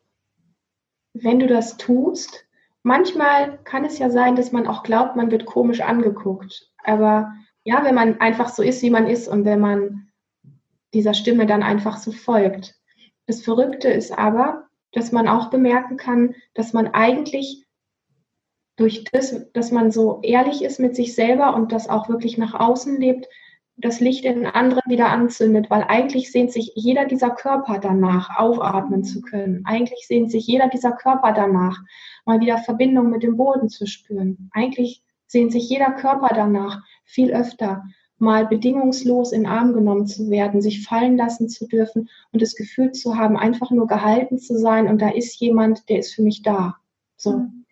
wenn 1.14 1.40
du 1.40 1.48
das 1.48 1.78
tust, 1.78 2.46
manchmal 2.84 3.58
kann 3.64 3.86
es 3.86 3.98
ja 3.98 4.10
sein, 4.10 4.36
dass 4.36 4.52
man 4.52 4.68
auch 4.68 4.84
glaubt, 4.84 5.16
man 5.16 5.32
wird 5.32 5.46
komisch 5.46 5.82
angeguckt. 5.82 6.72
Aber 6.84 7.34
ja, 7.66 7.84
wenn 7.84 7.96
man 7.96 8.22
einfach 8.22 8.50
so 8.50 8.64
ist, 8.64 8.82
wie 8.84 8.92
man 8.92 9.08
ist 9.08 9.28
und 9.28 9.44
wenn 9.44 9.60
man 9.60 10.08
dieser 10.94 11.14
Stimme 11.14 11.46
dann 11.48 11.64
einfach 11.64 11.98
so 11.98 12.12
folgt. 12.12 12.76
Das 13.26 13.42
Verrückte 13.42 13.90
ist 13.90 14.18
aber, 14.18 14.68
dass 14.92 15.12
man 15.12 15.28
auch 15.28 15.50
bemerken 15.50 15.98
kann, 15.98 16.36
dass 16.54 16.74
man 16.74 16.88
eigentlich 16.88 17.66
durch 18.78 19.04
das, 19.12 19.52
dass 19.54 19.72
man 19.72 19.92
so 19.92 20.20
ehrlich 20.22 20.64
ist 20.64 20.80
mit 20.80 20.96
sich 20.96 21.16
selber 21.16 21.56
und 21.56 21.72
das 21.72 21.90
auch 21.90 22.08
wirklich 22.08 22.38
nach 22.38 22.54
außen 22.54 23.00
lebt, 23.00 23.28
das 23.78 24.00
Licht 24.00 24.26
in 24.26 24.46
anderen 24.46 24.84
wieder 24.86 25.10
anzündet, 25.10 25.70
weil 25.70 25.84
eigentlich 25.84 26.32
sehnt 26.32 26.52
sich 26.52 26.72
jeder 26.76 27.06
dieser 27.06 27.32
Körper 27.32 27.80
danach, 27.80 28.38
aufatmen 28.38 29.04
zu 29.04 29.22
können. 29.22 29.64
Eigentlich 29.66 30.08
sehnt 30.08 30.32
sich 30.32 30.46
jeder 30.48 30.70
dieser 30.70 30.92
Körper 30.92 31.34
danach, 31.34 31.80
mal 32.26 32.40
wieder 32.40 32.60
Verbindung 32.60 33.10
mit 33.10 33.24
dem 33.24 33.38
Boden 33.38 33.70
zu 33.70 33.86
spüren. 33.86 34.50
Eigentlich 34.54 35.04
sehnt 35.28 35.52
sich 35.52 35.70
jeder 35.70 35.92
Körper 35.92 36.30
danach, 36.34 36.82
viel 37.04 37.32
öfter 37.32 37.84
mal 38.18 38.48
bedingungslos 38.48 39.32
in 39.34 39.46
Arm 39.46 39.74
genommen 39.74 40.08
zu 40.08 40.30
werden, 40.30 40.62
sich 40.62 40.88
fallen 40.88 41.18
lassen 41.18 41.50
zu 41.50 41.68
dürfen 41.68 42.10
und 42.32 42.42
das 42.42 42.56
Gefühl 42.56 42.92
zu 42.94 43.18
haben, 43.18 43.38
einfach 43.38 43.72
nur 43.72 43.88
gehalten 43.88 44.40
zu 44.40 44.58
sein 44.58 44.88
und 44.88 45.02
da 45.02 45.10
ist 45.10 45.40
jemand, 45.40 45.90
der 45.90 46.00
ist 46.00 46.14
für 46.14 46.22
mich 46.22 46.42
da. 46.42 46.78
So. 47.18 47.40
Mhm. 47.40 47.66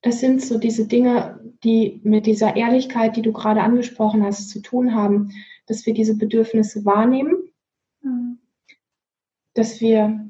Das 0.00 0.18
sind 0.18 0.42
so 0.42 0.58
diese 0.58 0.86
Dinge, 0.88 1.40
die 1.62 2.00
mit 2.02 2.26
dieser 2.26 2.56
Ehrlichkeit, 2.56 3.16
die 3.16 3.22
du 3.22 3.32
gerade 3.32 3.62
angesprochen 3.62 4.24
hast, 4.24 4.50
zu 4.50 4.60
tun 4.60 4.94
haben, 4.94 5.30
dass 5.66 5.86
wir 5.86 5.94
diese 5.94 6.16
Bedürfnisse 6.16 6.84
wahrnehmen, 6.84 7.36
mhm. 8.02 8.38
dass 9.54 9.80
wir 9.80 10.28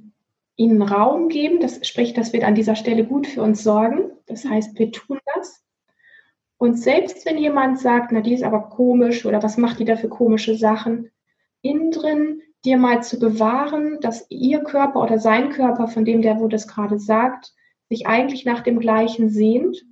ihnen 0.56 0.82
Raum 0.82 1.30
geben, 1.30 1.60
das 1.60 1.86
spricht, 1.86 2.18
dass 2.18 2.34
wir 2.34 2.46
an 2.46 2.54
dieser 2.54 2.76
Stelle 2.76 3.06
gut 3.06 3.26
für 3.26 3.42
uns 3.42 3.62
sorgen. 3.62 4.12
Das 4.26 4.44
heißt, 4.44 4.78
wir 4.78 4.92
tun 4.92 5.18
das. 5.34 5.64
Und 6.62 6.78
selbst 6.78 7.26
wenn 7.26 7.38
jemand 7.38 7.80
sagt, 7.80 8.12
na, 8.12 8.20
die 8.20 8.34
ist 8.34 8.44
aber 8.44 8.68
komisch 8.68 9.26
oder 9.26 9.42
was 9.42 9.56
macht 9.56 9.80
die 9.80 9.84
da 9.84 9.96
für 9.96 10.08
komische 10.08 10.56
Sachen, 10.56 11.10
innen 11.60 11.90
drin 11.90 12.40
dir 12.64 12.76
mal 12.76 13.02
zu 13.02 13.18
bewahren, 13.18 13.98
dass 14.00 14.26
ihr 14.30 14.60
Körper 14.60 15.02
oder 15.02 15.18
sein 15.18 15.50
Körper, 15.50 15.88
von 15.88 16.04
dem 16.04 16.22
der, 16.22 16.38
wo 16.38 16.46
das 16.46 16.68
gerade 16.68 17.00
sagt, 17.00 17.52
sich 17.88 18.06
eigentlich 18.06 18.44
nach 18.44 18.60
dem 18.60 18.78
Gleichen 18.78 19.28
sehnt, 19.28 19.84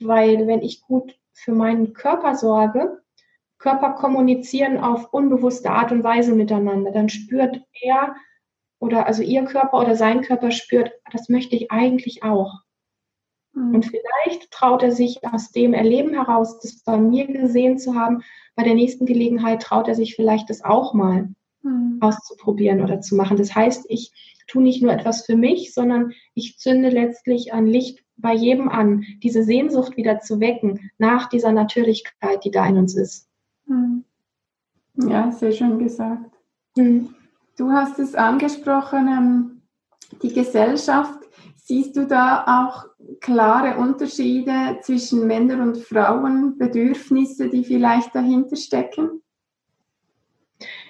weil 0.00 0.46
wenn 0.46 0.62
ich 0.62 0.80
gut 0.80 1.14
für 1.34 1.52
meinen 1.52 1.92
Körper 1.92 2.36
sorge, 2.36 3.02
Körper 3.58 3.90
kommunizieren 3.92 4.78
auf 4.78 5.12
unbewusste 5.12 5.72
Art 5.72 5.92
und 5.92 6.02
Weise 6.02 6.34
miteinander, 6.34 6.90
dann 6.92 7.10
spürt 7.10 7.60
er 7.82 8.16
oder 8.78 9.06
also 9.06 9.22
ihr 9.22 9.44
Körper 9.44 9.78
oder 9.78 9.94
sein 9.94 10.22
Körper 10.22 10.52
spürt, 10.52 10.90
das 11.12 11.28
möchte 11.28 11.54
ich 11.54 11.70
eigentlich 11.70 12.22
auch. 12.22 12.61
Mhm. 13.54 13.74
Und 13.74 13.86
vielleicht 13.86 14.50
traut 14.50 14.82
er 14.82 14.92
sich 14.92 15.24
aus 15.24 15.50
dem 15.52 15.74
Erleben 15.74 16.14
heraus, 16.14 16.58
das 16.60 16.82
bei 16.82 16.96
mir 16.96 17.26
gesehen 17.26 17.78
zu 17.78 17.94
haben, 17.94 18.22
bei 18.54 18.62
der 18.62 18.74
nächsten 18.74 19.06
Gelegenheit 19.06 19.62
traut 19.62 19.88
er 19.88 19.94
sich 19.94 20.14
vielleicht 20.14 20.50
das 20.50 20.64
auch 20.64 20.94
mal 20.94 21.28
mhm. 21.62 21.98
auszuprobieren 22.00 22.82
oder 22.82 23.00
zu 23.00 23.14
machen. 23.14 23.36
Das 23.36 23.54
heißt, 23.54 23.86
ich 23.88 24.12
tue 24.46 24.62
nicht 24.62 24.82
nur 24.82 24.92
etwas 24.92 25.24
für 25.24 25.36
mich, 25.36 25.72
sondern 25.72 26.12
ich 26.34 26.58
zünde 26.58 26.90
letztlich 26.90 27.52
ein 27.52 27.66
Licht 27.66 28.02
bei 28.16 28.34
jedem 28.34 28.68
an, 28.68 29.04
diese 29.22 29.42
Sehnsucht 29.42 29.96
wieder 29.96 30.20
zu 30.20 30.40
wecken 30.40 30.90
nach 30.98 31.28
dieser 31.28 31.52
Natürlichkeit, 31.52 32.44
die 32.44 32.50
da 32.50 32.66
in 32.66 32.76
uns 32.76 32.96
ist. 32.96 33.28
Hm. 33.66 34.04
Ja, 34.96 35.30
sehr 35.32 35.52
schön 35.52 35.78
gesagt. 35.78 36.30
Hm. 36.76 37.14
Du 37.56 37.70
hast 37.70 37.98
es 37.98 38.14
angesprochen, 38.14 39.08
ähm, 39.08 39.62
die 40.22 40.32
Gesellschaft. 40.32 41.18
Siehst 41.64 41.96
du 41.96 42.06
da 42.06 42.66
auch 42.66 42.86
klare 43.20 43.78
Unterschiede 43.78 44.78
zwischen 44.82 45.28
Männern 45.28 45.60
und 45.60 45.78
Frauen, 45.78 46.58
Bedürfnisse, 46.58 47.48
die 47.48 47.64
vielleicht 47.64 48.14
dahinter 48.16 48.56
stecken? 48.56 49.22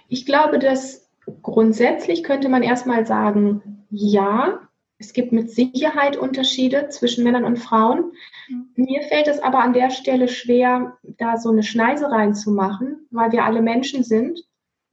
Ich 0.09 0.25
glaube, 0.25 0.59
dass 0.59 1.11
grundsätzlich 1.43 2.23
könnte 2.25 2.49
man 2.49 2.62
erstmal 2.62 3.07
sagen, 3.07 3.85
ja, 3.91 4.61
es 4.97 5.12
gibt 5.12 5.33
mit 5.33 5.51
Sicherheit 5.51 6.16
Unterschiede 6.16 6.89
zwischen 6.89 7.25
Männern 7.25 7.45
und 7.45 7.59
Frauen. 7.59 8.12
Mhm. 8.49 8.70
Mir 8.77 9.03
fällt 9.03 9.29
es 9.29 9.41
aber 9.41 9.59
an 9.59 9.75
der 9.75 9.91
Stelle 9.91 10.29
schwer, 10.29 10.97
da 11.03 11.37
so 11.37 11.51
eine 11.51 11.64
Schneise 11.64 12.11
reinzumachen, 12.11 13.09
weil 13.11 13.31
wir 13.33 13.45
alle 13.45 13.61
Menschen 13.61 14.05
sind 14.05 14.41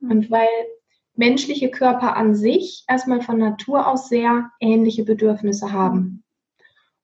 mhm. 0.02 0.12
und 0.12 0.32
weil 0.32 0.48
menschliche 1.20 1.70
Körper 1.70 2.16
an 2.16 2.34
sich 2.34 2.86
erstmal 2.88 3.22
von 3.22 3.38
Natur 3.38 3.88
aus 3.88 4.08
sehr 4.08 4.52
ähnliche 4.62 5.04
Bedürfnisse 5.04 5.74
haben. 5.74 6.24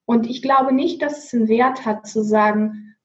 Und 0.05 0.26
ich 0.26 0.41
glaube 0.41 0.74
nicht, 0.74 1.01
dass 1.01 1.26
es 1.26 1.34
einen 1.34 1.49
Wert 1.49 1.86
hat 1.86 2.07
zu 2.07 2.24
sagen, 2.24 2.95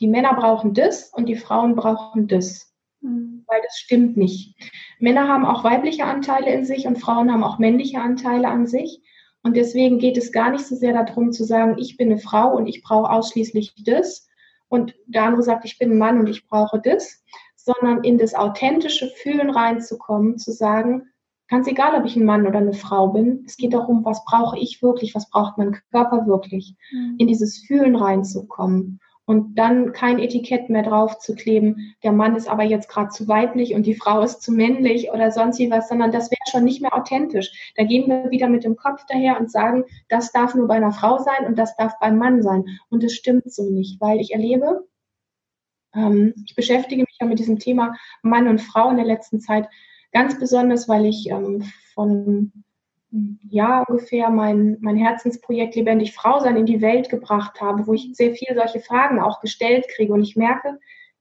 die 0.00 0.08
Männer 0.08 0.32
brauchen 0.32 0.72
das 0.72 1.10
und 1.12 1.26
die 1.26 1.36
Frauen 1.36 1.76
brauchen 1.76 2.28
das. 2.28 2.72
Mhm. 3.02 3.44
Weil 3.46 3.60
das 3.62 3.76
stimmt 3.76 4.16
nicht. 4.16 4.56
Männer 4.98 5.28
haben 5.28 5.44
auch 5.44 5.64
weibliche 5.64 6.06
Anteile 6.06 6.50
in 6.50 6.64
sich 6.64 6.86
und 6.86 6.98
Frauen 6.98 7.30
haben 7.30 7.44
auch 7.44 7.58
männliche 7.58 8.00
Anteile 8.00 8.48
an 8.48 8.66
sich. 8.66 9.02
Und 9.42 9.56
deswegen 9.56 9.98
geht 9.98 10.16
es 10.16 10.32
gar 10.32 10.50
nicht 10.50 10.66
so 10.66 10.76
sehr 10.76 10.94
darum 10.94 11.30
zu 11.30 11.44
sagen, 11.44 11.76
ich 11.78 11.98
bin 11.98 12.10
eine 12.10 12.18
Frau 12.18 12.56
und 12.56 12.66
ich 12.68 12.82
brauche 12.82 13.10
ausschließlich 13.10 13.74
das. 13.84 14.26
Und 14.68 14.94
der 15.06 15.24
andere 15.24 15.42
sagt, 15.42 15.66
ich 15.66 15.78
bin 15.78 15.90
ein 15.90 15.98
Mann 15.98 16.18
und 16.18 16.28
ich 16.28 16.48
brauche 16.48 16.80
das, 16.80 17.22
sondern 17.64 18.04
in 18.04 18.18
das 18.18 18.34
authentische 18.34 19.08
Fühlen 19.08 19.50
reinzukommen, 19.50 20.38
zu 20.38 20.52
sagen, 20.52 21.08
ganz 21.48 21.66
egal, 21.66 21.98
ob 21.98 22.04
ich 22.04 22.16
ein 22.16 22.24
Mann 22.24 22.46
oder 22.46 22.58
eine 22.58 22.74
Frau 22.74 23.08
bin, 23.08 23.44
es 23.46 23.56
geht 23.56 23.72
darum, 23.72 24.04
was 24.04 24.24
brauche 24.24 24.58
ich 24.58 24.82
wirklich, 24.82 25.14
was 25.14 25.30
braucht 25.30 25.58
mein 25.58 25.76
Körper 25.90 26.26
wirklich, 26.26 26.74
mhm. 26.92 27.16
in 27.18 27.26
dieses 27.26 27.58
Fühlen 27.58 27.96
reinzukommen 27.96 29.00
und 29.26 29.58
dann 29.58 29.92
kein 29.92 30.18
Etikett 30.18 30.68
mehr 30.68 30.82
drauf 30.82 31.18
zu 31.18 31.34
kleben, 31.34 31.94
der 32.02 32.12
Mann 32.12 32.36
ist 32.36 32.48
aber 32.48 32.62
jetzt 32.62 32.88
gerade 32.88 33.08
zu 33.08 33.26
weiblich 33.26 33.74
und 33.74 33.86
die 33.86 33.94
Frau 33.94 34.20
ist 34.20 34.42
zu 34.42 34.52
männlich 34.52 35.10
oder 35.12 35.30
sonst 35.30 35.58
wie 35.58 35.70
was, 35.70 35.88
sondern 35.88 36.12
das 36.12 36.30
wäre 36.30 36.40
schon 36.50 36.64
nicht 36.64 36.82
mehr 36.82 36.94
authentisch. 36.94 37.72
Da 37.76 37.84
gehen 37.84 38.08
wir 38.08 38.30
wieder 38.30 38.48
mit 38.48 38.64
dem 38.64 38.76
Kopf 38.76 39.04
daher 39.08 39.40
und 39.40 39.50
sagen, 39.50 39.84
das 40.08 40.32
darf 40.32 40.54
nur 40.54 40.68
bei 40.68 40.74
einer 40.74 40.92
Frau 40.92 41.18
sein 41.18 41.46
und 41.46 41.58
das 41.58 41.74
darf 41.76 41.94
beim 42.00 42.18
Mann 42.18 42.42
sein. 42.42 42.64
Und 42.90 43.02
das 43.02 43.14
stimmt 43.14 43.50
so 43.50 43.70
nicht, 43.70 44.00
weil 44.00 44.20
ich 44.20 44.32
erlebe, 44.32 44.86
ähm, 45.94 46.34
ich 46.46 46.54
beschäftige 46.54 47.02
mich 47.02 47.16
ja 47.20 47.26
mit 47.26 47.38
diesem 47.38 47.58
Thema 47.58 47.94
Mann 48.22 48.48
und 48.48 48.60
Frau 48.60 48.90
in 48.90 48.96
der 48.96 49.06
letzten 49.06 49.40
Zeit 49.40 49.68
ganz 50.12 50.38
besonders, 50.38 50.88
weil 50.88 51.06
ich 51.06 51.28
ähm, 51.30 51.64
von 51.94 52.52
Jahr 53.48 53.88
ungefähr 53.88 54.30
mein, 54.30 54.76
mein 54.80 54.96
Herzensprojekt 54.96 55.76
Lebendig 55.76 56.14
Frau 56.14 56.40
sein 56.40 56.56
in 56.56 56.66
die 56.66 56.80
Welt 56.80 57.08
gebracht 57.08 57.60
habe, 57.60 57.86
wo 57.86 57.92
ich 57.92 58.10
sehr 58.12 58.34
viele 58.34 58.56
solche 58.56 58.80
Fragen 58.80 59.20
auch 59.20 59.40
gestellt 59.40 59.86
kriege. 59.94 60.12
Und 60.12 60.22
ich 60.22 60.34
merke, 60.34 60.78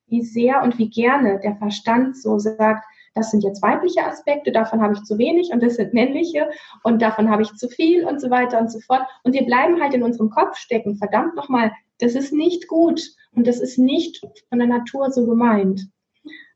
wie 0.08 0.22
sehr 0.22 0.64
und 0.64 0.78
wie 0.80 0.90
gerne 0.90 1.40
der 1.40 1.56
Verstand 1.56 2.18
so 2.18 2.40
sagt, 2.40 2.86
das 3.16 3.30
sind 3.30 3.44
jetzt 3.44 3.62
weibliche 3.62 4.04
Aspekte, 4.04 4.52
davon 4.52 4.82
habe 4.82 4.94
ich 4.96 5.04
zu 5.04 5.20
wenig 5.20 5.52
und 5.54 5.62
das 5.62 5.76
sind 5.76 5.94
männliche 5.94 6.50
und 6.82 7.00
davon 7.00 7.30
habe 7.30 7.44
ich 7.44 7.54
zu 7.54 7.70
viel 7.70 8.06
und 8.06 8.20
so 8.20 8.32
weiter 8.32 8.60
und 8.60 8.72
so 8.72 8.80
fort. 8.80 9.04
Und 9.24 9.34
wir 9.34 9.46
bleiben 9.46 9.80
halt 9.80 9.94
in 9.94 10.02
unserem 10.02 10.32
Kopf 10.32 10.58
stecken. 10.58 10.96
Verdammt 10.96 11.36
nochmal, 11.36 11.72
das 12.00 12.16
ist 12.16 12.34
nicht 12.34 12.68
gut 12.68 13.02
und 13.32 13.48
das 13.48 13.60
ist 13.60 13.78
nicht 13.78 14.22
von 14.50 14.60
der 14.60 14.68
Natur 14.68 15.12
so 15.12 15.26
gemeint. 15.26 15.88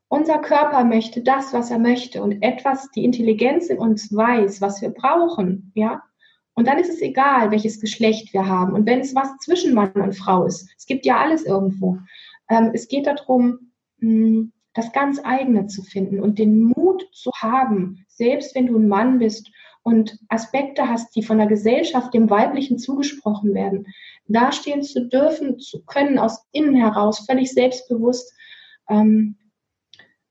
Unser 0.10 0.40
Körper 0.40 0.84
möchte 0.86 1.22
das, 1.22 1.54
was 1.54 1.70
er 1.70 1.80
möchte 1.80 2.24
und 2.24 2.42
etwas, 2.42 2.90
die 2.92 3.04
Intelligenz 3.04 3.68
in 3.68 3.78
uns 3.78 4.16
weiß, 4.16 4.62
was 4.62 4.82
wir 4.82 4.90
brauchen, 4.90 5.72
ja. 5.76 6.02
Und 6.54 6.68
dann 6.68 6.80
ist 6.80 6.90
es 6.90 7.02
egal, 7.02 7.52
welches 7.52 7.80
Geschlecht 7.80 8.34
wir 8.34 8.48
haben. 8.48 8.74
Und 8.74 8.88
wenn 8.88 9.02
es 9.02 9.14
was 9.14 9.38
zwischen 9.38 9.76
Mann 9.76 9.92
und 9.92 10.16
Frau 10.16 10.46
ist, 10.46 10.68
es 10.76 10.88
gibt 10.88 11.06
ja 11.06 11.18
alles 11.18 11.46
irgendwo. 11.46 12.00
Ähm, 12.50 12.72
es 12.74 12.88
geht 12.88 13.06
darum, 13.06 13.72
hm, 14.00 14.54
das 14.74 14.92
ganz 14.92 15.20
eigene 15.24 15.68
zu 15.68 15.84
finden 15.84 16.20
und 16.20 16.40
den 16.40 16.64
Mut 16.64 17.08
zu 17.12 17.32
haben, 17.36 18.06
selbst 18.08 18.56
wenn 18.56 18.68
du 18.68 18.78
ein 18.78 18.88
Mann 18.88 19.20
bist 19.20 19.52
und 19.84 20.20
Aspekte 20.30 20.88
hast, 20.88 21.16
die 21.16 21.24
von 21.24 21.38
der 21.38 21.48
Gesellschaft 21.48 22.14
dem 22.14 22.30
Weiblichen 22.30 22.78
zugesprochen 22.78 23.54
werden, 23.54 23.88
dastehen 24.28 24.82
zu 24.82 25.08
dürfen, 25.08 25.60
zu 25.60 25.84
können, 25.86 26.20
aus 26.20 26.46
innen 26.52 26.76
heraus, 26.76 27.26
völlig 27.26 27.52
selbstbewusst, 27.52 28.34
ähm, 28.90 29.38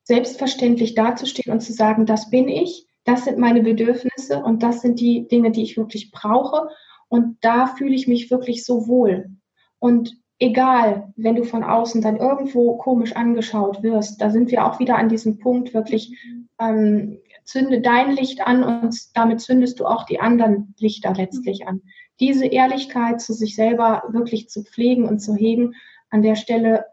selbstverständlich 0.03 0.95
dazustehen 0.95 1.53
und 1.53 1.61
zu 1.61 1.73
sagen, 1.73 2.07
das 2.07 2.31
bin 2.31 2.49
ich, 2.49 2.87
das 3.05 3.25
sind 3.25 3.39
meine 3.39 3.63
Bedürfnisse 3.63 4.43
und 4.43 4.63
das 4.63 4.81
sind 4.81 5.01
die 5.01 5.29
Dinge, 5.29 5.51
die 5.51 5.63
ich 5.63 5.77
wirklich 5.77 6.11
brauche 6.11 6.69
und 7.09 7.39
da 7.41 7.67
fühle 7.67 7.95
ich 7.95 8.09
mich 8.09 8.31
wirklich 8.31 8.65
so 8.65 8.87
wohl. 8.87 9.31
Und 9.79 10.17
egal, 10.39 11.13
wenn 11.17 11.37
du 11.37 11.45
von 11.45 11.65
außen 11.65 12.03
dann 12.03 12.17
irgendwo 12.17 12.77
komisch 12.77 13.15
angeschaut 13.15 13.83
wirst, 13.83 14.21
da 14.21 14.31
sind 14.31 14.51
wir 14.51 14.67
auch 14.67 14.79
wieder 14.81 14.97
an 14.97 15.09
diesem 15.09 15.39
Punkt 15.39 15.75
wirklich, 15.75 16.17
ähm, 16.59 17.19
zünde 17.45 17.81
dein 17.81 18.13
Licht 18.13 18.47
an 18.47 18.65
und 18.65 19.17
damit 19.17 19.41
zündest 19.41 19.79
du 19.79 19.87
auch 19.87 20.05
die 20.05 20.21
anderen 20.21 20.75
Lichter 20.79 21.15
letztlich 21.15 21.67
an. 21.67 21.83
Diese 22.21 22.47
Ehrlichkeit 22.47 23.21
zu 23.21 23.33
sich 23.33 23.55
selber 23.55 24.05
wirklich 24.09 24.49
zu 24.49 24.63
pflegen 24.63 25.07
und 25.07 25.21
zu 25.21 25.35
hegen, 25.35 25.75
an 26.11 26.23
der 26.23 26.35
Stelle 26.35 26.87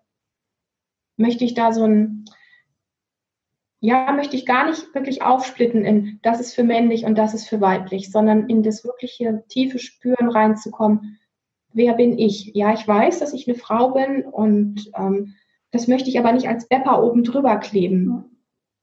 möchte 1.17 1.45
ich 1.45 1.53
da 1.53 1.71
so 1.71 1.85
ein, 1.85 2.25
ja, 3.79 4.11
möchte 4.13 4.35
ich 4.35 4.45
gar 4.45 4.67
nicht 4.67 4.93
wirklich 4.95 5.21
aufsplitten 5.21 5.85
in, 5.85 6.19
das 6.23 6.39
ist 6.39 6.53
für 6.53 6.63
männlich 6.63 7.05
und 7.05 7.17
das 7.17 7.33
ist 7.33 7.47
für 7.47 7.61
weiblich, 7.61 8.11
sondern 8.11 8.49
in 8.49 8.63
das 8.63 8.83
wirkliche 8.83 9.43
tiefe 9.49 9.79
Spüren 9.79 10.29
reinzukommen. 10.29 11.19
Wer 11.73 11.93
bin 11.93 12.17
ich? 12.17 12.51
Ja, 12.53 12.73
ich 12.73 12.87
weiß, 12.87 13.19
dass 13.19 13.33
ich 13.33 13.47
eine 13.47 13.57
Frau 13.57 13.91
bin 13.91 14.25
und 14.25 14.91
ähm, 14.95 15.35
das 15.71 15.87
möchte 15.87 16.09
ich 16.09 16.19
aber 16.19 16.31
nicht 16.31 16.47
als 16.47 16.67
Bepper 16.67 17.03
oben 17.03 17.23
drüber 17.23 17.57
kleben. 17.57 18.37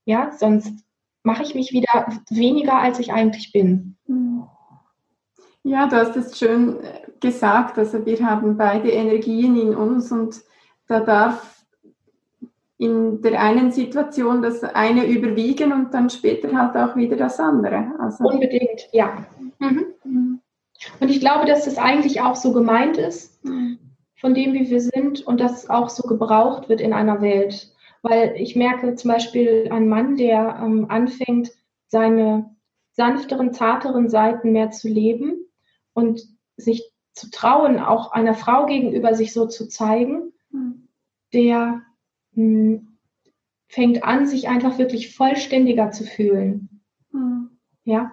Ja, 0.05 0.33
sonst 0.33 0.85
mache 1.23 1.43
ich 1.43 1.55
mich 1.55 1.73
wieder 1.73 2.21
weniger, 2.31 2.81
als 2.81 2.99
ich 2.99 3.13
eigentlich 3.13 3.53
bin. 3.53 3.97
Ja, 5.63 5.87
du 5.87 5.97
hast 5.97 6.17
es 6.17 6.39
schön 6.39 6.79
gesagt. 7.21 7.79
Also 7.79 8.05
wir 8.07 8.25
haben 8.25 8.57
beide 8.57 8.91
Energien 8.91 9.57
in 9.57 9.75
uns 9.75 10.11
und 10.11 10.41
da 10.87 11.01
darf 11.01 11.65
in 12.79 13.21
der 13.21 13.39
einen 13.41 13.71
Situation 13.71 14.41
das 14.41 14.65
eine 14.65 15.07
überwiegen 15.07 15.73
und 15.73 15.93
dann 15.93 16.09
später 16.09 16.51
halt 16.57 16.77
auch 16.77 16.97
wieder 16.97 17.17
das 17.17 17.39
andere. 17.39 17.93
Also 17.99 18.25
Unbedingt, 18.25 18.89
ja. 18.93 19.27
Mhm. 19.59 19.87
mhm. 20.03 20.41
Und 20.99 21.11
ich 21.11 21.21
glaube, 21.21 21.45
dass 21.45 21.67
das 21.67 21.77
eigentlich 21.77 22.23
auch 22.23 22.37
so 22.37 22.55
gemeint 22.55 22.97
ist, 22.97 23.45
mhm. 23.45 23.79
von 24.17 24.33
dem, 24.33 24.55
wie 24.55 24.71
wir 24.71 24.81
sind 24.81 25.27
und 25.27 25.41
dass 25.41 25.65
es 25.65 25.71
auch 25.71 25.91
so 25.91 26.09
gebraucht 26.09 26.71
wird 26.71 26.81
in 26.81 26.95
einer 26.95 27.21
Welt. 27.21 27.71
Weil 28.01 28.35
ich 28.39 28.57
merke 28.57 28.95
zum 28.95 29.11
Beispiel 29.11 29.69
einen 29.71 29.91
Mann, 29.91 30.17
der 30.17 30.59
ähm, 30.63 30.87
anfängt, 30.89 31.51
seine 31.89 32.57
sanfteren, 32.93 33.53
zarteren 33.53 34.09
Seiten 34.09 34.53
mehr 34.53 34.71
zu 34.71 34.89
leben 34.89 35.50
und 36.01 36.23
sich 36.57 36.91
zu 37.13 37.31
trauen, 37.31 37.79
auch 37.79 38.13
einer 38.13 38.35
Frau 38.35 38.67
gegenüber 38.67 39.15
sich 39.15 39.33
so 39.33 39.47
zu 39.47 39.69
zeigen, 39.69 40.33
mhm. 40.51 40.89
der 41.33 41.83
hm, 42.35 42.97
fängt 43.69 44.03
an, 44.05 44.27
sich 44.27 44.49
einfach 44.49 44.79
wirklich 44.79 45.15
vollständiger 45.15 45.91
zu 45.91 46.05
fühlen. 46.05 46.83
Mhm. 47.13 47.51
Ja, 47.85 48.13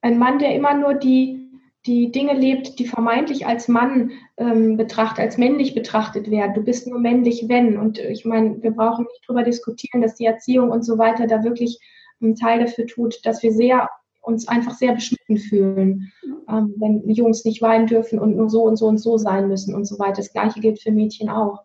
ein 0.00 0.18
Mann, 0.18 0.38
der 0.38 0.54
immer 0.54 0.74
nur 0.74 0.94
die 0.94 1.42
die 1.86 2.12
Dinge 2.12 2.34
lebt, 2.34 2.78
die 2.78 2.86
vermeintlich 2.86 3.46
als 3.46 3.66
Mann 3.66 4.12
ähm, 4.36 4.76
betrachtet, 4.76 5.18
als 5.18 5.36
männlich 5.36 5.74
betrachtet 5.74 6.30
werden. 6.30 6.54
Du 6.54 6.62
bist 6.62 6.86
nur 6.86 7.00
männlich, 7.00 7.46
wenn. 7.48 7.76
Und 7.76 7.98
ich 7.98 8.24
meine, 8.24 8.62
wir 8.62 8.70
brauchen 8.70 9.04
nicht 9.04 9.26
drüber 9.26 9.42
diskutieren, 9.42 10.00
dass 10.00 10.14
die 10.14 10.26
Erziehung 10.26 10.70
und 10.70 10.84
so 10.84 10.98
weiter 10.98 11.26
da 11.26 11.42
wirklich 11.42 11.80
einen 12.20 12.36
Teil 12.36 12.60
dafür 12.60 12.86
tut, 12.86 13.26
dass 13.26 13.42
wir 13.42 13.52
sehr 13.52 13.88
uns 14.22 14.48
einfach 14.48 14.74
sehr 14.74 14.94
beschnitten 14.94 15.36
fühlen, 15.36 16.12
ähm, 16.48 16.74
wenn 16.78 17.08
Jungs 17.10 17.44
nicht 17.44 17.60
weinen 17.60 17.86
dürfen 17.86 18.18
und 18.18 18.36
nur 18.36 18.48
so 18.48 18.62
und 18.62 18.76
so 18.76 18.86
und 18.86 18.98
so 18.98 19.18
sein 19.18 19.48
müssen 19.48 19.74
und 19.74 19.84
so 19.84 19.98
weiter. 19.98 20.16
Das 20.16 20.32
gleiche 20.32 20.60
gilt 20.60 20.80
für 20.80 20.92
Mädchen 20.92 21.28
auch. 21.28 21.62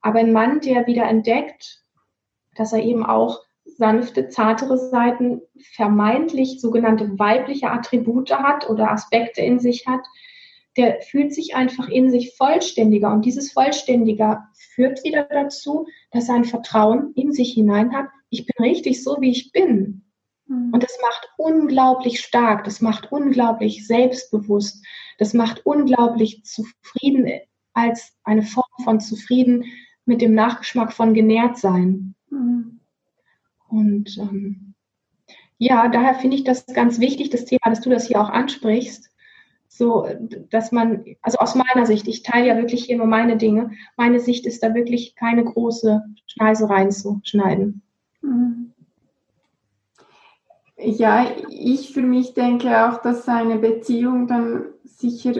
Aber 0.00 0.20
ein 0.20 0.32
Mann, 0.32 0.60
der 0.60 0.86
wieder 0.86 1.04
entdeckt, 1.04 1.82
dass 2.54 2.72
er 2.72 2.82
eben 2.82 3.04
auch 3.04 3.40
sanfte, 3.64 4.28
zartere 4.28 4.78
Seiten, 4.78 5.40
vermeintlich 5.74 6.60
sogenannte 6.60 7.18
weibliche 7.18 7.70
Attribute 7.70 8.32
hat 8.32 8.68
oder 8.68 8.90
Aspekte 8.90 9.40
in 9.40 9.58
sich 9.58 9.86
hat, 9.86 10.02
der 10.76 11.00
fühlt 11.02 11.34
sich 11.34 11.54
einfach 11.54 11.88
in 11.88 12.10
sich 12.10 12.34
vollständiger. 12.36 13.12
Und 13.12 13.24
dieses 13.24 13.52
Vollständiger 13.52 14.48
führt 14.74 15.04
wieder 15.04 15.24
dazu, 15.24 15.86
dass 16.10 16.28
er 16.28 16.36
ein 16.36 16.44
Vertrauen 16.44 17.12
in 17.14 17.32
sich 17.32 17.52
hinein 17.52 17.94
hat. 17.94 18.06
Ich 18.30 18.46
bin 18.46 18.64
richtig 18.64 19.02
so, 19.02 19.18
wie 19.20 19.30
ich 19.30 19.52
bin. 19.52 20.04
Mhm. 20.52 20.72
Und 20.72 20.82
das 20.82 20.98
macht 21.00 21.28
unglaublich 21.36 22.20
stark, 22.20 22.64
das 22.64 22.80
macht 22.80 23.10
unglaublich 23.10 23.86
selbstbewusst, 23.86 24.84
das 25.18 25.34
macht 25.34 25.64
unglaublich 25.64 26.44
zufrieden 26.44 27.28
als 27.72 28.12
eine 28.24 28.42
Form 28.42 28.64
von 28.84 29.00
zufrieden 29.00 29.64
mit 30.04 30.20
dem 30.20 30.34
Nachgeschmack 30.34 30.92
von 30.92 31.14
genährt 31.14 31.56
sein. 31.58 32.14
Mhm. 32.30 32.80
Und 33.68 34.18
ähm, 34.18 34.74
ja, 35.58 35.88
daher 35.88 36.14
finde 36.14 36.36
ich 36.36 36.44
das 36.44 36.66
ganz 36.66 36.98
wichtig, 37.00 37.30
das 37.30 37.44
Thema, 37.44 37.70
dass 37.70 37.80
du 37.80 37.88
das 37.88 38.06
hier 38.06 38.20
auch 38.20 38.28
ansprichst. 38.28 39.08
So, 39.68 40.06
dass 40.50 40.70
man, 40.70 41.02
also 41.22 41.38
aus 41.38 41.54
meiner 41.54 41.86
Sicht, 41.86 42.06
ich 42.06 42.22
teile 42.22 42.48
ja 42.48 42.56
wirklich 42.58 42.84
hier 42.84 42.98
nur 42.98 43.06
meine 43.06 43.38
Dinge. 43.38 43.70
Meine 43.96 44.20
Sicht 44.20 44.44
ist 44.44 44.62
da 44.62 44.74
wirklich 44.74 45.14
keine 45.14 45.44
große 45.44 46.02
Schneise 46.26 46.68
reinzuschneiden. 46.68 47.80
Mhm. 48.20 48.71
Ja, 50.84 51.30
ich 51.48 51.92
für 51.92 52.02
mich 52.02 52.34
denke 52.34 52.86
auch, 52.86 53.02
dass 53.02 53.28
eine 53.28 53.58
Beziehung 53.58 54.26
dann 54.26 54.66
sicher 54.84 55.34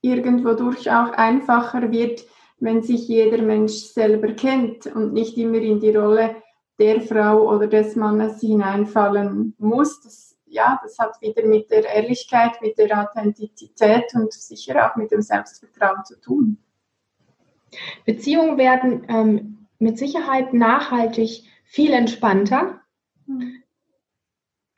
irgendwo 0.00 0.54
durch 0.54 0.90
auch 0.90 1.12
einfacher 1.12 1.90
wird, 1.92 2.24
wenn 2.58 2.82
sich 2.82 3.08
jeder 3.08 3.42
Mensch 3.42 3.72
selber 3.72 4.32
kennt 4.32 4.86
und 4.86 5.12
nicht 5.12 5.36
immer 5.38 5.58
in 5.58 5.80
die 5.80 5.94
Rolle 5.94 6.36
der 6.78 7.00
Frau 7.00 7.48
oder 7.48 7.66
des 7.66 7.96
Mannes 7.96 8.40
hineinfallen 8.40 9.54
muss. 9.58 10.00
Das, 10.00 10.36
ja, 10.46 10.80
das 10.82 10.98
hat 10.98 11.20
wieder 11.20 11.46
mit 11.46 11.70
der 11.70 11.84
Ehrlichkeit, 11.84 12.60
mit 12.60 12.78
der 12.78 13.02
Authentizität 13.02 14.12
und 14.14 14.32
sicher 14.32 14.86
auch 14.86 14.96
mit 14.96 15.10
dem 15.10 15.22
Selbstvertrauen 15.22 16.04
zu 16.04 16.20
tun. 16.20 16.58
Beziehungen 18.04 18.58
werden 18.58 19.06
ähm, 19.08 19.68
mit 19.78 19.98
Sicherheit 19.98 20.52
nachhaltig 20.52 21.44
viel 21.64 21.92
entspannter. 21.92 22.80
Mhm. 23.26 23.61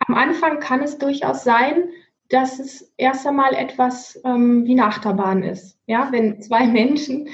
Am 0.07 0.15
Anfang 0.15 0.61
kann 0.61 0.83
es 0.83 0.99
durchaus 0.99 1.45
sein, 1.45 1.85
dass 2.29 2.59
es 2.59 2.93
erst 2.97 3.27
einmal 3.27 3.55
etwas 3.55 4.21
ähm, 4.25 4.65
wie 4.67 4.73
eine 4.73 4.87
Achterbahn 4.87 5.43
ist. 5.43 5.79
Ja, 5.87 6.09
wenn 6.11 6.41
zwei 6.41 6.67
Menschen 6.67 7.29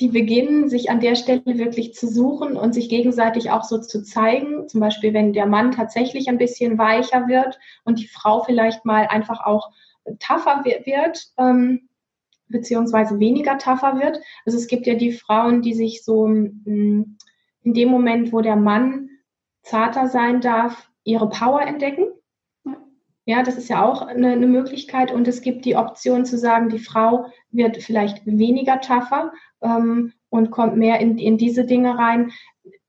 die 0.00 0.08
beginnen, 0.08 0.68
sich 0.68 0.90
an 0.90 1.00
der 1.00 1.16
Stelle 1.16 1.42
wirklich 1.44 1.92
zu 1.92 2.06
suchen 2.06 2.56
und 2.56 2.72
sich 2.72 2.88
gegenseitig 2.88 3.50
auch 3.50 3.64
so 3.64 3.78
zu 3.78 4.02
zeigen. 4.04 4.68
Zum 4.68 4.80
Beispiel, 4.80 5.12
wenn 5.12 5.32
der 5.32 5.46
Mann 5.46 5.72
tatsächlich 5.72 6.28
ein 6.28 6.38
bisschen 6.38 6.78
weicher 6.78 7.26
wird 7.26 7.58
und 7.84 7.98
die 7.98 8.06
Frau 8.06 8.44
vielleicht 8.44 8.84
mal 8.84 9.08
einfach 9.08 9.44
auch 9.44 9.70
tougher 10.20 10.64
wird, 10.64 11.32
ähm, 11.36 11.88
beziehungsweise 12.46 13.18
weniger 13.18 13.58
tougher 13.58 13.98
wird. 14.00 14.20
Also 14.46 14.56
es 14.56 14.68
gibt 14.68 14.86
ja 14.86 14.94
die 14.94 15.12
Frauen, 15.12 15.62
die 15.62 15.74
sich 15.74 16.04
so 16.04 16.28
mm, 16.28 17.16
in 17.62 17.74
dem 17.74 17.88
Moment, 17.88 18.32
wo 18.32 18.40
der 18.40 18.56
Mann 18.56 19.10
zarter 19.62 20.06
sein 20.06 20.40
darf, 20.40 20.88
ihre 21.08 21.28
Power 21.28 21.62
entdecken. 21.62 22.06
Ja, 23.24 23.42
das 23.42 23.56
ist 23.56 23.68
ja 23.68 23.84
auch 23.84 24.02
eine, 24.02 24.32
eine, 24.32 24.46
Möglichkeit. 24.46 25.12
Und 25.12 25.28
es 25.28 25.42
gibt 25.42 25.64
die 25.64 25.76
Option 25.76 26.24
zu 26.24 26.38
sagen, 26.38 26.70
die 26.70 26.78
Frau 26.78 27.26
wird 27.50 27.82
vielleicht 27.82 28.24
weniger 28.24 28.80
tougher 28.80 29.32
ähm, 29.60 30.12
und 30.30 30.50
kommt 30.50 30.76
mehr 30.76 31.00
in, 31.00 31.18
in 31.18 31.36
diese 31.36 31.64
Dinge 31.64 31.98
rein. 31.98 32.32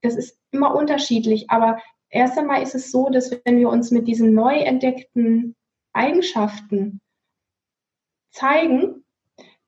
Das 0.00 0.16
ist 0.16 0.38
immer 0.50 0.74
unterschiedlich. 0.74 1.50
Aber 1.50 1.78
erst 2.08 2.38
einmal 2.38 2.62
ist 2.62 2.74
es 2.74 2.90
so, 2.90 3.10
dass 3.10 3.30
wenn 3.44 3.58
wir 3.58 3.68
uns 3.68 3.90
mit 3.90 4.08
diesen 4.08 4.32
neu 4.32 4.54
entdeckten 4.56 5.56
Eigenschaften 5.92 7.00
zeigen, 8.30 9.04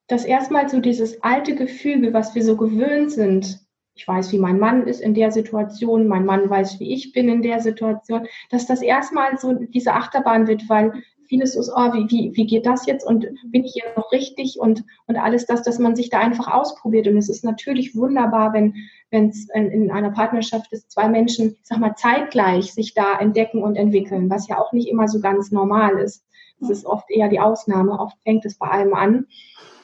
dass 0.06 0.24
erstmal 0.24 0.68
so 0.68 0.80
dieses 0.80 1.22
alte 1.22 1.54
Gefüge, 1.54 2.14
was 2.14 2.34
wir 2.34 2.44
so 2.44 2.56
gewöhnt 2.56 3.12
sind, 3.12 3.61
ich 3.94 4.08
weiß, 4.08 4.32
wie 4.32 4.38
mein 4.38 4.58
Mann 4.58 4.86
ist 4.86 5.00
in 5.00 5.14
der 5.14 5.30
Situation, 5.30 6.08
mein 6.08 6.24
Mann 6.24 6.48
weiß, 6.48 6.80
wie 6.80 6.92
ich 6.94 7.12
bin 7.12 7.28
in 7.28 7.42
der 7.42 7.60
Situation, 7.60 8.26
dass 8.50 8.66
das 8.66 8.82
erstmal 8.82 9.36
so 9.38 9.52
diese 9.52 9.92
Achterbahn 9.92 10.46
wird, 10.46 10.68
weil 10.68 10.92
vieles 11.32 11.56
ist, 11.56 11.70
oh, 11.74 11.92
wie, 11.94 12.10
wie, 12.10 12.36
wie 12.36 12.46
geht 12.46 12.66
das 12.66 12.84
jetzt 12.86 13.06
und 13.06 13.26
bin 13.44 13.64
ich 13.64 13.72
hier 13.72 13.84
noch 13.96 14.12
richtig 14.12 14.58
und, 14.58 14.84
und 15.06 15.16
alles 15.16 15.46
das, 15.46 15.62
dass 15.62 15.78
man 15.78 15.96
sich 15.96 16.10
da 16.10 16.18
einfach 16.18 16.46
ausprobiert. 16.46 17.06
Und 17.08 17.16
es 17.16 17.28
ist 17.28 17.44
natürlich 17.44 17.96
wunderbar, 17.96 18.52
wenn 18.52 18.74
es 19.10 19.48
in, 19.54 19.70
in 19.70 19.90
einer 19.90 20.10
Partnerschaft 20.10 20.72
ist, 20.72 20.90
zwei 20.90 21.08
Menschen, 21.08 21.56
ich 21.60 21.66
sag 21.66 21.78
mal, 21.78 21.94
zeitgleich 21.94 22.74
sich 22.74 22.92
da 22.92 23.18
entdecken 23.18 23.62
und 23.62 23.76
entwickeln, 23.76 24.28
was 24.28 24.48
ja 24.48 24.58
auch 24.58 24.72
nicht 24.72 24.88
immer 24.88 25.08
so 25.08 25.20
ganz 25.20 25.50
normal 25.50 25.98
ist. 25.98 26.24
Das 26.60 26.70
ist 26.70 26.86
oft 26.86 27.10
eher 27.10 27.28
die 27.28 27.40
Ausnahme. 27.40 27.98
Oft 27.98 28.16
fängt 28.22 28.44
es 28.44 28.58
bei 28.58 28.68
allem 28.68 28.94
an. 28.94 29.26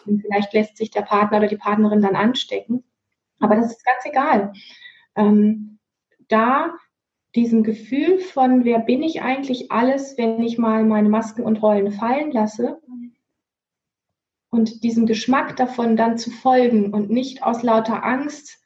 Und 0.07 0.23
vielleicht 0.23 0.53
lässt 0.53 0.77
sich 0.77 0.91
der 0.91 1.03
Partner 1.03 1.39
oder 1.39 1.49
die 1.49 1.57
Partnerin 1.57 2.03
dann 2.03 2.15
anstecken. 2.15 2.85
Aber 3.41 3.57
das 3.57 3.73
ist 3.73 3.85
ganz 3.85 4.05
egal. 4.05 4.53
Ähm, 5.17 5.79
da 6.29 6.75
diesem 7.35 7.63
Gefühl 7.63 8.19
von, 8.19 8.65
wer 8.65 8.79
bin 8.81 9.03
ich 9.03 9.23
eigentlich 9.23 9.71
alles, 9.71 10.17
wenn 10.17 10.43
ich 10.43 10.59
mal 10.59 10.85
meine 10.85 11.09
Masken 11.09 11.43
und 11.43 11.63
Rollen 11.63 11.93
fallen 11.93 12.31
lasse 12.33 12.81
und 14.51 14.83
diesem 14.83 15.07
Geschmack 15.07 15.57
davon 15.57 15.97
dann 15.97 16.19
zu 16.19 16.31
folgen 16.31 16.93
und 16.93 17.11
nicht 17.11 17.43
aus 17.43 17.63
lauter 17.63 18.05
Angst 18.05 18.59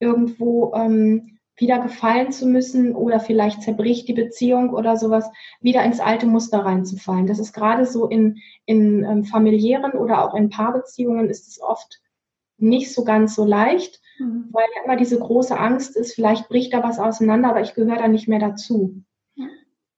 irgendwo 0.00 0.72
ähm, 0.74 1.38
wieder 1.56 1.78
gefallen 1.78 2.32
zu 2.32 2.46
müssen 2.46 2.94
oder 2.94 3.20
vielleicht 3.20 3.62
zerbricht 3.62 4.08
die 4.08 4.12
Beziehung 4.12 4.70
oder 4.70 4.96
sowas, 4.96 5.30
wieder 5.60 5.84
ins 5.84 6.00
alte 6.00 6.26
Muster 6.26 6.60
reinzufallen. 6.60 7.26
Das 7.26 7.38
ist 7.38 7.52
gerade 7.52 7.86
so 7.86 8.08
in, 8.08 8.38
in 8.66 9.04
ähm, 9.04 9.24
familiären 9.24 9.92
oder 9.92 10.24
auch 10.24 10.34
in 10.34 10.50
Paarbeziehungen 10.50 11.30
ist 11.30 11.48
es 11.48 11.60
oft 11.60 12.02
nicht 12.58 12.92
so 12.92 13.04
ganz 13.04 13.34
so 13.34 13.44
leicht, 13.44 14.00
mhm. 14.18 14.48
weil 14.52 14.64
ja 14.76 14.84
immer 14.84 14.96
diese 14.96 15.18
große 15.18 15.58
Angst 15.58 15.96
ist, 15.96 16.14
vielleicht 16.14 16.48
bricht 16.48 16.72
da 16.72 16.82
was 16.82 16.98
auseinander, 16.98 17.50
aber 17.50 17.60
ich 17.60 17.74
gehöre 17.74 17.96
da 17.96 18.08
nicht 18.08 18.28
mehr 18.28 18.38
dazu. 18.38 19.02
Ja. 19.34 19.46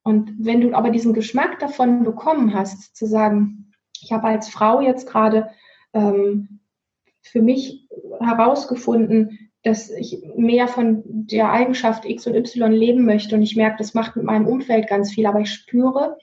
Und 0.02 0.32
wenn 0.38 0.60
du 0.60 0.74
aber 0.74 0.90
diesen 0.90 1.12
Geschmack 1.12 1.58
davon 1.58 2.04
bekommen 2.04 2.54
hast, 2.54 2.96
zu 2.96 3.06
sagen, 3.06 3.72
ich 4.00 4.12
habe 4.12 4.28
als 4.28 4.48
Frau 4.48 4.80
jetzt 4.80 5.08
gerade 5.08 5.50
ähm, 5.92 6.60
für 7.22 7.42
mich 7.42 7.88
herausgefunden, 8.20 9.50
dass 9.62 9.90
ich 9.90 10.22
mehr 10.36 10.68
von 10.68 11.02
der 11.04 11.50
Eigenschaft 11.50 12.04
X 12.04 12.26
und 12.26 12.36
Y 12.36 12.72
leben 12.72 13.04
möchte 13.04 13.34
und 13.34 13.42
ich 13.42 13.56
merke, 13.56 13.78
das 13.78 13.92
macht 13.92 14.16
mit 14.16 14.24
meinem 14.24 14.46
Umfeld 14.46 14.88
ganz 14.88 15.12
viel, 15.12 15.26
aber 15.26 15.40
ich 15.40 15.52
spüre, 15.52 16.16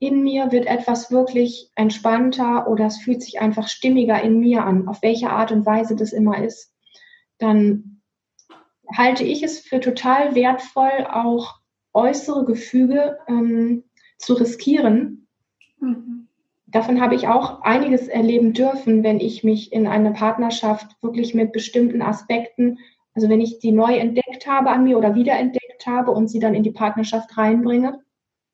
in 0.00 0.22
mir 0.22 0.50
wird 0.50 0.66
etwas 0.66 1.12
wirklich 1.12 1.70
entspannter 1.76 2.66
oder 2.68 2.86
es 2.86 2.96
fühlt 2.96 3.22
sich 3.22 3.40
einfach 3.40 3.68
stimmiger 3.68 4.20
in 4.22 4.40
mir 4.40 4.64
an, 4.64 4.88
auf 4.88 5.02
welche 5.02 5.30
Art 5.30 5.52
und 5.52 5.66
Weise 5.66 5.94
das 5.94 6.12
immer 6.12 6.42
ist, 6.42 6.74
dann 7.38 8.00
halte 8.96 9.24
ich 9.24 9.42
es 9.42 9.60
für 9.60 9.78
total 9.78 10.34
wertvoll, 10.34 11.06
auch 11.10 11.60
äußere 11.92 12.46
Gefüge 12.46 13.18
ähm, 13.28 13.84
zu 14.16 14.34
riskieren. 14.34 15.28
Mhm. 15.78 16.28
Davon 16.66 17.00
habe 17.00 17.14
ich 17.14 17.28
auch 17.28 17.60
einiges 17.60 18.08
erleben 18.08 18.54
dürfen, 18.54 19.04
wenn 19.04 19.20
ich 19.20 19.44
mich 19.44 19.70
in 19.70 19.86
eine 19.86 20.12
Partnerschaft 20.12 20.96
wirklich 21.02 21.34
mit 21.34 21.52
bestimmten 21.52 22.00
Aspekten, 22.00 22.78
also 23.12 23.28
wenn 23.28 23.40
ich 23.40 23.58
die 23.58 23.72
neu 23.72 23.96
entdeckt 23.96 24.46
habe 24.46 24.70
an 24.70 24.84
mir 24.84 24.96
oder 24.96 25.14
wiederentdeckt 25.14 25.86
habe 25.86 26.12
und 26.12 26.28
sie 26.28 26.38
dann 26.38 26.54
in 26.54 26.62
die 26.62 26.70
Partnerschaft 26.70 27.36
reinbringe, 27.36 28.00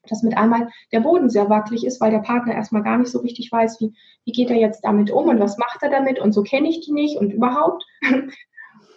dass 0.07 0.23
mit 0.23 0.37
einmal 0.37 0.69
der 0.93 1.01
Boden 1.01 1.31
sehr 1.31 1.49
wackelig 1.49 1.85
ist, 1.85 2.01
weil 2.01 2.11
der 2.11 2.21
Partner 2.21 2.55
erstmal 2.55 2.83
gar 2.83 2.99
nicht 2.99 3.11
so 3.11 3.21
richtig 3.21 3.51
weiß, 3.51 3.81
wie, 3.81 3.93
wie 4.25 4.33
geht 4.33 4.51
er 4.51 4.57
jetzt 4.57 4.83
damit 4.83 5.11
um 5.11 5.29
und 5.29 5.41
was 5.41 5.59
macht 5.59 5.83
er 5.83 5.91
damit 5.91 6.19
und 6.19 6.33
so 6.33 6.43
kenne 6.43 6.69
ich 6.69 6.81
die 6.81 6.93
nicht 6.93 7.19
und 7.19 7.33
überhaupt. 7.33 7.85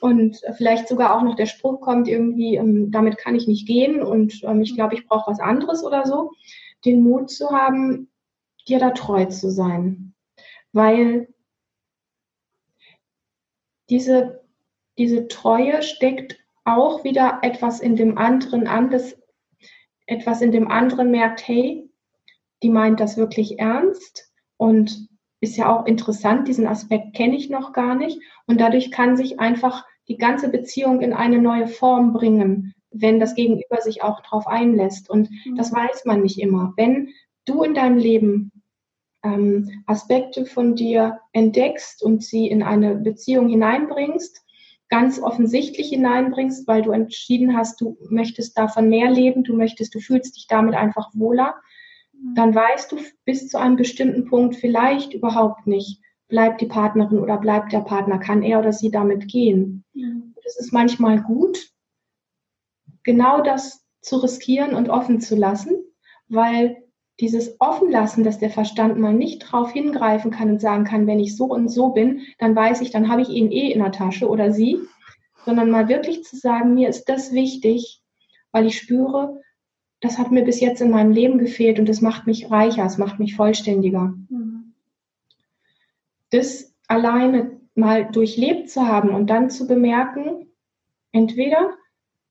Und 0.01 0.39
vielleicht 0.55 0.87
sogar 0.87 1.13
auch 1.13 1.23
noch 1.23 1.35
der 1.35 1.45
Spruch 1.45 1.81
kommt 1.81 2.07
irgendwie, 2.07 2.55
ähm, 2.55 2.89
damit 2.89 3.17
kann 3.17 3.35
ich 3.35 3.47
nicht 3.47 3.67
gehen 3.67 4.01
und 4.01 4.41
ähm, 4.43 4.61
ich 4.61 4.73
glaube, 4.75 4.95
ich 4.95 5.05
brauche 5.05 5.29
was 5.29 5.41
anderes 5.41 5.83
oder 5.83 6.05
so. 6.05 6.31
Den 6.85 7.03
Mut 7.03 7.29
zu 7.29 7.49
haben, 7.49 8.09
dir 8.65 8.79
da 8.79 8.91
treu 8.91 9.25
zu 9.25 9.51
sein. 9.51 10.13
Weil 10.71 11.27
diese, 13.89 14.41
diese 14.97 15.27
Treue 15.27 15.81
steckt 15.81 16.39
auch 16.63 17.03
wieder 17.03 17.39
etwas 17.41 17.79
in 17.79 17.95
dem 17.95 18.17
anderen 18.17 18.67
an, 18.67 18.91
das 18.91 19.18
etwas 20.09 20.41
in 20.41 20.51
dem 20.51 20.69
anderen 20.69 21.11
merkt, 21.11 21.47
hey, 21.47 21.89
die 22.63 22.69
meint 22.69 22.99
das 22.99 23.17
wirklich 23.17 23.59
ernst 23.59 24.31
und 24.57 25.07
ist 25.39 25.55
ja 25.55 25.73
auch 25.73 25.85
interessant, 25.85 26.47
diesen 26.47 26.67
Aspekt 26.67 27.15
kenne 27.15 27.37
ich 27.37 27.49
noch 27.49 27.71
gar 27.71 27.95
nicht. 27.95 28.19
Und 28.45 28.59
dadurch 28.59 28.91
kann 28.91 29.15
sich 29.15 29.39
einfach 29.39 29.85
die 30.09 30.17
ganze 30.17 30.49
Beziehung 30.49 31.01
in 31.01 31.13
eine 31.13 31.39
neue 31.39 31.67
Form 31.67 32.11
bringen, 32.11 32.73
wenn 32.91 33.19
das 33.19 33.35
Gegenüber 33.35 33.79
sich 33.81 34.03
auch 34.03 34.19
darauf 34.21 34.47
einlässt. 34.47 35.09
Und 35.09 35.29
mhm. 35.29 35.55
das 35.55 35.71
weiß 35.71 36.03
man 36.05 36.21
nicht 36.21 36.39
immer. 36.39 36.73
Wenn 36.75 37.09
du 37.45 37.63
in 37.63 37.73
deinem 37.73 37.97
Leben 37.97 38.51
ähm, 39.23 39.83
Aspekte 39.85 40.45
von 40.45 40.75
dir 40.75 41.19
entdeckst 41.31 42.03
und 42.03 42.23
sie 42.23 42.47
in 42.47 42.63
eine 42.63 42.95
Beziehung 42.95 43.47
hineinbringst, 43.47 44.43
ganz 44.89 45.21
offensichtlich 45.21 45.89
hineinbringst, 45.89 46.67
weil 46.67 46.81
du 46.81 46.91
entschieden 46.91 47.55
hast, 47.55 47.79
du 47.79 47.97
möchtest 48.09 48.57
davon 48.57 48.89
mehr 48.89 49.09
leben, 49.11 49.43
du 49.43 49.55
möchtest, 49.55 49.93
du 49.93 49.99
fühlst 49.99 50.35
dich 50.35 50.47
damit 50.47 50.75
einfach 50.75 51.11
wohler, 51.13 51.55
mhm. 52.13 52.35
dann 52.35 52.55
weißt 52.55 52.91
du 52.91 52.97
bis 53.23 53.47
zu 53.47 53.59
einem 53.59 53.75
bestimmten 53.75 54.25
Punkt 54.25 54.55
vielleicht 54.55 55.13
überhaupt 55.13 55.67
nicht, 55.67 56.01
bleibt 56.27 56.61
die 56.61 56.65
Partnerin 56.65 57.19
oder 57.19 57.37
bleibt 57.37 57.71
der 57.71 57.81
Partner, 57.81 58.17
kann 58.17 58.41
er 58.41 58.59
oder 58.59 58.73
sie 58.73 58.89
damit 58.89 59.27
gehen. 59.27 59.85
Mhm. 59.93 60.33
Es 60.45 60.59
ist 60.59 60.73
manchmal 60.73 61.21
gut, 61.21 61.71
genau 63.03 63.41
das 63.41 63.85
zu 64.01 64.17
riskieren 64.17 64.73
und 64.73 64.89
offen 64.89 65.21
zu 65.21 65.35
lassen, 65.35 65.77
weil 66.27 66.88
dieses 67.19 67.59
Offenlassen, 67.59 68.23
dass 68.23 68.39
der 68.39 68.49
Verstand 68.49 68.97
mal 68.97 69.13
nicht 69.13 69.39
drauf 69.39 69.71
hingreifen 69.71 70.31
kann 70.31 70.49
und 70.51 70.61
sagen 70.61 70.85
kann, 70.85 71.05
wenn 71.07 71.19
ich 71.19 71.35
so 71.35 71.45
und 71.45 71.67
so 71.67 71.89
bin, 71.89 72.21
dann 72.37 72.55
weiß 72.55 72.81
ich, 72.81 72.91
dann 72.91 73.09
habe 73.09 73.21
ich 73.21 73.29
ihn 73.29 73.51
eh 73.51 73.71
in 73.71 73.79
der 73.79 73.91
Tasche 73.91 74.29
oder 74.29 74.51
sie, 74.51 74.79
sondern 75.45 75.69
mal 75.69 75.89
wirklich 75.89 76.23
zu 76.23 76.37
sagen, 76.37 76.73
mir 76.73 76.89
ist 76.89 77.09
das 77.09 77.33
wichtig, 77.33 78.01
weil 78.51 78.65
ich 78.65 78.77
spüre, 78.77 79.41
das 79.99 80.17
hat 80.17 80.31
mir 80.31 80.43
bis 80.43 80.61
jetzt 80.61 80.81
in 80.81 80.91
meinem 80.91 81.11
Leben 81.11 81.39
gefehlt 81.39 81.77
und 81.77 81.89
das 81.89 82.01
macht 82.01 82.25
mich 82.25 82.49
reicher, 82.49 82.85
es 82.85 82.97
macht 82.97 83.19
mich 83.19 83.35
vollständiger. 83.35 84.13
Mhm. 84.29 84.73
Das 86.29 86.73
alleine 86.87 87.59
mal 87.75 88.09
durchlebt 88.09 88.69
zu 88.69 88.87
haben 88.87 89.09
und 89.09 89.29
dann 89.29 89.49
zu 89.49 89.67
bemerken, 89.67 90.47
entweder 91.11 91.73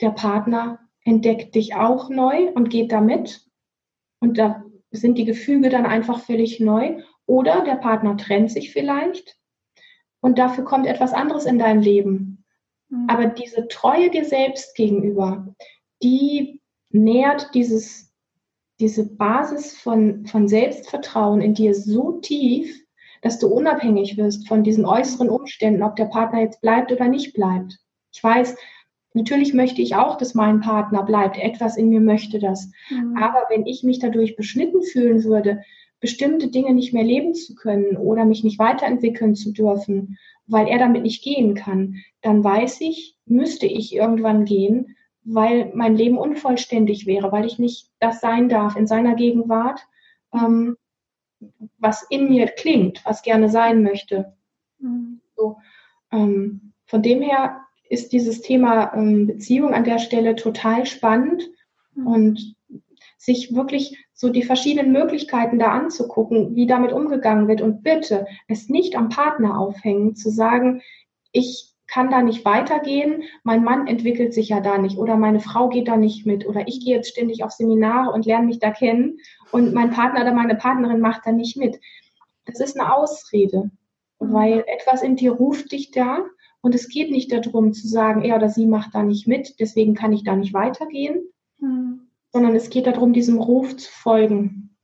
der 0.01 0.11
Partner 0.11 0.81
entdeckt 1.05 1.55
dich 1.55 1.75
auch 1.75 2.09
neu 2.09 2.51
und 2.53 2.71
geht 2.71 2.93
damit 2.93 3.43
und 4.21 4.39
da 4.39 4.65
sind 4.91 5.19
die 5.19 5.25
Gefüge 5.25 5.69
dann 5.69 5.87
einfach 5.87 6.21
völlig 6.21 6.61
neu. 6.61 7.03
Oder 7.27 7.63
der 7.63 7.77
Partner 7.77 8.17
trennt 8.17 8.51
sich 8.51 8.73
vielleicht 8.73 9.39
und 10.21 10.39
dafür 10.39 10.65
kommt 10.65 10.87
etwas 10.87 11.13
anderes 11.13 11.45
in 11.45 11.59
dein 11.59 11.83
Leben. 11.83 12.45
Mhm. 12.89 13.07
Aber 13.09 13.27
diese 13.27 13.69
Treue 13.69 14.11
dir 14.11 14.25
selbst 14.25 14.75
gegenüber, 14.75 15.55
die 16.03 16.63
nährt 16.91 17.55
dieses, 17.55 18.13
diese 18.81 19.15
Basis 19.17 19.77
von, 19.77 20.27
von 20.27 20.49
Selbstvertrauen 20.49 21.41
in 21.41 21.55
dir 21.55 21.75
so 21.75 22.13
tief, 22.21 22.83
dass 23.21 23.39
du 23.39 23.49
unabhängig 23.49 24.17
wirst 24.17 24.49
von 24.49 24.63
diesen 24.63 24.87
äußeren 24.87 25.29
Umständen, 25.29 25.83
ob 25.83 25.97
der 25.97 26.07
Partner 26.07 26.41
jetzt 26.41 26.61
bleibt 26.61 26.93
oder 26.93 27.09
nicht 27.09 27.35
bleibt. 27.35 27.79
Ich 28.13 28.23
weiß, 28.23 28.57
Natürlich 29.15 29.55
möchte 29.55 29.81
ich 29.81 29.97
auch, 29.97 30.17
dass 30.17 30.35
mein 30.35 30.61
Partner 30.61 31.03
bleibt. 31.03 31.39
Etwas 31.39 31.77
in 31.77 31.89
mir 31.89 32.01
möchte 32.01 32.39
das. 32.39 32.71
Mhm. 32.91 33.17
Aber 33.17 33.45
wenn 33.49 33.67
ich 33.67 33.83
mich 33.83 33.99
dadurch 33.99 34.37
beschnitten 34.37 34.83
fühlen 34.83 35.25
würde, 35.25 35.63
bestimmte 36.01 36.49
Dinge 36.49 36.75
nicht 36.75 36.93
mehr 36.93 37.05
leben 37.05 37.35
zu 37.35 37.55
können 37.55 37.97
oder 37.97 38.25
mich 38.25 38.45
nicht 38.45 38.59
weiterentwickeln 38.59 39.35
zu 39.35 39.53
dürfen, 39.53 40.19
weil 40.47 40.69
er 40.69 40.79
damit 40.79 41.03
nicht 41.03 41.25
gehen 41.25 41.55
kann, 41.55 41.97
dann 42.23 42.45
weiß 42.45 42.81
ich, 42.83 43.17
müsste 43.27 43.67
ich 43.67 43.95
irgendwann 43.95 44.45
gehen, 44.45 44.97
weil 45.25 45.73
mein 45.75 45.97
Leben 45.97 46.17
unvollständig 46.17 47.07
wäre, 47.07 47.33
weil 47.33 47.45
ich 47.45 47.59
nicht 47.59 47.91
das 48.01 48.21
sein 48.21 48.49
darf 48.49 48.77
in 48.77 48.87
seiner 48.87 49.15
Gegenwart, 49.15 49.81
ähm, 50.33 50.77
was 51.79 52.07
in 52.09 52.29
mir 52.29 52.47
klingt, 52.47 53.05
was 53.05 53.23
gerne 53.23 53.49
sein 53.49 53.83
möchte. 53.83 54.33
Mhm. 54.79 55.21
So, 55.37 55.59
ähm, 56.13 56.73
von 56.87 57.03
dem 57.03 57.23
her 57.23 57.61
ist 57.89 58.13
dieses 58.13 58.43
Thema 58.43 58.93
ähm, 58.95 59.27
Beziehung 59.27 59.75
an 59.75 59.85
der 59.85 59.99
Stelle 59.99 60.37
total 60.37 60.87
spannend 60.87 61.49
mhm. 61.95 62.07
und 62.07 62.55
sich 63.17 63.55
wirklich 63.55 63.99
so 64.15 64.31
die 64.31 64.43
verschiedenen 64.43 64.93
Möglichkeiten 64.93 65.59
da 65.59 65.69
anzugucken, 65.69 66.55
wie 66.55 66.67
damit 66.67 66.93
umgegangen 66.93 67.49
wird 67.49 67.61
und 67.61 67.83
bitte 67.83 68.27
es 68.47 68.69
nicht 68.69 68.97
am 68.97 69.09
Partner 69.09 69.59
aufhängen, 69.59 70.17
zu 70.17 70.31
sagen, 70.31 70.83
ich 71.33 71.75
kann 71.89 72.11
da 72.11 72.23
nicht 72.23 72.45
weitergehen, 72.45 73.25
mein 73.45 73.65
Mann 73.65 73.87
entwickelt 73.87 74.35
sich 74.35 74.51
ja 74.51 74.61
da 74.61 74.79
nicht 74.79 74.99
oder 74.99 75.17
meine 75.17 75.41
Frau 75.41 75.69
geht 75.69 75.89
da 75.89 75.97
nicht 75.97 76.27
mit 76.27 76.47
oder 76.47 76.69
ich 76.69 76.85
gehe 76.85 76.97
jetzt 76.97 77.11
ständig 77.11 77.43
auf 77.43 77.51
Seminare 77.51 78.13
und 78.13 78.27
lerne 78.27 78.47
mich 78.47 78.59
da 78.59 78.71
kennen 78.71 79.19
und 79.53 79.73
mein 79.73 79.91
Partner 79.91 80.21
oder 80.21 80.35
meine 80.35 80.55
Partnerin 80.55 81.01
macht 81.01 81.23
da 81.25 81.33
nicht 81.33 81.57
mit. 81.57 81.81
Das 82.45 82.61
ist 82.61 82.79
eine 82.79 82.95
Ausrede, 82.95 83.71
mhm. 84.21 84.33
weil 84.33 84.65
etwas 84.67 85.03
in 85.03 85.17
dir 85.17 85.33
ruft 85.33 85.73
dich 85.73 85.91
da 85.91 86.25
und 86.61 86.75
es 86.75 86.89
geht 86.89 87.11
nicht 87.11 87.33
darum 87.33 87.73
zu 87.73 87.87
sagen, 87.87 88.23
er 88.23 88.37
oder 88.37 88.49
sie 88.49 88.67
macht 88.67 88.95
da 88.95 89.03
nicht 89.03 89.27
mit, 89.27 89.61
deswegen 89.61 89.95
kann 89.95 90.13
ich 90.13 90.25
da 90.25 90.35
nicht 90.35 90.55
weitergehen, 90.55 91.21
mhm. 91.59 92.09
sondern 92.33 92.55
es 92.55 92.71
geht 92.71 92.87
darum, 92.87 93.13
diesem 93.13 93.39
Ruf 93.39 93.77
zu 93.77 93.91
folgen. 93.91 94.77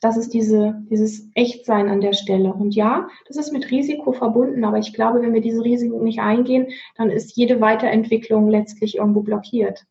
Das 0.00 0.16
ist 0.16 0.34
diese, 0.34 0.82
dieses 0.90 1.28
Echtsein 1.34 1.88
an 1.88 2.00
der 2.00 2.12
Stelle. 2.12 2.52
Und 2.52 2.74
ja, 2.74 3.08
das 3.28 3.36
ist 3.36 3.52
mit 3.52 3.70
Risiko 3.70 4.12
verbunden, 4.12 4.64
aber 4.64 4.78
ich 4.78 4.92
glaube, 4.92 5.22
wenn 5.22 5.32
wir 5.32 5.40
diese 5.40 5.62
Risiken 5.62 6.02
nicht 6.02 6.18
eingehen, 6.18 6.68
dann 6.96 7.08
ist 7.08 7.36
jede 7.36 7.60
Weiterentwicklung 7.60 8.48
letztlich 8.48 8.96
irgendwo 8.96 9.20
blockiert. 9.20 9.86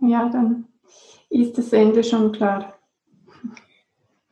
Ja, 0.00 0.28
dann 0.28 0.66
ist 1.30 1.58
das 1.58 1.72
Ende 1.72 2.04
schon 2.04 2.32
klar. 2.32 2.77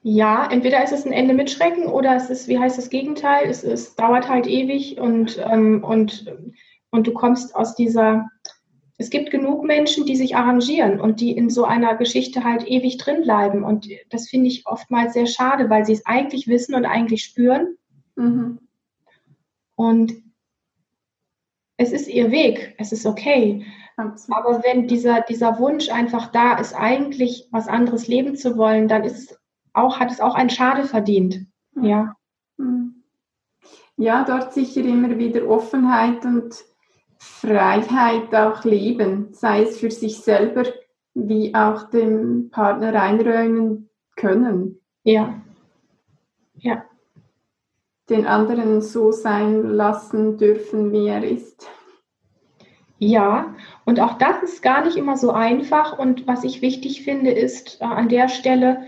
Ja, 0.08 0.48
entweder 0.48 0.84
ist 0.84 0.92
es 0.92 1.04
ein 1.04 1.12
Ende 1.12 1.34
mit 1.34 1.50
Schrecken 1.50 1.88
oder 1.88 2.14
es 2.14 2.30
ist, 2.30 2.46
wie 2.46 2.60
heißt 2.60 2.78
das 2.78 2.90
Gegenteil? 2.90 3.50
Es, 3.50 3.64
es 3.64 3.96
dauert 3.96 4.28
halt 4.28 4.46
ewig 4.46 5.00
und, 5.00 5.44
ähm, 5.44 5.82
und, 5.82 6.32
und 6.90 7.08
du 7.08 7.12
kommst 7.12 7.56
aus 7.56 7.74
dieser. 7.74 8.28
Es 8.98 9.10
gibt 9.10 9.32
genug 9.32 9.64
Menschen, 9.64 10.06
die 10.06 10.14
sich 10.14 10.36
arrangieren 10.36 11.00
und 11.00 11.20
die 11.20 11.32
in 11.32 11.50
so 11.50 11.64
einer 11.64 11.96
Geschichte 11.96 12.44
halt 12.44 12.68
ewig 12.68 12.98
drin 12.98 13.22
bleiben. 13.22 13.64
Und 13.64 13.88
das 14.08 14.28
finde 14.28 14.46
ich 14.46 14.64
oftmals 14.68 15.14
sehr 15.14 15.26
schade, 15.26 15.70
weil 15.70 15.84
sie 15.84 15.94
es 15.94 16.06
eigentlich 16.06 16.46
wissen 16.46 16.76
und 16.76 16.84
eigentlich 16.84 17.24
spüren. 17.24 17.76
Mhm. 18.14 18.60
Und 19.74 20.12
es 21.78 21.90
ist 21.90 22.06
ihr 22.06 22.30
Weg, 22.30 22.76
es 22.78 22.92
ist 22.92 23.06
okay. 23.06 23.66
Absolut. 23.96 24.38
Aber 24.38 24.62
wenn 24.62 24.86
dieser, 24.86 25.22
dieser 25.22 25.58
Wunsch 25.58 25.90
einfach 25.90 26.30
da 26.30 26.56
ist, 26.58 26.74
eigentlich 26.74 27.48
was 27.50 27.66
anderes 27.66 28.06
leben 28.06 28.36
zu 28.36 28.56
wollen, 28.56 28.86
dann 28.86 29.02
ist 29.02 29.18
es 29.18 29.45
auch, 29.76 30.00
hat 30.00 30.10
es 30.10 30.20
auch 30.20 30.34
einen 30.34 30.50
Schade 30.50 30.84
verdient. 30.84 31.46
Ja. 31.80 32.16
Hm. 32.58 33.02
Ja, 33.96 34.24
dort 34.24 34.52
sicher 34.52 34.82
immer 34.82 35.18
wieder 35.18 35.48
Offenheit 35.48 36.24
und 36.24 36.64
Freiheit 37.18 38.34
auch 38.34 38.64
leben, 38.64 39.28
sei 39.32 39.62
es 39.62 39.78
für 39.78 39.90
sich 39.90 40.18
selber 40.18 40.64
wie 41.14 41.54
auch 41.54 41.88
dem 41.90 42.50
Partner 42.50 43.00
einräumen 43.00 43.88
können. 44.16 44.80
Ja. 45.02 45.40
Ja. 46.58 46.84
den 48.08 48.26
anderen 48.26 48.80
so 48.82 49.12
sein 49.12 49.62
lassen 49.62 50.38
dürfen, 50.38 50.92
wie 50.92 51.08
er 51.08 51.24
ist. 51.24 51.68
Ja, 52.98 53.54
und 53.84 54.00
auch 54.00 54.16
das 54.16 54.42
ist 54.42 54.62
gar 54.62 54.84
nicht 54.84 54.96
immer 54.96 55.16
so 55.16 55.32
einfach. 55.32 55.98
Und 55.98 56.26
was 56.26 56.44
ich 56.44 56.62
wichtig 56.62 57.02
finde, 57.02 57.30
ist 57.30 57.80
äh, 57.80 57.84
an 57.84 58.08
der 58.08 58.28
Stelle, 58.28 58.86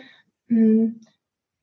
hm, 0.48 1.00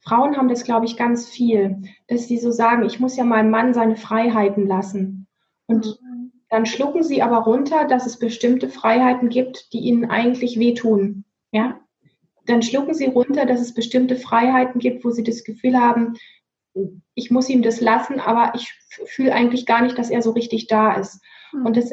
Frauen 0.01 0.37
haben 0.37 0.49
das, 0.49 0.63
glaube 0.63 0.85
ich, 0.85 0.97
ganz 0.97 1.27
viel, 1.27 1.81
dass 2.07 2.27
sie 2.27 2.37
so 2.37 2.51
sagen, 2.51 2.85
ich 2.85 2.99
muss 2.99 3.17
ja 3.17 3.23
meinem 3.23 3.49
Mann 3.49 3.73
seine 3.73 3.95
Freiheiten 3.95 4.67
lassen. 4.67 5.27
Und 5.65 5.99
mhm. 6.01 6.31
dann 6.49 6.65
schlucken 6.67 7.01
sie 7.01 7.23
aber 7.23 7.37
runter, 7.39 7.85
dass 7.85 8.05
es 8.05 8.19
bestimmte 8.19 8.69
Freiheiten 8.69 9.29
gibt, 9.29 9.73
die 9.73 9.79
ihnen 9.79 10.05
eigentlich 10.05 10.59
wehtun. 10.59 11.25
Ja? 11.51 11.79
Dann 12.45 12.61
schlucken 12.61 12.93
sie 12.93 13.05
runter, 13.05 13.47
dass 13.47 13.61
es 13.61 13.73
bestimmte 13.73 14.15
Freiheiten 14.15 14.79
gibt, 14.79 15.03
wo 15.03 15.09
sie 15.09 15.23
das 15.23 15.43
Gefühl 15.43 15.79
haben, 15.79 16.13
ich 17.15 17.31
muss 17.31 17.49
ihm 17.49 17.63
das 17.63 17.81
lassen, 17.81 18.19
aber 18.19 18.53
ich 18.55 18.73
fühle 19.05 19.33
eigentlich 19.33 19.65
gar 19.65 19.81
nicht, 19.81 19.97
dass 19.97 20.11
er 20.11 20.21
so 20.21 20.31
richtig 20.31 20.67
da 20.67 20.93
ist. 20.93 21.21
Mhm. 21.53 21.65
Und 21.65 21.77
das 21.77 21.91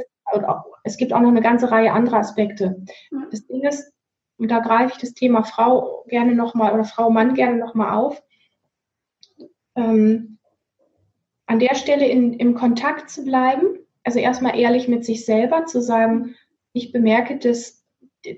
es 0.85 0.97
gibt 0.97 1.13
auch 1.13 1.21
noch 1.21 1.29
eine 1.29 1.43
ganze 1.43 1.71
Reihe 1.71 1.93
anderer 1.93 2.19
Aspekte. 2.19 2.83
Mhm. 3.11 3.27
Das 3.31 3.47
Ding 3.47 3.63
ist, 3.63 3.93
und 4.43 4.49
da 4.49 4.59
greife 4.59 4.95
ich 4.95 5.01
das 5.01 5.15
Thema 5.15 5.45
Frau 5.45 6.05
gerne 6.09 6.35
nochmal 6.35 6.75
oder 6.75 6.83
Frau 6.83 7.11
Mann 7.11 7.35
gerne 7.35 7.59
nochmal 7.59 7.97
auf. 7.97 8.21
Ähm, 9.77 10.39
an 11.47 11.61
der 11.61 11.77
Stelle 11.77 12.09
in, 12.09 12.33
im 12.33 12.55
Kontakt 12.55 13.09
zu 13.09 13.25
bleiben, 13.25 13.79
also 14.03 14.19
erstmal 14.19 14.59
ehrlich 14.59 14.89
mit 14.89 15.05
sich 15.05 15.25
selber 15.25 15.67
zu 15.67 15.81
sagen, 15.81 16.35
ich 16.73 16.91
bemerke, 16.91 17.39
dass 17.39 17.85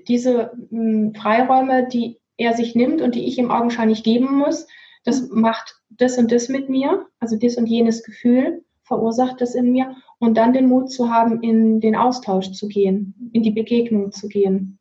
diese 0.07 0.51
mh, 0.69 0.69
hm, 0.69 1.15
Freiräume, 1.15 1.87
die 1.87 2.19
er 2.37 2.53
sich 2.53 2.75
nimmt 2.75 3.01
und 3.01 3.15
die 3.15 3.25
ich 3.25 3.39
ihm 3.39 3.49
augenscheinlich 3.49 4.03
geben 4.03 4.31
muss, 4.31 4.67
das 5.05 5.29
macht 5.29 5.81
das 5.89 6.19
und 6.19 6.31
das 6.31 6.49
mit 6.49 6.69
mir, 6.69 7.07
also 7.19 7.35
das 7.35 7.55
und 7.55 7.65
jenes 7.65 8.03
Gefühl 8.03 8.63
verursacht 8.83 9.41
das 9.41 9.55
in 9.55 9.71
mir 9.71 9.95
und 10.19 10.37
dann 10.37 10.53
den 10.53 10.67
Mut 10.67 10.91
zu 10.91 11.09
haben, 11.09 11.41
in 11.41 11.79
den 11.81 11.95
Austausch 11.95 12.51
zu 12.51 12.67
gehen, 12.67 13.31
in 13.33 13.41
die 13.41 13.49
Begegnung 13.49 14.11
zu 14.11 14.27
gehen 14.27 14.77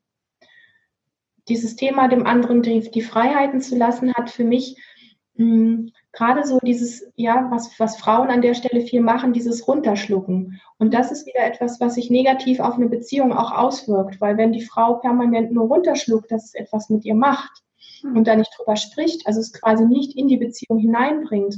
dieses 1.49 1.77
Thema 1.77 2.09
dem 2.09 2.27
anderen 2.27 2.63
die, 2.63 2.81
die 2.91 3.03
Freiheiten 3.03 3.61
zu 3.61 3.77
lassen, 3.77 4.15
hat 4.15 4.31
für 4.31 4.45
mich 4.45 4.77
mh, 5.35 5.45
hm, 5.45 5.93
gerade 6.13 6.47
so 6.47 6.59
dieses, 6.61 7.11
ja, 7.17 7.49
was, 7.51 7.79
was 7.79 7.97
Frauen 7.97 8.31
an 8.31 8.41
der 8.41 8.55
Stelle 8.55 8.83
viel 8.83 9.01
machen, 9.01 9.33
dieses 9.33 9.67
Runterschlucken. 9.67 10.61
Und 10.79 10.95
das 10.95 11.11
ist 11.11 11.27
wieder 11.27 11.45
etwas, 11.45 11.81
was 11.81 11.97
sich 11.97 12.09
negativ 12.11 12.61
auf 12.61 12.75
eine 12.75 12.89
Beziehung 12.89 13.33
auch 13.33 13.53
auswirkt, 13.53 14.21
weil 14.21 14.37
wenn 14.37 14.53
die 14.53 14.65
Frau 14.65 14.95
permanent 14.95 15.53
nur 15.53 15.67
runterschluckt, 15.67 16.31
dass 16.31 16.47
es 16.47 16.55
etwas 16.55 16.89
mit 16.89 17.05
ihr 17.05 17.15
macht 17.15 17.63
hm. 18.03 18.17
und 18.17 18.29
da 18.29 18.37
nicht 18.37 18.53
drüber 18.57 18.77
spricht, 18.77 19.27
also 19.27 19.41
es 19.41 19.53
quasi 19.53 19.85
nicht 19.85 20.17
in 20.17 20.29
die 20.29 20.37
Beziehung 20.37 20.79
hineinbringt, 20.79 21.57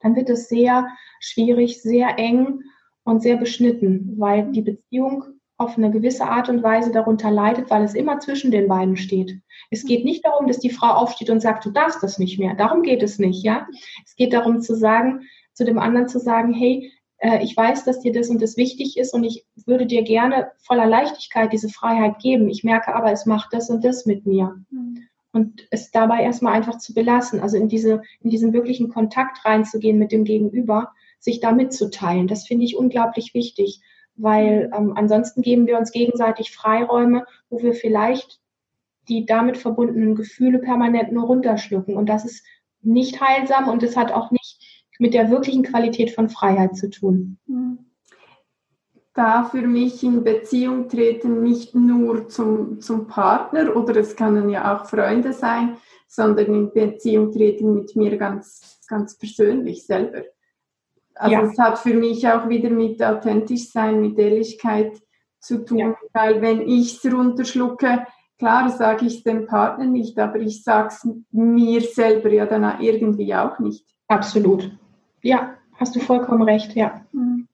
dann 0.00 0.16
wird 0.16 0.30
es 0.30 0.48
sehr 0.48 0.88
schwierig, 1.20 1.82
sehr 1.82 2.18
eng 2.18 2.62
und 3.04 3.22
sehr 3.22 3.36
beschnitten, 3.36 4.14
weil 4.18 4.50
die 4.52 4.62
Beziehung 4.62 5.37
auf 5.58 5.76
eine 5.76 5.90
gewisse 5.90 6.24
Art 6.24 6.48
und 6.48 6.62
Weise 6.62 6.92
darunter 6.92 7.32
leidet, 7.32 7.68
weil 7.68 7.82
es 7.82 7.94
immer 7.94 8.20
zwischen 8.20 8.52
den 8.52 8.68
beiden 8.68 8.96
steht. 8.96 9.40
Es 9.70 9.84
geht 9.84 10.04
nicht 10.04 10.24
darum, 10.24 10.46
dass 10.46 10.60
die 10.60 10.70
Frau 10.70 10.86
aufsteht 10.86 11.30
und 11.30 11.40
sagt, 11.40 11.64
du 11.64 11.70
darfst 11.70 12.00
das 12.02 12.18
nicht 12.18 12.38
mehr. 12.38 12.54
Darum 12.54 12.82
geht 12.82 13.02
es 13.02 13.18
nicht, 13.18 13.42
ja. 13.44 13.66
Es 14.06 14.14
geht 14.14 14.32
darum 14.32 14.60
zu 14.60 14.76
sagen, 14.76 15.22
zu 15.52 15.64
dem 15.64 15.80
anderen 15.80 16.06
zu 16.06 16.20
sagen, 16.20 16.54
hey, 16.54 16.92
äh, 17.18 17.42
ich 17.42 17.56
weiß, 17.56 17.84
dass 17.84 17.98
dir 17.98 18.12
das 18.12 18.28
und 18.28 18.40
das 18.40 18.56
wichtig 18.56 18.96
ist 18.96 19.12
und 19.12 19.24
ich 19.24 19.44
würde 19.66 19.86
dir 19.86 20.02
gerne 20.02 20.52
voller 20.58 20.86
Leichtigkeit 20.86 21.52
diese 21.52 21.68
Freiheit 21.68 22.20
geben. 22.20 22.48
Ich 22.48 22.62
merke 22.62 22.94
aber, 22.94 23.10
es 23.10 23.26
macht 23.26 23.52
das 23.52 23.68
und 23.68 23.84
das 23.84 24.06
mit 24.06 24.26
mir. 24.26 24.64
Mhm. 24.70 25.08
Und 25.32 25.66
es 25.70 25.90
dabei 25.90 26.22
erstmal 26.22 26.54
einfach 26.54 26.78
zu 26.78 26.94
belassen, 26.94 27.40
also 27.40 27.56
in 27.56 27.68
diese, 27.68 28.02
in 28.20 28.30
diesen 28.30 28.52
wirklichen 28.52 28.88
Kontakt 28.90 29.44
reinzugehen 29.44 29.98
mit 29.98 30.12
dem 30.12 30.24
Gegenüber, 30.24 30.92
sich 31.18 31.40
da 31.40 31.50
mitzuteilen. 31.50 32.28
Das 32.28 32.46
finde 32.46 32.64
ich 32.64 32.76
unglaublich 32.76 33.34
wichtig 33.34 33.80
weil 34.18 34.70
ähm, 34.76 34.92
ansonsten 34.96 35.42
geben 35.42 35.66
wir 35.66 35.78
uns 35.78 35.92
gegenseitig 35.92 36.54
Freiräume, 36.54 37.24
wo 37.48 37.62
wir 37.62 37.72
vielleicht 37.72 38.40
die 39.08 39.24
damit 39.24 39.56
verbundenen 39.56 40.14
Gefühle 40.14 40.58
permanent 40.58 41.12
nur 41.12 41.24
runterschlucken. 41.24 41.96
Und 41.96 42.08
das 42.08 42.24
ist 42.24 42.44
nicht 42.82 43.20
heilsam 43.20 43.68
und 43.68 43.82
es 43.82 43.96
hat 43.96 44.12
auch 44.12 44.30
nicht 44.30 44.84
mit 44.98 45.14
der 45.14 45.30
wirklichen 45.30 45.62
Qualität 45.62 46.10
von 46.10 46.28
Freiheit 46.28 46.76
zu 46.76 46.90
tun. 46.90 47.38
Hm. 47.46 47.78
Da 49.14 49.44
für 49.44 49.62
mich 49.62 50.04
in 50.04 50.22
Beziehung 50.22 50.88
treten 50.88 51.42
nicht 51.42 51.74
nur 51.74 52.28
zum, 52.28 52.80
zum 52.80 53.08
Partner 53.08 53.74
oder 53.74 53.96
es 53.96 54.14
können 54.14 54.48
ja 54.48 54.76
auch 54.76 54.86
Freunde 54.86 55.32
sein, 55.32 55.76
sondern 56.06 56.54
in 56.54 56.72
Beziehung 56.72 57.32
treten 57.32 57.74
mit 57.74 57.96
mir 57.96 58.16
ganz, 58.16 58.80
ganz 58.86 59.18
persönlich 59.18 59.86
selber. 59.86 60.22
Also 61.18 61.34
ja. 61.34 61.42
es 61.42 61.58
hat 61.58 61.78
für 61.78 61.94
mich 61.94 62.26
auch 62.28 62.48
wieder 62.48 62.70
mit 62.70 63.02
authentisch 63.02 63.70
sein, 63.70 64.00
mit 64.00 64.18
Ehrlichkeit 64.18 65.02
zu 65.40 65.64
tun, 65.64 65.78
ja. 65.78 65.94
weil 66.12 66.40
wenn 66.40 66.60
ich 66.60 67.04
es 67.04 67.12
runterschlucke, 67.12 68.06
klar 68.38 68.70
sage 68.70 69.06
ich 69.06 69.18
es 69.18 69.22
dem 69.24 69.46
Partner 69.46 69.86
nicht, 69.86 70.18
aber 70.18 70.38
ich 70.38 70.62
sage 70.62 70.88
es 70.88 71.08
mir 71.30 71.80
selber 71.80 72.30
ja 72.30 72.46
dann 72.46 72.80
irgendwie 72.80 73.34
auch 73.34 73.58
nicht. 73.58 73.84
Absolut. 74.06 74.70
Ja, 75.22 75.54
hast 75.74 75.96
du 75.96 76.00
vollkommen 76.00 76.42
recht, 76.42 76.74
ja. 76.74 77.04
Mhm. 77.12 77.48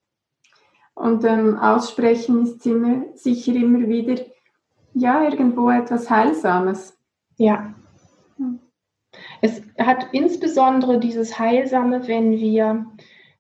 Und 0.95 1.25
ähm, 1.25 1.59
aussprechen 1.59 2.43
ist 2.43 2.65
immer, 2.67 3.05
sicher 3.15 3.55
immer 3.55 3.89
wieder, 3.89 4.23
ja, 4.93 5.25
irgendwo 5.25 5.71
etwas 5.71 6.09
Heilsames. 6.09 6.97
Ja. 7.37 7.75
Mhm. 8.37 8.61
Es 9.41 9.63
hat 9.79 10.09
insbesondere 10.13 11.01
dieses 11.01 11.39
Heilsame, 11.39 12.07
wenn 12.07 12.33
wir 12.33 12.87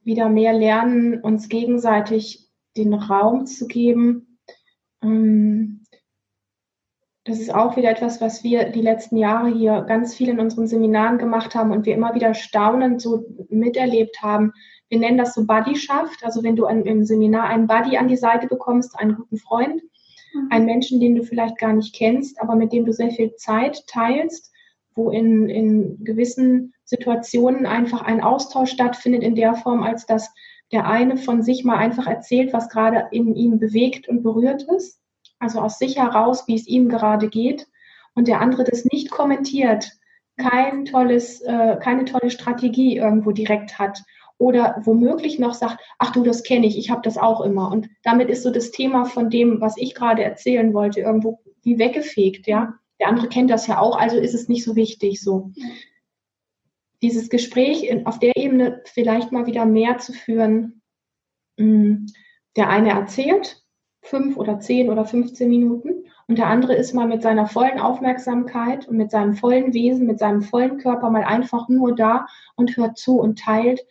wieder 0.05 0.29
mehr 0.29 0.53
lernen, 0.53 1.21
uns 1.21 1.49
gegenseitig 1.49 2.49
den 2.77 2.95
Raum 2.95 3.47
zu 3.47 3.67
geben. 3.67 4.39
Ähm, 5.03 5.85
das 7.25 7.41
ist 7.41 7.55
auch 7.55 7.77
wieder 7.77 7.91
etwas, 7.91 8.21
was 8.21 8.45
wir 8.45 8.71
die 8.71 8.83
letzten 8.83 9.17
Jahre 9.17 9.49
hier 9.49 9.81
ganz 9.83 10.15
viel 10.15 10.29
in 10.29 10.41
unseren 10.41 10.67
Seminaren 10.67 11.17
gemacht 11.17 11.55
haben 11.55 11.73
und 11.73 11.87
wir 11.87 11.95
immer 11.95 12.15
wieder 12.15 12.35
staunend 12.35 13.01
so 13.01 13.25
miterlebt 13.49 14.21
haben. 14.21 14.53
Wir 14.91 14.99
nennen 14.99 15.17
das 15.17 15.33
so 15.33 15.47
Buddyschaft. 15.47 16.23
Also 16.23 16.43
wenn 16.43 16.55
du 16.55 16.67
im 16.67 17.05
Seminar 17.05 17.45
einen 17.45 17.67
Buddy 17.67 17.97
an 17.97 18.09
die 18.09 18.19
Seite 18.19 18.47
bekommst, 18.47 18.99
einen 18.99 19.17
guten 19.17 19.39
Freund, 19.39 19.83
mhm. 20.35 20.49
einen 20.51 20.67
Menschen, 20.67 21.01
den 21.01 21.15
du 21.15 21.23
vielleicht 21.23 21.57
gar 21.57 21.73
nicht 21.73 21.95
kennst, 21.95 22.41
aber 22.43 22.57
mit 22.57 22.75
dem 22.75 22.85
du 22.85 22.93
sehr 22.93 23.11
viel 23.11 23.35
Zeit 23.37 23.87
teilst, 23.87 24.53
wo 24.95 25.11
in, 25.11 25.49
in 25.49 26.05
gewissen 26.05 26.75
Situationen 26.85 27.67
einfach 27.67 28.03
ein 28.03 28.23
Austausch 28.23 28.71
stattfindet 28.71 29.23
in 29.23 29.35
der 29.35 29.55
Form, 29.55 29.83
als 29.83 30.07
dass 30.07 30.33
der 30.73 30.87
eine 30.87 31.17
von 31.17 31.43
sich 31.43 31.65
mal 31.65 31.77
einfach 31.77 32.07
erzählt, 32.07 32.53
was 32.53 32.69
gerade 32.69 33.09
in 33.11 33.35
ihm 33.35 33.59
bewegt 33.59 34.09
und 34.09 34.23
berührt 34.23 34.65
ist, 34.77 35.01
also 35.39 35.61
aus 35.61 35.79
sich 35.79 35.99
heraus, 35.99 36.47
wie 36.47 36.55
es 36.55 36.67
ihm 36.67 36.89
gerade 36.89 37.29
geht, 37.29 37.67
und 38.15 38.29
der 38.29 38.41
andere 38.41 38.65
das 38.65 38.85
nicht 38.85 39.11
kommentiert, 39.11 39.91
kein 40.37 40.85
tolles, 40.85 41.41
äh, 41.43 41.77
keine 41.81 42.05
tolle 42.05 42.31
Strategie 42.31 42.97
irgendwo 42.97 43.33
direkt 43.33 43.79
hat. 43.79 44.03
Oder 44.39 44.81
womöglich 44.83 45.39
noch 45.39 45.55
sagt, 45.55 45.81
ach 45.99 46.13
du, 46.13 46.25
das 46.25 46.43
kenne 46.43 46.67
ich, 46.67 46.77
ich 46.77 46.91
habe 46.91 47.03
das 47.03 47.19
auch 47.19 47.41
immer. 47.41 47.71
Und 47.71 47.89
damit 48.03 48.29
ist 48.29 48.43
so 48.43 48.51
das 48.51 48.73
Thema 48.73 49.05
von 49.05 49.31
dem, 49.31 49.61
was 49.61 49.77
ich 49.77 49.95
gerade 49.95 50.25
erzählen 50.25 50.75
wollte, 50.75 51.01
irgendwo 51.01 51.41
wie 51.63 51.79
weggefegt, 51.79 52.47
ja 52.47 52.75
der 53.01 53.09
andere 53.09 53.29
kennt 53.29 53.51
das 53.51 53.67
ja 53.67 53.79
auch, 53.79 53.97
also 53.97 54.17
ist 54.17 54.35
es 54.35 54.49
nicht 54.49 54.65
so 54.65 54.77
wichtig 54.77 55.21
so. 55.21 55.53
Dieses 57.03 57.29
Gespräch 57.29 57.85
in, 57.85 58.07
auf 58.07 58.19
der 58.19 58.37
Ebene 58.37 58.83
vielleicht 58.87 59.33
mal 59.33 59.47
wieder 59.47 59.67
mehr 59.67 59.99
zu 59.99 60.13
führen. 60.13 60.83
Mm, 61.57 62.07
der 62.57 62.69
eine 62.69 62.91
erzählt 62.91 63.63
fünf 64.03 64.37
oder 64.37 64.61
zehn 64.61 64.91
oder 64.91 65.05
15 65.05 65.49
Minuten 65.49 66.05
und 66.27 66.39
der 66.39 66.47
andere 66.47 66.75
ist 66.75 66.95
mal 66.95 67.07
mit 67.07 67.23
seiner 67.23 67.47
vollen 67.47 67.79
Aufmerksamkeit 67.79 68.89
und 68.89 68.97
mit 68.97 69.11
seinem 69.11 69.35
vollen 69.35 69.75
Wesen, 69.75 70.07
mit 70.07 70.19
seinem 70.19 70.43
vollen 70.43 70.79
Körper 70.79 71.11
mal 71.11 71.25
einfach 71.25 71.69
nur 71.69 71.95
da 71.95 72.27
und 72.57 72.77
hört 72.77 72.97
zu 72.97 73.19
und 73.19 73.39
teilt 73.39 73.85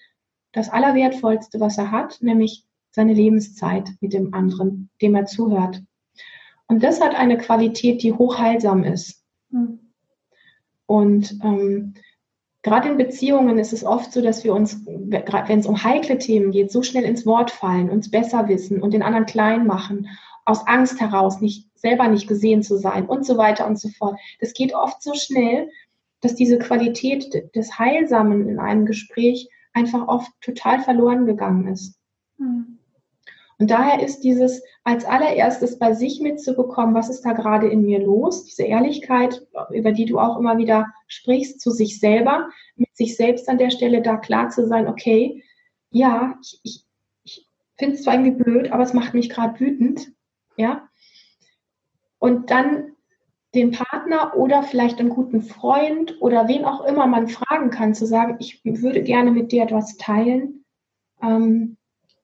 das 0.52 0.70
Allerwertvollste, 0.70 1.60
was 1.60 1.78
er 1.78 1.92
hat, 1.92 2.22
nämlich 2.22 2.66
seine 2.92 3.14
Lebenszeit 3.14 3.90
mit 4.02 4.14
dem 4.14 4.34
anderen, 4.34 4.90
dem 5.02 5.16
er 5.16 5.26
zuhört. 5.26 5.84
Und 6.74 6.82
das 6.82 7.00
hat 7.00 7.14
eine 7.14 7.38
Qualität, 7.38 8.02
die 8.02 8.14
hochheilsam 8.14 8.84
ist. 8.84 9.22
Mhm. 9.52 9.92
Und 10.88 11.38
ähm, 11.44 11.94
gerade 12.64 12.90
in 12.90 12.98
Beziehungen 12.98 13.60
ist 13.60 13.74
es 13.74 13.84
oft 13.84 14.12
so, 14.12 14.22
dass 14.22 14.44
wir 14.44 14.56
uns, 14.56 14.84
wenn 14.88 15.60
es 15.60 15.68
um 15.68 15.84
heikle 15.84 16.18
Themen 16.18 16.50
geht, 16.50 16.72
so 16.72 16.82
schnell 16.82 17.04
ins 17.04 17.28
Wort 17.28 17.52
fallen, 17.52 17.92
uns 17.92 18.10
besser 18.10 18.48
wissen 18.48 18.82
und 18.82 18.92
den 18.92 19.04
anderen 19.04 19.28
klein 19.28 19.68
machen, 19.68 20.10
aus 20.46 20.66
Angst 20.66 21.00
heraus, 21.00 21.42
nicht 21.42 21.70
selber 21.76 22.08
nicht 22.08 22.28
gesehen 22.28 22.64
zu 22.64 22.78
sein 22.78 23.06
und 23.06 23.24
so 23.24 23.38
weiter 23.38 23.68
und 23.68 23.80
so 23.80 23.90
fort. 23.90 24.20
Das 24.40 24.56
geht 24.56 24.74
oft 24.74 25.04
so 25.04 25.14
schnell, 25.14 25.70
dass 26.22 26.34
diese 26.34 26.58
Qualität 26.58 27.54
des 27.54 27.78
Heilsamen 27.78 28.50
in 28.50 28.58
einem 28.58 28.88
Gespräch 28.88 29.48
einfach 29.74 30.08
oft 30.08 30.32
total 30.42 30.80
verloren 30.80 31.28
gegangen 31.28 31.68
ist. 31.68 32.00
Mhm. 32.40 32.80
Und 33.64 33.72
daher 33.72 34.04
ist 34.04 34.26
dieses 34.26 34.62
als 34.84 35.06
allererstes 35.06 35.80
bei 35.80 35.94
sich 35.94 36.20
mitzubekommen, 36.20 36.94
was 36.94 37.08
ist 37.08 37.22
da 37.22 37.32
gerade 37.32 37.70
in 37.70 37.84
mir 37.84 38.04
los, 38.04 38.44
diese 38.44 38.64
Ehrlichkeit, 38.64 39.48
über 39.72 39.94
die 39.94 40.04
du 40.04 40.20
auch 40.20 40.38
immer 40.38 40.58
wieder 40.58 40.88
sprichst, 41.08 41.62
zu 41.62 41.72
sich 41.72 41.98
selber, 41.98 42.50
mit 42.76 42.94
sich 42.94 43.16
selbst 43.16 43.48
an 43.48 43.58
der 43.58 43.70
Stelle 43.70 44.02
da 44.02 44.18
klar 44.18 44.50
zu 44.50 44.68
sein, 44.68 44.90
okay, 44.90 45.46
ja, 45.92 46.38
ich, 46.42 46.60
ich, 46.64 46.86
ich 47.24 47.48
finde 47.78 47.96
es 47.96 48.04
zwar 48.04 48.16
irgendwie 48.16 48.44
blöd, 48.44 48.70
aber 48.74 48.84
es 48.84 48.94
macht 48.94 49.14
mich 49.14 49.30
gerade 49.30 49.58
wütend, 49.58 50.12
ja. 50.58 50.90
Und 52.20 52.52
dann 52.52 52.98
den 53.56 53.72
Partner 53.72 54.36
oder 54.36 54.64
vielleicht 54.64 55.00
einen 55.00 55.08
guten 55.08 55.42
Freund 55.42 56.22
oder 56.22 56.50
wen 56.50 56.66
auch 56.66 56.84
immer 56.84 57.08
man 57.08 57.30
fragen 57.30 57.70
kann, 57.70 57.96
zu 57.96 58.06
sagen, 58.06 58.36
ich 58.40 58.60
würde 58.66 59.04
gerne 59.04 59.32
mit 59.32 59.54
dir 59.54 59.64
etwas 59.64 59.96
teilen. 59.96 60.66
Ähm, 61.22 61.78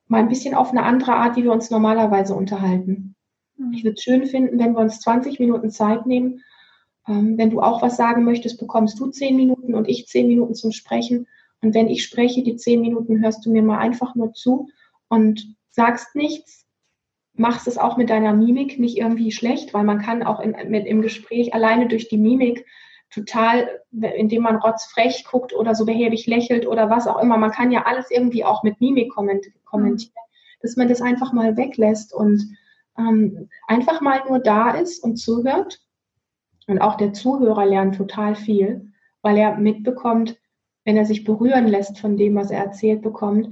mal 0.10 0.20
ein 0.20 0.28
bisschen 0.28 0.56
auf 0.56 0.72
eine 0.72 0.84
andere 0.84 1.14
Art, 1.14 1.38
wie 1.38 1.44
wir 1.44 1.54
uns 1.54 1.70
normalerweise 1.70 2.36
unterhalten. 2.36 3.16
Mhm. 3.58 3.74
Ich 3.74 3.84
würde 3.84 3.96
es 3.96 4.04
schön 4.04 4.26
finden, 4.26 4.60
wenn 4.60 4.74
wir 4.74 4.80
uns 4.80 5.00
20 5.00 5.40
Minuten 5.40 5.70
Zeit 5.70 6.06
nehmen. 6.06 6.44
Ähm, 7.08 7.38
wenn 7.38 7.52
du 7.52 7.62
auch 7.62 7.82
was 7.82 7.96
sagen 7.96 8.26
möchtest, 8.26 8.60
bekommst 8.60 9.00
du 9.00 9.08
10 9.08 9.36
Minuten 9.36 9.74
und 9.76 9.88
ich 9.88 10.08
10 10.08 10.28
Minuten 10.28 10.56
zum 10.56 10.72
Sprechen. 10.72 11.28
Und 11.62 11.74
wenn 11.74 11.88
ich 11.88 12.04
spreche, 12.04 12.44
die 12.44 12.56
10 12.56 12.82
Minuten 12.82 13.22
hörst 13.24 13.46
du 13.46 13.52
mir 13.52 13.62
mal 13.62 13.78
einfach 13.78 14.16
nur 14.16 14.34
zu 14.34 14.70
und 15.08 15.56
sagst 15.70 16.16
nichts, 16.16 16.66
machst 17.34 17.68
es 17.68 17.78
auch 17.78 17.96
mit 17.96 18.10
deiner 18.10 18.34
Mimik 18.34 18.80
nicht 18.80 18.98
irgendwie 18.98 19.32
schlecht, 19.32 19.74
weil 19.74 19.84
man 19.84 20.02
kann 20.02 20.24
auch 20.24 20.40
in, 20.40 20.56
mit, 20.70 20.88
im 20.88 21.02
Gespräch 21.02 21.54
alleine 21.54 21.88
durch 21.88 22.10
die 22.10 22.18
Mimik 22.18 22.66
total, 23.12 23.82
indem 23.92 24.44
man 24.44 24.58
rotzfrech 24.58 25.26
guckt 25.26 25.54
oder 25.54 25.76
so 25.76 25.86
behäbig 25.86 26.28
lächelt 26.28 26.68
oder 26.68 26.90
was 26.90 27.08
auch 27.08 27.22
immer. 27.22 27.38
Man 27.38 27.52
kann 27.52 27.72
ja 27.72 27.86
alles 27.86 28.12
irgendwie 28.12 28.46
auch 28.46 28.64
mit 28.64 28.80
Mimik 28.80 29.12
kommentieren, 29.12 30.14
dass 30.62 30.76
man 30.76 30.88
das 30.88 31.02
einfach 31.02 31.34
mal 31.34 31.58
weglässt 31.58 32.14
und 32.14 32.56
ähm, 32.98 33.50
einfach 33.68 34.02
mal 34.02 34.22
nur 34.28 34.40
da 34.40 34.72
ist 34.72 35.04
und 35.04 35.18
zuhört. 35.18 35.80
Und 36.68 36.80
auch 36.80 36.96
der 36.98 37.14
Zuhörer 37.14 37.66
lernt 37.66 37.96
total 37.96 38.36
viel, 38.36 38.92
weil 39.22 39.38
er 39.38 39.58
mitbekommt, 39.58 40.38
wenn 40.86 40.98
er 40.98 41.06
sich 41.06 41.24
berühren 41.24 41.68
lässt 41.68 42.00
von 42.00 42.16
dem, 42.16 42.36
was 42.36 42.52
er 42.52 42.64
erzählt 42.64 43.02
bekommt, 43.02 43.50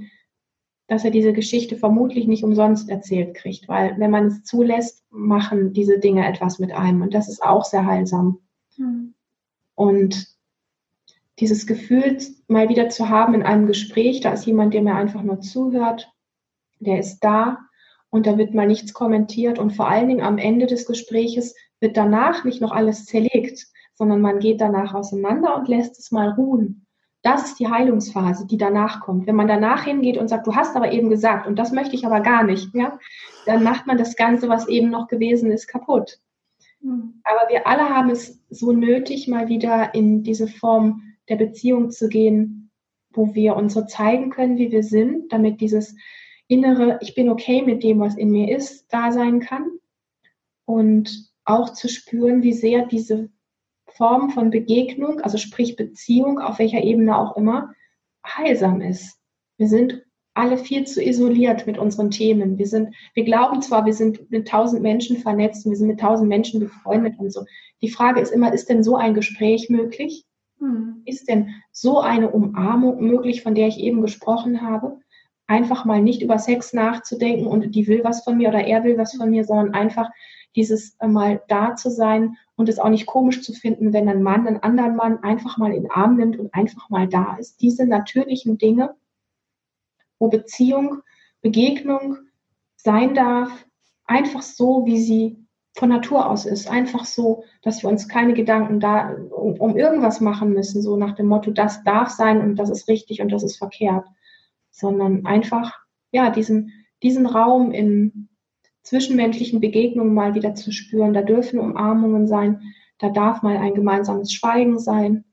dass 0.86 1.04
er 1.04 1.10
diese 1.10 1.32
Geschichte 1.32 1.76
vermutlich 1.76 2.26
nicht 2.26 2.44
umsonst 2.44 2.88
erzählt 2.88 3.34
kriegt, 3.34 3.68
weil 3.68 3.98
wenn 3.98 4.10
man 4.10 4.28
es 4.28 4.44
zulässt, 4.44 5.04
machen 5.10 5.72
diese 5.72 5.98
Dinge 5.98 6.26
etwas 6.26 6.58
mit 6.58 6.72
einem 6.72 7.02
und 7.02 7.12
das 7.12 7.28
ist 7.28 7.42
auch 7.42 7.64
sehr 7.64 7.84
heilsam. 7.84 8.40
Mhm. 8.76 9.14
Und 9.78 10.26
dieses 11.38 11.68
Gefühl 11.68 12.18
mal 12.48 12.68
wieder 12.68 12.88
zu 12.88 13.10
haben 13.10 13.32
in 13.34 13.44
einem 13.44 13.68
Gespräch, 13.68 14.20
da 14.20 14.32
ist 14.32 14.44
jemand, 14.44 14.74
der 14.74 14.82
mir 14.82 14.96
einfach 14.96 15.22
nur 15.22 15.40
zuhört, 15.40 16.12
der 16.80 16.98
ist 16.98 17.20
da 17.20 17.58
und 18.10 18.26
da 18.26 18.36
wird 18.38 18.54
mal 18.54 18.66
nichts 18.66 18.92
kommentiert 18.92 19.60
und 19.60 19.70
vor 19.70 19.86
allen 19.86 20.08
Dingen 20.08 20.24
am 20.24 20.36
Ende 20.36 20.66
des 20.66 20.84
Gespräches 20.84 21.54
wird 21.78 21.96
danach 21.96 22.42
nicht 22.42 22.60
noch 22.60 22.72
alles 22.72 23.04
zerlegt, 23.04 23.68
sondern 23.94 24.20
man 24.20 24.40
geht 24.40 24.60
danach 24.60 24.94
auseinander 24.94 25.54
und 25.54 25.68
lässt 25.68 25.96
es 26.00 26.10
mal 26.10 26.30
ruhen. 26.30 26.84
Das 27.22 27.44
ist 27.44 27.60
die 27.60 27.68
Heilungsphase, 27.68 28.48
die 28.48 28.58
danach 28.58 28.98
kommt. 28.98 29.28
Wenn 29.28 29.36
man 29.36 29.46
danach 29.46 29.84
hingeht 29.84 30.18
und 30.18 30.26
sagt, 30.26 30.48
du 30.48 30.56
hast 30.56 30.74
aber 30.74 30.90
eben 30.90 31.08
gesagt 31.08 31.46
und 31.46 31.56
das 31.56 31.70
möchte 31.70 31.94
ich 31.94 32.04
aber 32.04 32.18
gar 32.18 32.42
nicht, 32.42 32.74
ja, 32.74 32.98
dann 33.46 33.62
macht 33.62 33.86
man 33.86 33.96
das 33.96 34.16
Ganze, 34.16 34.48
was 34.48 34.66
eben 34.66 34.90
noch 34.90 35.06
gewesen 35.06 35.52
ist, 35.52 35.68
kaputt. 35.68 36.18
Mhm. 36.80 37.20
Aber 37.24 37.48
wir 37.50 37.66
alle 37.66 37.88
haben 37.88 38.10
es 38.10 38.40
so 38.50 38.72
nötig, 38.72 39.28
mal 39.28 39.48
wieder 39.48 39.94
in 39.94 40.22
diese 40.22 40.48
Form 40.48 41.02
der 41.28 41.36
Beziehung 41.36 41.90
zu 41.90 42.08
gehen, 42.08 42.70
wo 43.12 43.34
wir 43.34 43.56
uns 43.56 43.74
so 43.74 43.82
zeigen 43.82 44.30
können, 44.30 44.58
wie 44.58 44.70
wir 44.70 44.82
sind, 44.82 45.32
damit 45.32 45.60
dieses 45.60 45.94
innere, 46.46 46.98
ich 47.02 47.14
bin 47.14 47.28
okay 47.28 47.62
mit 47.62 47.82
dem, 47.82 48.00
was 48.00 48.16
in 48.16 48.30
mir 48.30 48.56
ist, 48.56 48.86
da 48.92 49.12
sein 49.12 49.40
kann. 49.40 49.66
Und 50.64 51.30
auch 51.44 51.70
zu 51.70 51.88
spüren, 51.88 52.42
wie 52.42 52.52
sehr 52.52 52.86
diese 52.86 53.30
Form 53.86 54.30
von 54.30 54.50
Begegnung, 54.50 55.20
also 55.20 55.38
sprich 55.38 55.76
Beziehung, 55.76 56.38
auf 56.38 56.58
welcher 56.58 56.82
Ebene 56.82 57.18
auch 57.18 57.36
immer, 57.36 57.74
heilsam 58.26 58.80
ist. 58.80 59.18
Wir 59.56 59.68
sind 59.68 60.04
alle 60.38 60.56
viel 60.56 60.86
zu 60.86 61.02
isoliert 61.02 61.66
mit 61.66 61.78
unseren 61.78 62.10
Themen. 62.10 62.58
Wir 62.58 62.66
sind, 62.66 62.94
wir 63.14 63.24
glauben 63.24 63.60
zwar, 63.60 63.84
wir 63.86 63.92
sind 63.92 64.30
mit 64.30 64.46
tausend 64.46 64.82
Menschen 64.82 65.16
vernetzt, 65.16 65.68
wir 65.68 65.76
sind 65.76 65.88
mit 65.88 66.00
tausend 66.00 66.28
Menschen 66.28 66.60
befreundet 66.60 67.18
und 67.18 67.32
so. 67.32 67.44
Die 67.82 67.90
Frage 67.90 68.20
ist 68.20 68.32
immer, 68.32 68.52
ist 68.52 68.68
denn 68.68 68.84
so 68.84 68.96
ein 68.96 69.14
Gespräch 69.14 69.68
möglich? 69.68 70.24
Hm. 70.60 71.02
Ist 71.04 71.28
denn 71.28 71.54
so 71.72 72.00
eine 72.00 72.30
Umarmung 72.30 73.00
möglich, 73.00 73.42
von 73.42 73.56
der 73.56 73.66
ich 73.66 73.78
eben 73.80 74.00
gesprochen 74.00 74.62
habe? 74.62 75.00
Einfach 75.48 75.84
mal 75.84 76.00
nicht 76.00 76.22
über 76.22 76.38
Sex 76.38 76.72
nachzudenken 76.72 77.46
und 77.46 77.74
die 77.74 77.88
will 77.88 78.04
was 78.04 78.22
von 78.22 78.36
mir 78.36 78.50
oder 78.50 78.64
er 78.64 78.84
will 78.84 78.96
was 78.96 79.16
von 79.16 79.30
mir, 79.30 79.44
sondern 79.44 79.74
einfach 79.74 80.08
dieses 80.54 80.96
äh, 81.00 81.08
mal 81.08 81.42
da 81.48 81.74
zu 81.74 81.90
sein 81.90 82.36
und 82.54 82.68
es 82.68 82.78
auch 82.78 82.90
nicht 82.90 83.06
komisch 83.06 83.42
zu 83.42 83.52
finden, 83.52 83.92
wenn 83.92 84.08
ein 84.08 84.22
Mann 84.22 84.46
einen 84.46 84.62
anderen 84.62 84.94
Mann 84.94 85.18
einfach 85.22 85.58
mal 85.58 85.72
in 85.72 85.82
den 85.82 85.90
Arm 85.90 86.16
nimmt 86.16 86.38
und 86.38 86.54
einfach 86.54 86.90
mal 86.90 87.08
da 87.08 87.36
ist. 87.38 87.60
Diese 87.60 87.86
natürlichen 87.86 88.58
Dinge, 88.58 88.94
wo 90.18 90.28
Beziehung, 90.28 91.02
Begegnung 91.40 92.18
sein 92.76 93.14
darf, 93.14 93.66
einfach 94.04 94.42
so, 94.42 94.84
wie 94.86 94.98
sie 94.98 95.48
von 95.78 95.90
Natur 95.90 96.28
aus 96.28 96.44
ist. 96.44 96.68
Einfach 96.68 97.04
so, 97.04 97.44
dass 97.62 97.82
wir 97.82 97.90
uns 97.90 98.08
keine 98.08 98.34
Gedanken 98.34 98.80
da 98.80 99.14
um, 99.30 99.54
um, 99.54 99.76
irgendwas 99.76 100.20
machen 100.20 100.52
müssen, 100.52 100.82
so 100.82 100.96
nach 100.96 101.14
dem 101.14 101.26
Motto, 101.26 101.50
das 101.52 101.84
darf 101.84 102.10
sein 102.10 102.40
und 102.40 102.56
das 102.56 102.70
ist 102.70 102.88
richtig 102.88 103.20
und 103.20 103.30
das 103.30 103.44
ist 103.44 103.58
verkehrt, 103.58 104.04
sondern 104.70 105.24
einfach, 105.24 105.78
ja, 106.10 106.30
diesen, 106.30 106.72
diesen 107.02 107.26
Raum 107.26 107.70
in 107.70 108.28
zwischenmenschlichen 108.82 109.60
Begegnungen 109.60 110.14
mal 110.14 110.34
wieder 110.34 110.54
zu 110.54 110.72
spüren. 110.72 111.12
Da 111.12 111.22
dürfen 111.22 111.60
Umarmungen 111.60 112.26
sein, 112.26 112.62
da 112.98 113.10
darf 113.10 113.42
mal 113.42 113.56
ein 113.58 113.74
gemeinsames 113.74 114.32
Schweigen 114.32 114.78
sein, 114.78 115.24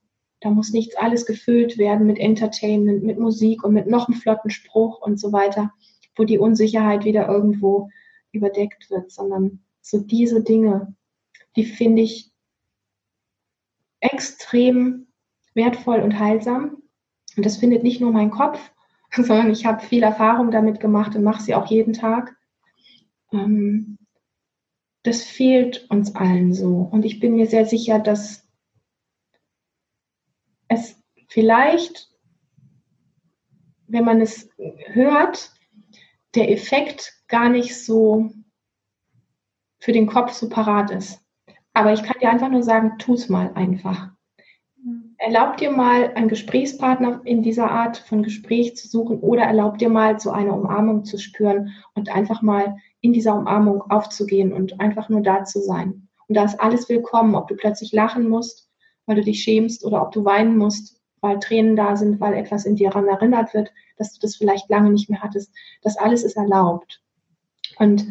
da 0.46 0.52
muss 0.52 0.74
nichts 0.74 0.96
alles 0.96 1.26
gefüllt 1.26 1.80
werden 1.80 2.06
mit 2.06 2.20
Entertainment, 2.20 3.02
mit 3.02 3.18
Musik 3.18 3.64
und 3.64 3.74
mit 3.74 3.88
noch 3.88 4.08
einem 4.08 4.20
flotten 4.20 4.52
Spruch 4.52 5.02
und 5.02 5.20
so 5.20 5.34
weiter, 5.34 5.74
wo 6.16 6.24
die 6.24 6.38
Unsicherheit 6.38 7.04
wieder 7.04 7.28
irgendwo 7.28 7.90
überdeckt 8.32 8.92
wird, 8.92 9.12
sondern 9.12 9.64
so 9.82 10.00
diese 10.00 10.44
Dinge, 10.44 10.94
die 11.56 11.66
finde 11.66 12.04
ich 12.04 12.32
extrem 14.02 15.08
wertvoll 15.56 16.02
und 16.02 16.20
heilsam. 16.20 16.84
Und 17.36 17.44
das 17.44 17.58
findet 17.58 17.82
nicht 17.82 18.00
nur 18.00 18.12
mein 18.12 18.30
Kopf, 18.30 18.60
sondern 19.16 19.50
ich 19.50 19.66
habe 19.66 19.84
viel 19.84 20.04
Erfahrung 20.04 20.52
damit 20.52 20.80
gemacht 20.80 21.16
und 21.16 21.24
mache 21.24 21.42
sie 21.42 21.56
auch 21.56 21.66
jeden 21.72 21.94
Tag. 21.94 22.36
Ähm, 23.34 23.98
das 25.02 25.24
fehlt 25.24 25.90
uns 25.90 26.14
allen 26.14 26.54
so. 26.54 26.88
Und 26.92 27.04
ich 27.04 27.20
bin 27.20 27.34
mir 27.34 27.48
sehr 27.48 27.66
sicher, 27.66 27.98
dass 27.98 28.45
es 30.68 31.02
vielleicht, 31.28 32.10
wenn 33.88 34.06
man 34.06 34.22
es 34.22 34.50
hört, 34.88 35.52
der 36.34 36.52
Effekt 36.52 37.14
gar 37.28 37.50
nicht 37.50 37.84
so 37.84 38.32
für 39.80 39.92
den 39.92 40.08
Kopf 40.08 40.34
so 40.34 40.50
parat 40.50 40.92
ist. 40.92 41.22
Aber 41.74 41.94
ich 41.94 42.04
kann 42.04 42.18
dir 42.22 42.30
einfach 42.30 42.50
nur 42.50 42.64
sagen, 42.64 42.98
tu 42.98 43.14
es 43.14 43.30
mal 43.30 43.52
einfach. 43.54 44.10
Erlaub 45.18 45.58
dir 45.58 45.72
mal, 45.72 46.14
einen 46.14 46.28
Gesprächspartner 46.28 47.22
in 47.24 47.42
dieser 47.42 47.72
Art 47.72 47.98
von 47.98 48.24
Gespräch 48.24 48.76
zu 48.76 48.88
suchen 48.88 49.20
oder 49.20 49.44
erlaub 49.44 49.78
dir 49.78 49.90
mal, 49.90 50.20
so 50.20 50.32
eine 50.32 50.54
Umarmung 50.54 51.06
zu 51.06 51.18
spüren 51.18 51.74
und 51.94 52.10
einfach 52.10 52.42
mal 52.42 52.78
in 53.02 53.14
dieser 53.14 53.36
Umarmung 53.36 53.82
aufzugehen 53.90 54.54
und 54.54 54.80
einfach 54.80 55.10
nur 55.10 55.22
da 55.22 55.44
zu 55.44 55.62
sein. 55.62 56.08
Und 56.28 56.36
da 56.36 56.44
ist 56.44 56.60
alles 56.60 56.90
willkommen, 56.90 57.36
ob 57.36 57.48
du 57.48 57.56
plötzlich 57.56 57.92
lachen 57.92 58.30
musst 58.30 58.65
weil 59.06 59.18
du 59.18 59.22
dich 59.24 59.42
schämst 59.42 59.86
oder 59.86 60.02
ob 60.02 60.12
du 60.12 60.26
weinen 60.26 60.58
musst, 60.58 61.02
weil 61.22 61.40
Tränen 61.40 61.76
da 61.76 61.96
sind, 61.96 62.20
weil 62.20 62.34
etwas 62.34 62.66
in 62.66 62.76
dir 62.76 62.90
daran 62.90 63.08
erinnert 63.08 63.54
wird, 63.54 63.72
dass 63.98 64.14
du 64.14 64.20
das 64.20 64.36
vielleicht 64.36 64.70
lange 64.70 64.92
nicht 64.92 65.10
mehr 65.10 65.22
hattest. 65.22 65.54
Das 65.82 65.98
alles 65.98 66.24
ist 66.24 66.38
erlaubt. 66.38 67.02
Und 67.78 68.08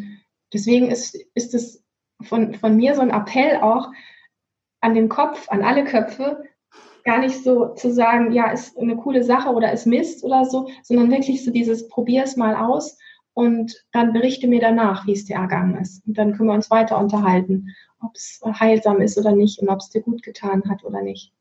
deswegen 0.53 0.89
ist, 0.91 1.17
ist 1.33 1.53
es 1.53 1.83
von, 2.21 2.53
von 2.53 2.75
mir 2.75 2.95
so 2.95 3.01
ein 3.01 3.11
Appell 3.11 3.57
auch 3.57 3.89
an 4.81 4.93
den 4.93 5.09
Kopf, 5.09 5.49
an 5.49 5.63
alle 5.63 5.83
Köpfe, 5.83 6.43
gar 7.03 7.19
nicht 7.19 7.43
so 7.43 7.73
zu 7.75 7.93
sagen, 7.93 8.31
ja, 8.31 8.51
ist 8.51 8.77
eine 8.77 8.97
coole 8.97 9.23
Sache 9.23 9.49
oder 9.49 9.71
ist 9.71 9.85
Mist 9.85 10.23
oder 10.23 10.45
so, 10.45 10.69
sondern 10.83 11.11
wirklich 11.11 11.45
so 11.45 11.51
dieses, 11.51 11.87
probier 11.87 12.23
es 12.23 12.35
mal 12.35 12.55
aus 12.55 12.97
und 13.33 13.85
dann 13.91 14.11
berichte 14.11 14.47
mir 14.47 14.59
danach, 14.59 15.05
wie 15.05 15.13
es 15.13 15.25
dir 15.25 15.35
ergangen 15.35 15.77
ist. 15.77 16.05
Und 16.07 16.17
dann 16.17 16.33
können 16.33 16.49
wir 16.49 16.55
uns 16.55 16.71
weiter 16.71 16.97
unterhalten 16.97 17.75
ob 18.05 18.15
es 18.15 18.41
heilsam 18.59 19.01
ist 19.01 19.17
oder 19.17 19.33
nicht 19.33 19.59
und 19.59 19.69
ob 19.69 19.79
es 19.79 19.89
dir 19.89 20.01
gut 20.01 20.23
getan 20.23 20.63
hat 20.69 20.83
oder 20.83 21.01
nicht. 21.01 21.33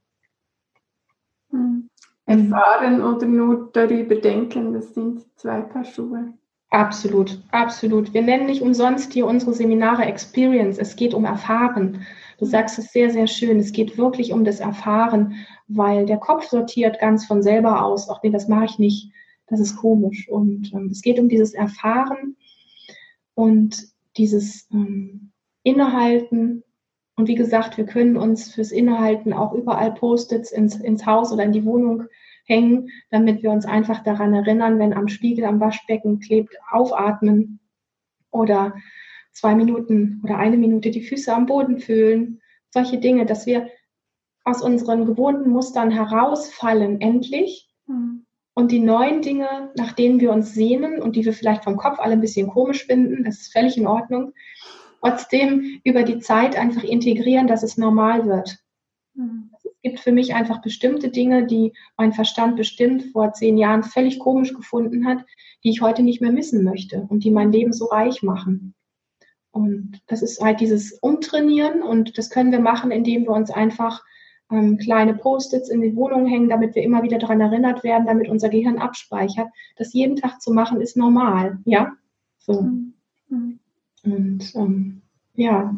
Hm. 1.50 1.88
Erfahren 2.26 3.02
oder 3.02 3.26
nur 3.26 3.70
darüber 3.72 4.14
denken, 4.14 4.72
das 4.72 4.94
sind 4.94 5.24
zwei 5.36 5.60
Paar 5.60 5.84
Schuhe. 5.84 6.32
Absolut, 6.70 7.40
absolut. 7.52 8.12
Wir 8.14 8.22
nennen 8.22 8.46
nicht 8.46 8.62
umsonst 8.62 9.12
hier 9.12 9.26
unsere 9.26 9.54
Seminare 9.54 10.06
Experience. 10.06 10.78
Es 10.78 10.96
geht 10.96 11.14
um 11.14 11.24
Erfahren. 11.24 12.04
Du 12.38 12.46
sagst 12.46 12.78
es 12.78 12.92
sehr, 12.92 13.10
sehr 13.10 13.28
schön. 13.28 13.60
Es 13.60 13.72
geht 13.72 13.96
wirklich 13.96 14.32
um 14.32 14.44
das 14.44 14.58
Erfahren, 14.58 15.34
weil 15.68 16.06
der 16.06 16.16
Kopf 16.16 16.48
sortiert 16.48 16.98
ganz 16.98 17.26
von 17.26 17.42
selber 17.42 17.84
aus. 17.84 18.10
Ach 18.10 18.20
nee, 18.24 18.30
das 18.30 18.48
mache 18.48 18.64
ich 18.64 18.78
nicht. 18.78 19.12
Das 19.46 19.60
ist 19.60 19.76
komisch. 19.76 20.28
Und 20.28 20.72
ähm, 20.72 20.88
es 20.90 21.02
geht 21.02 21.20
um 21.20 21.28
dieses 21.28 21.54
Erfahren 21.54 22.36
Und 23.34 23.88
dieses 24.16 24.68
ähm, 24.72 25.30
Innehalten, 25.64 26.62
und 27.16 27.28
wie 27.28 27.34
gesagt, 27.34 27.76
wir 27.76 27.86
können 27.86 28.16
uns 28.16 28.54
fürs 28.54 28.72
Innehalten 28.72 29.32
auch 29.32 29.52
überall 29.52 29.92
Post-its 29.92 30.50
ins, 30.50 30.76
ins 30.76 31.06
Haus 31.06 31.32
oder 31.32 31.44
in 31.44 31.52
die 31.52 31.64
Wohnung 31.64 32.04
hängen, 32.44 32.90
damit 33.10 33.42
wir 33.42 33.50
uns 33.50 33.64
einfach 33.64 34.02
daran 34.02 34.34
erinnern, 34.34 34.78
wenn 34.78 34.92
am 34.92 35.08
Spiegel 35.08 35.44
am 35.44 35.60
Waschbecken 35.60 36.20
klebt, 36.20 36.56
aufatmen 36.70 37.60
oder 38.30 38.74
zwei 39.32 39.54
Minuten 39.54 40.20
oder 40.24 40.38
eine 40.38 40.56
Minute 40.56 40.90
die 40.90 41.02
Füße 41.02 41.32
am 41.32 41.46
Boden 41.46 41.78
fühlen. 41.78 42.40
Solche 42.70 42.98
Dinge, 42.98 43.26
dass 43.26 43.46
wir 43.46 43.68
aus 44.44 44.60
unseren 44.60 45.06
gewohnten 45.06 45.50
Mustern 45.50 45.90
herausfallen, 45.90 47.00
endlich. 47.00 47.70
Mhm. 47.86 48.26
Und 48.56 48.70
die 48.70 48.80
neuen 48.80 49.20
Dinge, 49.22 49.72
nach 49.76 49.92
denen 49.92 50.20
wir 50.20 50.32
uns 50.32 50.54
sehnen 50.54 51.02
und 51.02 51.16
die 51.16 51.24
wir 51.24 51.32
vielleicht 51.32 51.64
vom 51.64 51.76
Kopf 51.76 51.98
alle 51.98 52.12
ein 52.12 52.20
bisschen 52.20 52.48
komisch 52.48 52.86
finden, 52.86 53.24
das 53.24 53.40
ist 53.40 53.52
völlig 53.52 53.76
in 53.76 53.86
Ordnung, 53.86 54.32
trotzdem 55.05 55.80
über 55.84 56.02
die 56.02 56.18
Zeit 56.18 56.57
einfach 56.57 56.82
integrieren, 56.82 57.46
dass 57.46 57.62
es 57.62 57.76
normal 57.76 58.26
wird. 58.26 58.59
Mhm. 59.14 59.50
Es 59.57 59.70
gibt 59.82 60.00
für 60.00 60.12
mich 60.12 60.34
einfach 60.34 60.62
bestimmte 60.62 61.11
Dinge, 61.11 61.46
die 61.46 61.72
mein 61.96 62.12
Verstand 62.12 62.57
bestimmt 62.57 63.05
vor 63.12 63.32
zehn 63.32 63.59
Jahren 63.59 63.82
völlig 63.82 64.18
komisch 64.18 64.55
gefunden 64.55 65.07
hat, 65.07 65.18
die 65.62 65.70
ich 65.70 65.82
heute 65.82 66.02
nicht 66.02 66.22
mehr 66.22 66.32
missen 66.32 66.64
möchte 66.64 67.07
und 67.09 67.24
die 67.24 67.30
mein 67.30 67.52
Leben 67.52 67.72
so 67.72 67.86
reich 67.86 68.22
machen. 68.22 68.74
Und 69.50 70.00
das 70.07 70.22
ist 70.22 70.42
halt 70.42 70.61
dieses 70.61 70.92
Umtrainieren 70.94 71.82
und 71.82 72.18
das 72.18 72.30
können 72.30 72.50
wir 72.50 72.61
machen, 72.61 72.90
indem 72.90 73.24
wir 73.24 73.30
uns 73.30 73.50
einfach 73.50 74.02
ähm, 74.50 74.78
kleine 74.78 75.14
Post-its 75.14 75.68
in 75.68 75.80
die 75.80 75.94
Wohnung 75.94 76.26
hängen, 76.26 76.48
damit 76.48 76.74
wir 76.74 76.82
immer 76.82 77.02
wieder 77.02 77.18
daran 77.18 77.40
erinnert 77.40 77.84
werden, 77.84 78.07
damit 78.07 78.28
unser 78.28 78.48
Gehirn 78.48 78.78
abspeichert. 78.78 79.48
Das 79.76 79.92
jeden 79.92 80.16
Tag 80.16 80.40
zu 80.40 80.52
machen 80.52 80.80
ist 80.80 80.96
normal, 80.96 81.59
ja. 81.66 81.92
So. 82.38 82.62
Mhm. 82.62 82.94
Und 84.05 84.55
ähm, 84.55 85.02
ja. 85.34 85.74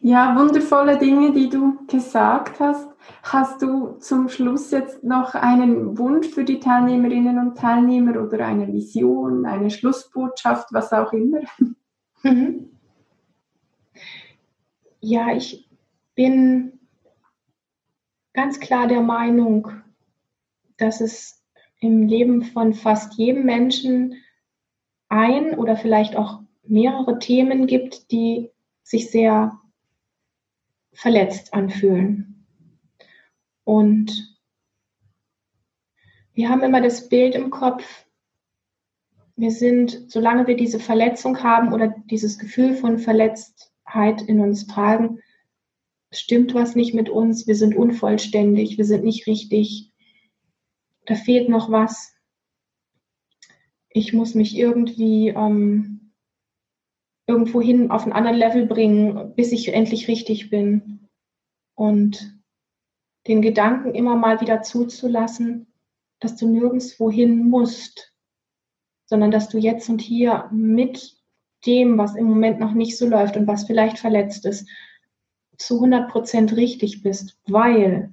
Ja, 0.00 0.36
wundervolle 0.36 0.98
Dinge, 0.98 1.32
die 1.32 1.48
du 1.48 1.86
gesagt 1.86 2.58
hast. 2.60 2.88
Hast 3.22 3.62
du 3.62 3.92
zum 3.98 4.28
Schluss 4.28 4.70
jetzt 4.70 5.04
noch 5.04 5.34
einen 5.34 5.98
Wunsch 5.98 6.28
für 6.28 6.44
die 6.44 6.60
Teilnehmerinnen 6.60 7.38
und 7.38 7.58
Teilnehmer 7.58 8.20
oder 8.22 8.46
eine 8.46 8.72
Vision, 8.72 9.46
eine 9.46 9.70
Schlussbotschaft, 9.70 10.72
was 10.72 10.92
auch 10.92 11.12
immer? 11.12 11.40
Mhm. 12.22 12.70
Ja, 15.00 15.34
ich 15.34 15.68
bin 16.14 16.78
ganz 18.32 18.60
klar 18.60 18.86
der 18.86 19.00
Meinung, 19.00 19.68
dass 20.76 21.00
es 21.00 21.42
im 21.80 22.06
Leben 22.06 22.42
von 22.42 22.74
fast 22.74 23.14
jedem 23.14 23.44
Menschen 23.44 24.14
ein 25.08 25.58
oder 25.58 25.76
vielleicht 25.76 26.16
auch 26.16 26.41
mehrere 26.64 27.18
Themen 27.18 27.66
gibt, 27.66 28.10
die 28.10 28.50
sich 28.82 29.10
sehr 29.10 29.60
verletzt 30.92 31.54
anfühlen. 31.54 32.46
Und 33.64 34.38
wir 36.34 36.48
haben 36.48 36.62
immer 36.62 36.80
das 36.80 37.08
Bild 37.08 37.34
im 37.34 37.50
Kopf, 37.50 37.84
wir 39.36 39.50
sind, 39.50 40.10
solange 40.10 40.46
wir 40.46 40.56
diese 40.56 40.78
Verletzung 40.78 41.42
haben 41.42 41.72
oder 41.72 41.94
dieses 42.10 42.38
Gefühl 42.38 42.74
von 42.74 42.98
Verletztheit 42.98 44.22
in 44.22 44.40
uns 44.40 44.66
tragen, 44.66 45.20
stimmt 46.10 46.54
was 46.54 46.74
nicht 46.74 46.94
mit 46.94 47.08
uns, 47.08 47.46
wir 47.46 47.54
sind 47.54 47.74
unvollständig, 47.74 48.76
wir 48.76 48.84
sind 48.84 49.04
nicht 49.04 49.26
richtig, 49.26 49.90
da 51.06 51.14
fehlt 51.14 51.48
noch 51.48 51.70
was. 51.70 52.14
Ich 53.88 54.12
muss 54.12 54.34
mich 54.34 54.56
irgendwie 54.56 55.28
ähm, 55.28 56.01
irgendwo 57.32 57.62
hin 57.62 57.90
auf 57.90 58.02
einen 58.02 58.12
anderen 58.12 58.36
Level 58.36 58.66
bringen, 58.66 59.34
bis 59.34 59.52
ich 59.52 59.72
endlich 59.72 60.06
richtig 60.06 60.50
bin. 60.50 61.08
Und 61.74 62.38
den 63.26 63.40
Gedanken 63.40 63.94
immer 63.94 64.16
mal 64.16 64.40
wieder 64.40 64.62
zuzulassen, 64.62 65.72
dass 66.20 66.36
du 66.36 66.46
nirgendwo 66.46 67.10
hin 67.10 67.48
musst, 67.48 68.12
sondern 69.06 69.30
dass 69.30 69.48
du 69.48 69.58
jetzt 69.58 69.88
und 69.88 70.00
hier 70.00 70.48
mit 70.52 71.16
dem, 71.64 71.96
was 71.96 72.16
im 72.16 72.26
Moment 72.26 72.60
noch 72.60 72.74
nicht 72.74 72.98
so 72.98 73.08
läuft 73.08 73.36
und 73.36 73.46
was 73.46 73.64
vielleicht 73.64 73.98
verletzt 73.98 74.44
ist, 74.44 74.68
zu 75.56 75.76
100 75.76 76.10
Prozent 76.10 76.54
richtig 76.56 77.02
bist, 77.02 77.38
weil 77.46 78.12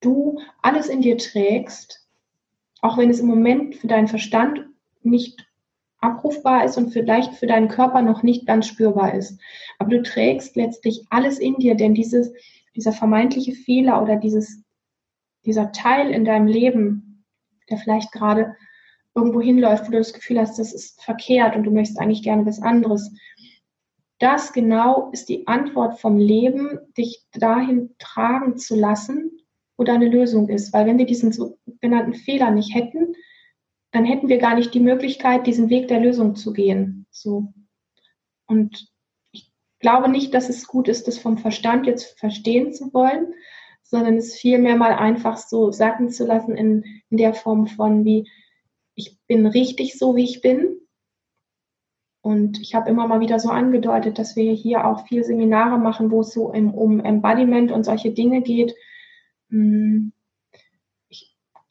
du 0.00 0.40
alles 0.62 0.88
in 0.88 1.02
dir 1.02 1.18
trägst, 1.18 2.08
auch 2.80 2.96
wenn 2.96 3.10
es 3.10 3.20
im 3.20 3.26
Moment 3.26 3.76
für 3.76 3.86
deinen 3.86 4.08
Verstand 4.08 4.66
nicht 5.02 5.46
abrufbar 6.04 6.64
ist 6.64 6.76
und 6.76 6.90
vielleicht 6.90 7.34
für 7.34 7.46
deinen 7.46 7.68
Körper 7.68 8.02
noch 8.02 8.22
nicht 8.22 8.46
ganz 8.46 8.66
spürbar 8.66 9.14
ist. 9.14 9.40
Aber 9.78 9.90
du 9.90 10.02
trägst 10.02 10.54
letztlich 10.54 11.06
alles 11.10 11.38
in 11.38 11.56
dir, 11.56 11.74
denn 11.74 11.94
dieses, 11.94 12.32
dieser 12.76 12.92
vermeintliche 12.92 13.52
Fehler 13.52 14.02
oder 14.02 14.16
dieses, 14.16 14.62
dieser 15.46 15.72
Teil 15.72 16.10
in 16.10 16.24
deinem 16.24 16.46
Leben, 16.46 17.24
der 17.70 17.78
vielleicht 17.78 18.12
gerade 18.12 18.54
irgendwo 19.14 19.40
hinläuft, 19.40 19.86
wo 19.86 19.92
du 19.92 19.98
das 19.98 20.12
Gefühl 20.12 20.38
hast, 20.38 20.58
das 20.58 20.74
ist 20.74 21.02
verkehrt 21.02 21.56
und 21.56 21.64
du 21.64 21.70
möchtest 21.70 21.98
eigentlich 21.98 22.22
gerne 22.22 22.44
was 22.44 22.60
anderes. 22.60 23.10
Das 24.18 24.52
genau 24.52 25.10
ist 25.12 25.28
die 25.28 25.46
Antwort 25.46 26.00
vom 26.00 26.18
Leben, 26.18 26.78
dich 26.96 27.22
dahin 27.32 27.94
tragen 27.98 28.56
zu 28.58 28.76
lassen, 28.76 29.30
wo 29.76 29.84
deine 29.84 30.08
Lösung 30.08 30.48
ist. 30.48 30.72
Weil 30.72 30.86
wenn 30.86 30.98
wir 30.98 31.06
diesen 31.06 31.32
sogenannten 31.32 32.14
Fehler 32.14 32.50
nicht 32.50 32.74
hätten, 32.74 33.14
dann 33.94 34.04
hätten 34.04 34.28
wir 34.28 34.38
gar 34.38 34.56
nicht 34.56 34.74
die 34.74 34.80
Möglichkeit, 34.80 35.46
diesen 35.46 35.70
Weg 35.70 35.86
der 35.86 36.00
Lösung 36.00 36.34
zu 36.34 36.52
gehen. 36.52 37.06
So. 37.12 37.52
Und 38.44 38.92
ich 39.30 39.52
glaube 39.78 40.08
nicht, 40.08 40.34
dass 40.34 40.48
es 40.48 40.66
gut 40.66 40.88
ist, 40.88 41.06
das 41.06 41.16
vom 41.16 41.38
Verstand 41.38 41.86
jetzt 41.86 42.18
verstehen 42.18 42.72
zu 42.72 42.92
wollen, 42.92 43.34
sondern 43.84 44.16
es 44.16 44.34
vielmehr 44.34 44.74
mal 44.74 44.94
einfach 44.94 45.36
so 45.36 45.70
sacken 45.70 46.10
zu 46.10 46.26
lassen 46.26 46.56
in, 46.56 46.82
in 47.08 47.18
der 47.18 47.34
Form 47.34 47.68
von 47.68 48.04
wie, 48.04 48.28
ich 48.96 49.16
bin 49.28 49.46
richtig 49.46 49.96
so, 49.96 50.16
wie 50.16 50.24
ich 50.24 50.40
bin. 50.40 50.76
Und 52.20 52.60
ich 52.60 52.74
habe 52.74 52.90
immer 52.90 53.06
mal 53.06 53.20
wieder 53.20 53.38
so 53.38 53.50
angedeutet, 53.50 54.18
dass 54.18 54.34
wir 54.34 54.52
hier 54.54 54.88
auch 54.88 55.06
viel 55.06 55.22
Seminare 55.22 55.78
machen, 55.78 56.10
wo 56.10 56.22
es 56.22 56.32
so 56.32 56.52
im, 56.52 56.74
um 56.74 56.98
Embodiment 56.98 57.70
und 57.70 57.84
solche 57.84 58.10
Dinge 58.10 58.42
geht. 58.42 58.74
Hm, 59.50 60.13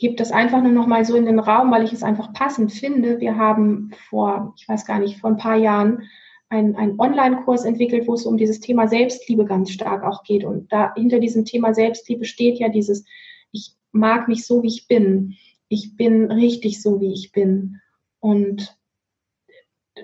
gebe 0.03 0.15
das 0.15 0.33
einfach 0.33 0.61
nur 0.61 0.73
noch 0.73 0.85
mal 0.85 1.05
so 1.05 1.15
in 1.15 1.25
den 1.25 1.39
Raum, 1.39 1.71
weil 1.71 1.85
ich 1.85 1.93
es 1.93 2.03
einfach 2.03 2.33
passend 2.33 2.73
finde. 2.73 3.21
Wir 3.21 3.37
haben 3.37 3.91
vor, 4.09 4.53
ich 4.57 4.67
weiß 4.67 4.85
gar 4.85 4.99
nicht, 4.99 5.17
vor 5.17 5.29
ein 5.29 5.37
paar 5.37 5.55
Jahren 5.55 6.09
einen, 6.49 6.99
Online-Kurs 6.99 7.63
entwickelt, 7.63 8.05
wo 8.05 8.15
es 8.15 8.25
um 8.25 8.35
dieses 8.35 8.59
Thema 8.59 8.89
Selbstliebe 8.89 9.45
ganz 9.45 9.71
stark 9.71 10.03
auch 10.03 10.23
geht. 10.23 10.43
Und 10.43 10.73
da 10.73 10.93
hinter 10.95 11.19
diesem 11.19 11.45
Thema 11.45 11.73
Selbstliebe 11.73 12.25
steht 12.25 12.59
ja 12.59 12.67
dieses, 12.67 13.05
ich 13.53 13.77
mag 13.93 14.27
mich 14.27 14.45
so, 14.45 14.61
wie 14.61 14.67
ich 14.67 14.89
bin. 14.89 15.35
Ich 15.69 15.95
bin 15.95 16.29
richtig 16.29 16.81
so, 16.81 16.99
wie 16.99 17.13
ich 17.13 17.31
bin. 17.31 17.79
Und 18.19 18.77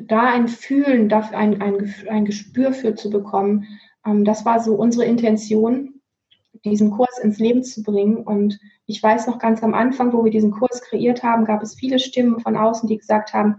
da 0.01 0.31
ein 0.31 0.47
Fühlen, 0.47 1.11
ein, 1.11 1.61
ein, 1.61 1.93
ein 2.09 2.23
Gespür 2.23 2.71
für 2.71 2.95
zu 2.95 3.09
bekommen, 3.09 3.67
ähm, 4.05 4.23
das 4.23 4.45
war 4.45 4.61
so 4.61 4.75
unsere 4.75 5.03
Intention, 5.03 5.98
diesen 6.66 6.91
Kurs 6.91 7.20
ins 7.20 7.39
Leben 7.39 7.64
zu 7.64 7.84
bringen. 7.84 8.18
Und 8.18 8.60
ich 8.86 9.01
weiß 9.01 9.28
noch 9.28 9.39
ganz 9.39 9.64
am 9.64 9.74
Anfang, 9.74 10.14
wo 10.14 10.24
wir 10.24 10.32
diesen 10.32 10.51
Kurs 10.51 10.82
kreiert 10.82 11.24
haben, 11.24 11.45
gab 11.45 11.62
es 11.62 11.76
viele 11.76 11.99
Stimmen 11.99 12.39
von 12.39 12.57
außen, 12.57 12.88
die 12.88 12.97
gesagt 12.97 13.34
haben, 13.34 13.57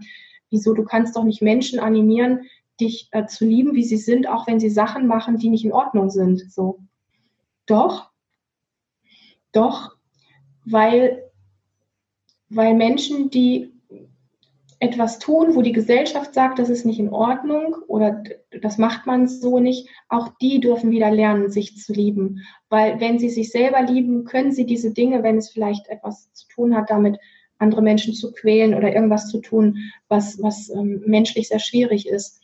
wieso, 0.49 0.73
du 0.73 0.83
kannst 0.83 1.15
doch 1.15 1.23
nicht 1.23 1.41
Menschen 1.41 1.79
animieren, 1.79 2.41
dich 2.79 3.09
äh, 3.11 3.25
zu 3.25 3.45
lieben, 3.45 3.73
wie 3.73 3.83
sie 3.83 3.97
sind, 3.97 4.27
auch 4.27 4.47
wenn 4.47 4.59
sie 4.59 4.69
Sachen 4.69 5.07
machen, 5.07 5.37
die 5.37 5.49
nicht 5.49 5.65
in 5.65 5.73
Ordnung 5.73 6.09
sind. 6.09 6.51
So. 6.51 6.79
Doch, 7.65 8.09
doch, 9.51 9.95
weil, 10.65 11.23
weil 12.49 12.73
Menschen, 12.73 13.29
die 13.29 13.73
etwas 14.81 15.19
tun, 15.19 15.53
wo 15.53 15.61
die 15.61 15.73
Gesellschaft 15.73 16.33
sagt, 16.33 16.57
das 16.57 16.69
ist 16.69 16.87
nicht 16.87 16.99
in 16.99 17.13
Ordnung 17.13 17.75
oder 17.87 18.23
das 18.61 18.79
macht 18.79 19.05
man 19.05 19.27
so 19.27 19.59
nicht, 19.59 19.87
auch 20.09 20.29
die 20.41 20.59
dürfen 20.59 20.89
wieder 20.89 21.11
lernen, 21.11 21.51
sich 21.51 21.77
zu 21.77 21.93
lieben. 21.93 22.41
Weil 22.67 22.99
wenn 22.99 23.19
sie 23.19 23.29
sich 23.29 23.51
selber 23.51 23.83
lieben, 23.83 24.25
können 24.25 24.51
sie 24.51 24.65
diese 24.65 24.91
Dinge, 24.91 25.21
wenn 25.21 25.37
es 25.37 25.51
vielleicht 25.51 25.87
etwas 25.87 26.33
zu 26.33 26.47
tun 26.47 26.75
hat, 26.75 26.89
damit 26.89 27.19
andere 27.59 27.83
Menschen 27.83 28.15
zu 28.15 28.33
quälen 28.33 28.73
oder 28.73 28.91
irgendwas 28.91 29.27
zu 29.27 29.39
tun, 29.39 29.77
was, 30.07 30.41
was 30.41 30.71
ähm, 30.71 31.03
menschlich 31.05 31.49
sehr 31.49 31.59
schwierig 31.59 32.07
ist. 32.07 32.41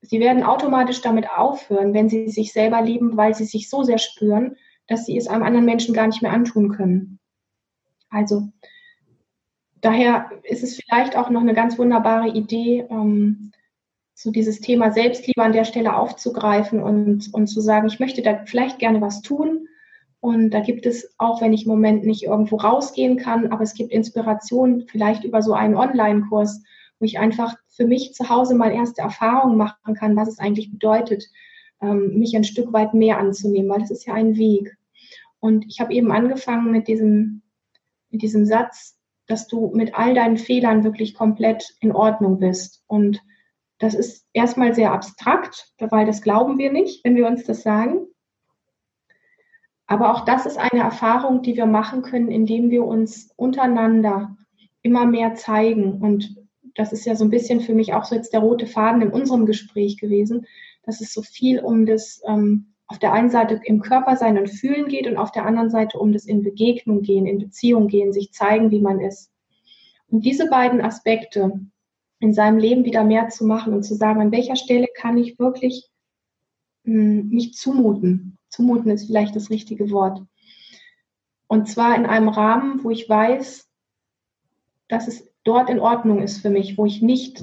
Sie 0.00 0.20
werden 0.20 0.44
automatisch 0.44 1.02
damit 1.02 1.28
aufhören, 1.36 1.92
wenn 1.92 2.08
sie 2.08 2.28
sich 2.28 2.54
selber 2.54 2.80
lieben, 2.80 3.18
weil 3.18 3.34
sie 3.34 3.44
sich 3.44 3.68
so 3.68 3.82
sehr 3.82 3.98
spüren, 3.98 4.56
dass 4.86 5.04
sie 5.04 5.18
es 5.18 5.28
einem 5.28 5.42
anderen 5.42 5.66
Menschen 5.66 5.94
gar 5.94 6.06
nicht 6.06 6.22
mehr 6.22 6.32
antun 6.32 6.70
können. 6.70 7.18
Also 8.08 8.48
daher 9.82 10.30
ist 10.44 10.62
es 10.62 10.76
vielleicht 10.76 11.16
auch 11.16 11.28
noch 11.28 11.42
eine 11.42 11.54
ganz 11.54 11.78
wunderbare 11.78 12.28
Idee, 12.28 12.86
ähm, 12.88 13.52
so 14.14 14.30
dieses 14.30 14.60
Thema 14.60 14.92
Selbstliebe 14.92 15.42
an 15.42 15.52
der 15.52 15.64
Stelle 15.64 15.96
aufzugreifen 15.96 16.80
und, 16.80 17.34
und 17.34 17.46
zu 17.48 17.60
sagen, 17.60 17.88
ich 17.88 18.00
möchte 18.00 18.22
da 18.22 18.44
vielleicht 18.46 18.78
gerne 18.78 19.00
was 19.00 19.20
tun. 19.20 19.66
Und 20.20 20.50
da 20.50 20.60
gibt 20.60 20.86
es, 20.86 21.12
auch 21.18 21.40
wenn 21.40 21.52
ich 21.52 21.64
im 21.64 21.70
Moment 21.70 22.04
nicht 22.04 22.22
irgendwo 22.22 22.56
rausgehen 22.56 23.16
kann, 23.16 23.50
aber 23.50 23.62
es 23.62 23.74
gibt 23.74 23.90
Inspiration 23.90 24.84
vielleicht 24.86 25.24
über 25.24 25.42
so 25.42 25.52
einen 25.52 25.74
Online-Kurs, 25.74 26.62
wo 27.00 27.04
ich 27.04 27.18
einfach 27.18 27.56
für 27.66 27.86
mich 27.86 28.14
zu 28.14 28.28
Hause 28.28 28.54
mal 28.54 28.70
erste 28.70 29.02
Erfahrungen 29.02 29.56
machen 29.56 29.94
kann, 29.94 30.14
was 30.14 30.28
es 30.28 30.38
eigentlich 30.38 30.70
bedeutet, 30.70 31.24
ähm, 31.80 32.16
mich 32.18 32.36
ein 32.36 32.44
Stück 32.44 32.72
weit 32.72 32.94
mehr 32.94 33.18
anzunehmen, 33.18 33.68
weil 33.68 33.82
es 33.82 33.90
ist 33.90 34.06
ja 34.06 34.14
ein 34.14 34.36
Weg. 34.36 34.76
Und 35.40 35.66
ich 35.66 35.80
habe 35.80 35.92
eben 35.92 36.12
angefangen 36.12 36.70
mit 36.70 36.86
diesem, 36.86 37.42
mit 38.10 38.22
diesem 38.22 38.46
Satz, 38.46 38.96
dass 39.26 39.46
du 39.46 39.70
mit 39.74 39.94
all 39.94 40.14
deinen 40.14 40.36
Fehlern 40.36 40.84
wirklich 40.84 41.14
komplett 41.14 41.76
in 41.80 41.92
Ordnung 41.92 42.38
bist. 42.38 42.82
Und 42.86 43.22
das 43.78 43.94
ist 43.94 44.26
erstmal 44.32 44.74
sehr 44.74 44.92
abstrakt, 44.92 45.72
weil 45.78 46.06
das 46.06 46.22
glauben 46.22 46.58
wir 46.58 46.72
nicht, 46.72 47.04
wenn 47.04 47.16
wir 47.16 47.26
uns 47.26 47.44
das 47.44 47.62
sagen. 47.62 48.06
Aber 49.86 50.12
auch 50.12 50.24
das 50.24 50.46
ist 50.46 50.56
eine 50.56 50.82
Erfahrung, 50.82 51.42
die 51.42 51.56
wir 51.56 51.66
machen 51.66 52.02
können, 52.02 52.30
indem 52.30 52.70
wir 52.70 52.84
uns 52.84 53.30
untereinander 53.36 54.36
immer 54.82 55.06
mehr 55.06 55.34
zeigen. 55.34 56.00
Und 56.00 56.36
das 56.74 56.92
ist 56.92 57.04
ja 57.04 57.14
so 57.14 57.24
ein 57.24 57.30
bisschen 57.30 57.60
für 57.60 57.74
mich 57.74 57.92
auch 57.92 58.04
so 58.04 58.14
jetzt 58.14 58.32
der 58.32 58.40
rote 58.40 58.66
Faden 58.66 59.02
in 59.02 59.10
unserem 59.10 59.46
Gespräch 59.46 59.98
gewesen, 59.98 60.46
dass 60.84 61.00
es 61.00 61.12
so 61.12 61.22
viel 61.22 61.60
um 61.60 61.86
das 61.86 62.22
ähm, 62.26 62.71
auf 62.92 62.98
der 62.98 63.14
einen 63.14 63.30
Seite 63.30 63.58
im 63.64 63.80
Körper 63.80 64.16
sein 64.16 64.36
und 64.36 64.50
fühlen 64.50 64.86
geht 64.86 65.06
und 65.06 65.16
auf 65.16 65.32
der 65.32 65.46
anderen 65.46 65.70
Seite 65.70 65.98
um 65.98 66.12
das 66.12 66.26
in 66.26 66.42
Begegnung 66.42 67.00
gehen, 67.00 67.26
in 67.26 67.38
Beziehung 67.38 67.88
gehen, 67.88 68.12
sich 68.12 68.32
zeigen, 68.32 68.70
wie 68.70 68.82
man 68.82 69.00
ist. 69.00 69.30
Und 70.08 70.26
diese 70.26 70.50
beiden 70.50 70.82
Aspekte 70.82 71.58
in 72.18 72.34
seinem 72.34 72.58
Leben 72.58 72.84
wieder 72.84 73.02
mehr 73.02 73.30
zu 73.30 73.46
machen 73.46 73.72
und 73.72 73.82
zu 73.82 73.94
sagen, 73.94 74.20
an 74.20 74.30
welcher 74.30 74.56
Stelle 74.56 74.88
kann 74.94 75.16
ich 75.16 75.38
wirklich 75.38 75.88
mh, 76.84 77.20
hm, 77.22 77.28
mich 77.30 77.54
zumuten. 77.54 78.36
Zumuten 78.50 78.90
ist 78.90 79.06
vielleicht 79.06 79.34
das 79.36 79.48
richtige 79.48 79.90
Wort. 79.90 80.20
Und 81.46 81.66
zwar 81.70 81.96
in 81.96 82.04
einem 82.04 82.28
Rahmen, 82.28 82.84
wo 82.84 82.90
ich 82.90 83.08
weiß, 83.08 83.70
dass 84.88 85.08
es 85.08 85.32
dort 85.44 85.70
in 85.70 85.80
Ordnung 85.80 86.20
ist 86.20 86.42
für 86.42 86.50
mich, 86.50 86.76
wo 86.76 86.84
ich 86.84 87.00
nicht, 87.00 87.42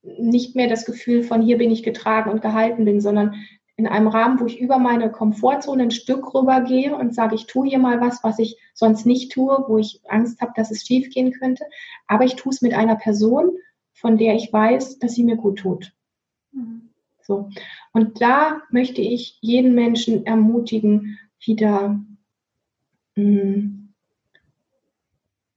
nicht 0.00 0.56
mehr 0.56 0.68
das 0.68 0.86
Gefühl 0.86 1.22
von 1.22 1.42
hier 1.42 1.58
bin 1.58 1.70
ich 1.70 1.82
getragen 1.82 2.30
und 2.30 2.40
gehalten 2.40 2.86
bin, 2.86 3.02
sondern 3.02 3.34
in 3.78 3.86
einem 3.86 4.08
Rahmen, 4.08 4.40
wo 4.40 4.46
ich 4.46 4.60
über 4.60 4.80
meine 4.80 5.08
Komfortzone 5.08 5.84
ein 5.84 5.90
Stück 5.92 6.34
rübergehe 6.34 6.96
und 6.96 7.14
sage, 7.14 7.36
ich 7.36 7.46
tue 7.46 7.68
hier 7.68 7.78
mal 7.78 8.00
was, 8.00 8.24
was 8.24 8.40
ich 8.40 8.58
sonst 8.74 9.06
nicht 9.06 9.30
tue, 9.30 9.64
wo 9.68 9.78
ich 9.78 10.00
Angst 10.08 10.40
habe, 10.40 10.52
dass 10.56 10.72
es 10.72 10.84
schief 10.84 11.10
gehen 11.10 11.30
könnte. 11.30 11.64
Aber 12.08 12.24
ich 12.24 12.34
tue 12.34 12.50
es 12.50 12.60
mit 12.60 12.74
einer 12.74 12.96
Person, 12.96 13.56
von 13.92 14.18
der 14.18 14.34
ich 14.34 14.52
weiß, 14.52 14.98
dass 14.98 15.14
sie 15.14 15.22
mir 15.22 15.36
gut 15.36 15.60
tut. 15.60 15.92
Mhm. 16.50 16.88
So. 17.22 17.50
Und 17.92 18.20
da 18.20 18.62
möchte 18.70 19.00
ich 19.00 19.38
jeden 19.42 19.76
Menschen 19.76 20.26
ermutigen, 20.26 21.20
wieder 21.40 22.00
mh, 23.14 23.22
hm, 23.42 23.94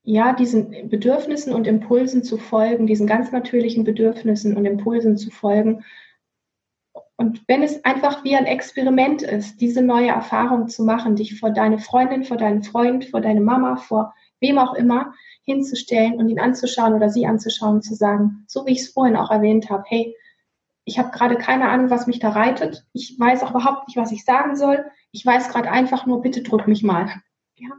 ja, 0.04 0.34
diesen 0.34 0.90
Bedürfnissen 0.90 1.54
und 1.54 1.66
Impulsen 1.66 2.24
zu 2.24 2.38
folgen, 2.38 2.86
diesen 2.86 3.08
ganz 3.08 3.32
natürlichen 3.32 3.84
Bedürfnissen 3.84 4.56
und 4.56 4.66
Impulsen 4.66 5.18
zu 5.18 5.32
folgen 5.32 5.84
und 7.22 7.44
wenn 7.48 7.62
es 7.62 7.86
einfach 7.86 8.24
wie 8.24 8.36
ein 8.36 8.48
Experiment 8.48 9.22
ist, 9.22 9.62
diese 9.62 9.84
neue 9.84 10.08
Erfahrung 10.08 10.70
zu 10.70 10.84
machen, 10.84 11.16
dich 11.16 11.40
vor 11.40 11.52
deine 11.52 11.78
Freundin, 11.78 12.24
vor 12.24 12.36
deinen 12.36 12.64
Freund, 12.64 13.06
vor 13.06 13.22
deine 13.22 13.42
Mama, 13.42 13.76
vor 13.76 14.16
wem 14.40 14.58
auch 14.58 14.74
immer 14.74 15.14
hinzustellen 15.44 16.16
und 16.16 16.30
ihn 16.30 16.40
anzuschauen 16.40 16.96
oder 16.96 17.10
sie 17.10 17.28
anzuschauen 17.28 17.76
und 17.76 17.84
zu 17.84 17.94
sagen, 17.94 18.44
so 18.48 18.66
wie 18.66 18.72
ich 18.72 18.80
es 18.80 18.90
vorhin 18.90 19.16
auch 19.16 19.30
erwähnt 19.30 19.70
habe, 19.70 19.84
hey, 19.86 20.16
ich 20.84 20.98
habe 20.98 21.12
gerade 21.12 21.36
keine 21.36 21.70
Ahnung, 21.70 21.92
was 21.92 22.08
mich 22.08 22.18
da 22.18 22.30
reitet. 22.30 22.88
Ich 22.92 23.20
weiß 23.20 23.44
auch 23.44 23.52
überhaupt 23.52 23.88
nicht, 23.88 23.98
was 23.98 24.12
ich 24.12 24.26
sagen 24.26 24.56
soll. 24.56 24.84
Ich 25.12 25.24
weiß 25.24 25.50
gerade 25.50 25.70
einfach 25.70 26.08
nur, 26.08 26.24
bitte 26.24 26.42
drück 26.42 26.68
mich 26.68 26.82
mal. 26.82 27.08
Ja? 27.58 27.70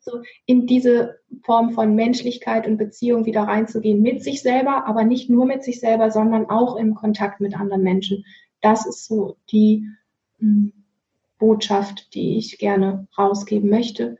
So 0.00 0.20
in 0.44 0.66
diese 0.66 1.18
Form 1.44 1.70
von 1.70 1.94
Menschlichkeit 1.94 2.66
und 2.66 2.76
Beziehung 2.76 3.24
wieder 3.24 3.44
reinzugehen 3.44 4.02
mit 4.02 4.22
sich 4.22 4.42
selber, 4.42 4.86
aber 4.86 5.04
nicht 5.04 5.30
nur 5.30 5.46
mit 5.46 5.64
sich 5.64 5.80
selber, 5.80 6.10
sondern 6.10 6.50
auch 6.50 6.76
im 6.76 6.94
Kontakt 6.94 7.40
mit 7.40 7.58
anderen 7.58 7.82
Menschen 7.82 8.26
das 8.62 8.86
ist 8.86 9.04
so 9.04 9.36
die 9.50 9.86
hm, 10.38 10.72
Botschaft, 11.38 12.14
die 12.14 12.38
ich 12.38 12.58
gerne 12.58 13.06
rausgeben 13.18 13.68
möchte, 13.68 14.16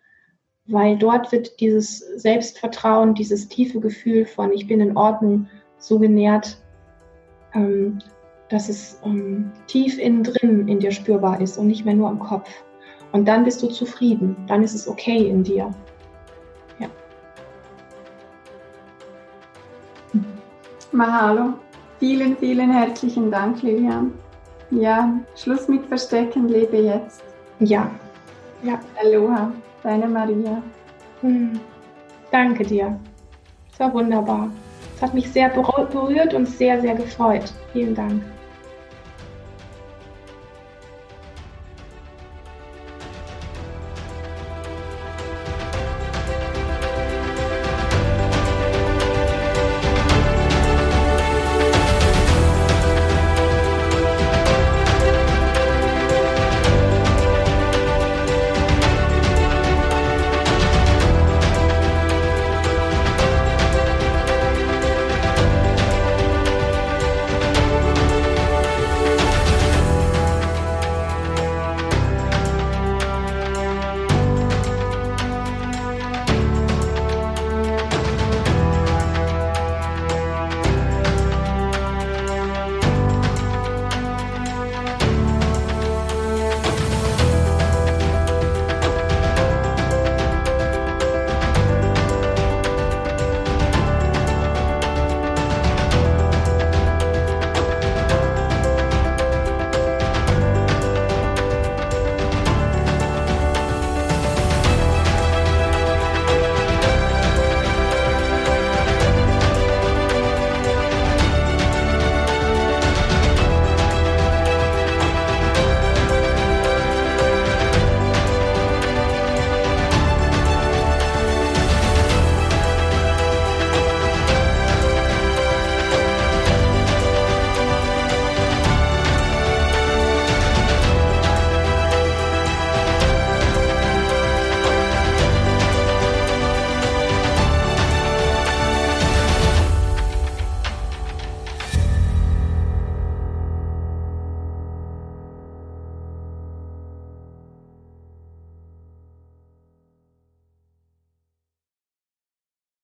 weil 0.66 0.98
dort 0.98 1.32
wird 1.32 1.60
dieses 1.60 1.98
Selbstvertrauen, 1.98 3.14
dieses 3.14 3.48
tiefe 3.48 3.80
Gefühl 3.80 4.26
von 4.26 4.52
ich 4.52 4.66
bin 4.66 4.80
in 4.80 4.96
Ordnung 4.96 5.48
so 5.78 5.98
genährt, 5.98 6.60
ähm, 7.54 7.98
dass 8.48 8.68
es 8.68 9.00
ähm, 9.04 9.50
tief 9.66 9.98
innen 9.98 10.24
drin 10.24 10.68
in 10.68 10.78
dir 10.78 10.92
spürbar 10.92 11.40
ist 11.40 11.56
und 11.56 11.68
nicht 11.68 11.84
mehr 11.84 11.94
nur 11.94 12.10
im 12.10 12.18
Kopf. 12.18 12.48
Und 13.12 13.26
dann 13.26 13.44
bist 13.44 13.62
du 13.62 13.68
zufrieden, 13.68 14.36
dann 14.46 14.62
ist 14.62 14.74
es 14.74 14.88
okay 14.88 15.28
in 15.28 15.42
dir. 15.42 15.70
Ja. 16.78 16.88
Mahalo. 20.92 21.54
Vielen, 21.98 22.36
vielen 22.36 22.72
herzlichen 22.72 23.30
Dank, 23.30 23.62
Lilian. 23.62 24.12
Ja, 24.72 25.12
Schluss 25.36 25.68
mit 25.68 25.84
Verstecken, 25.86 26.48
lebe 26.48 26.78
jetzt. 26.78 27.22
Ja. 27.60 27.90
Ja. 28.62 28.80
Aloha, 29.02 29.52
deine 29.82 30.08
Maria. 30.08 30.62
Hm. 31.20 31.60
Danke 32.30 32.64
dir. 32.64 32.98
Es 33.70 33.80
war 33.80 33.92
wunderbar. 33.92 34.50
Es 34.96 35.02
hat 35.02 35.12
mich 35.12 35.30
sehr 35.30 35.50
berührt 35.50 36.32
und 36.32 36.46
sehr, 36.46 36.80
sehr 36.80 36.94
gefreut. 36.94 37.52
Vielen 37.74 37.94
Dank. 37.94 38.22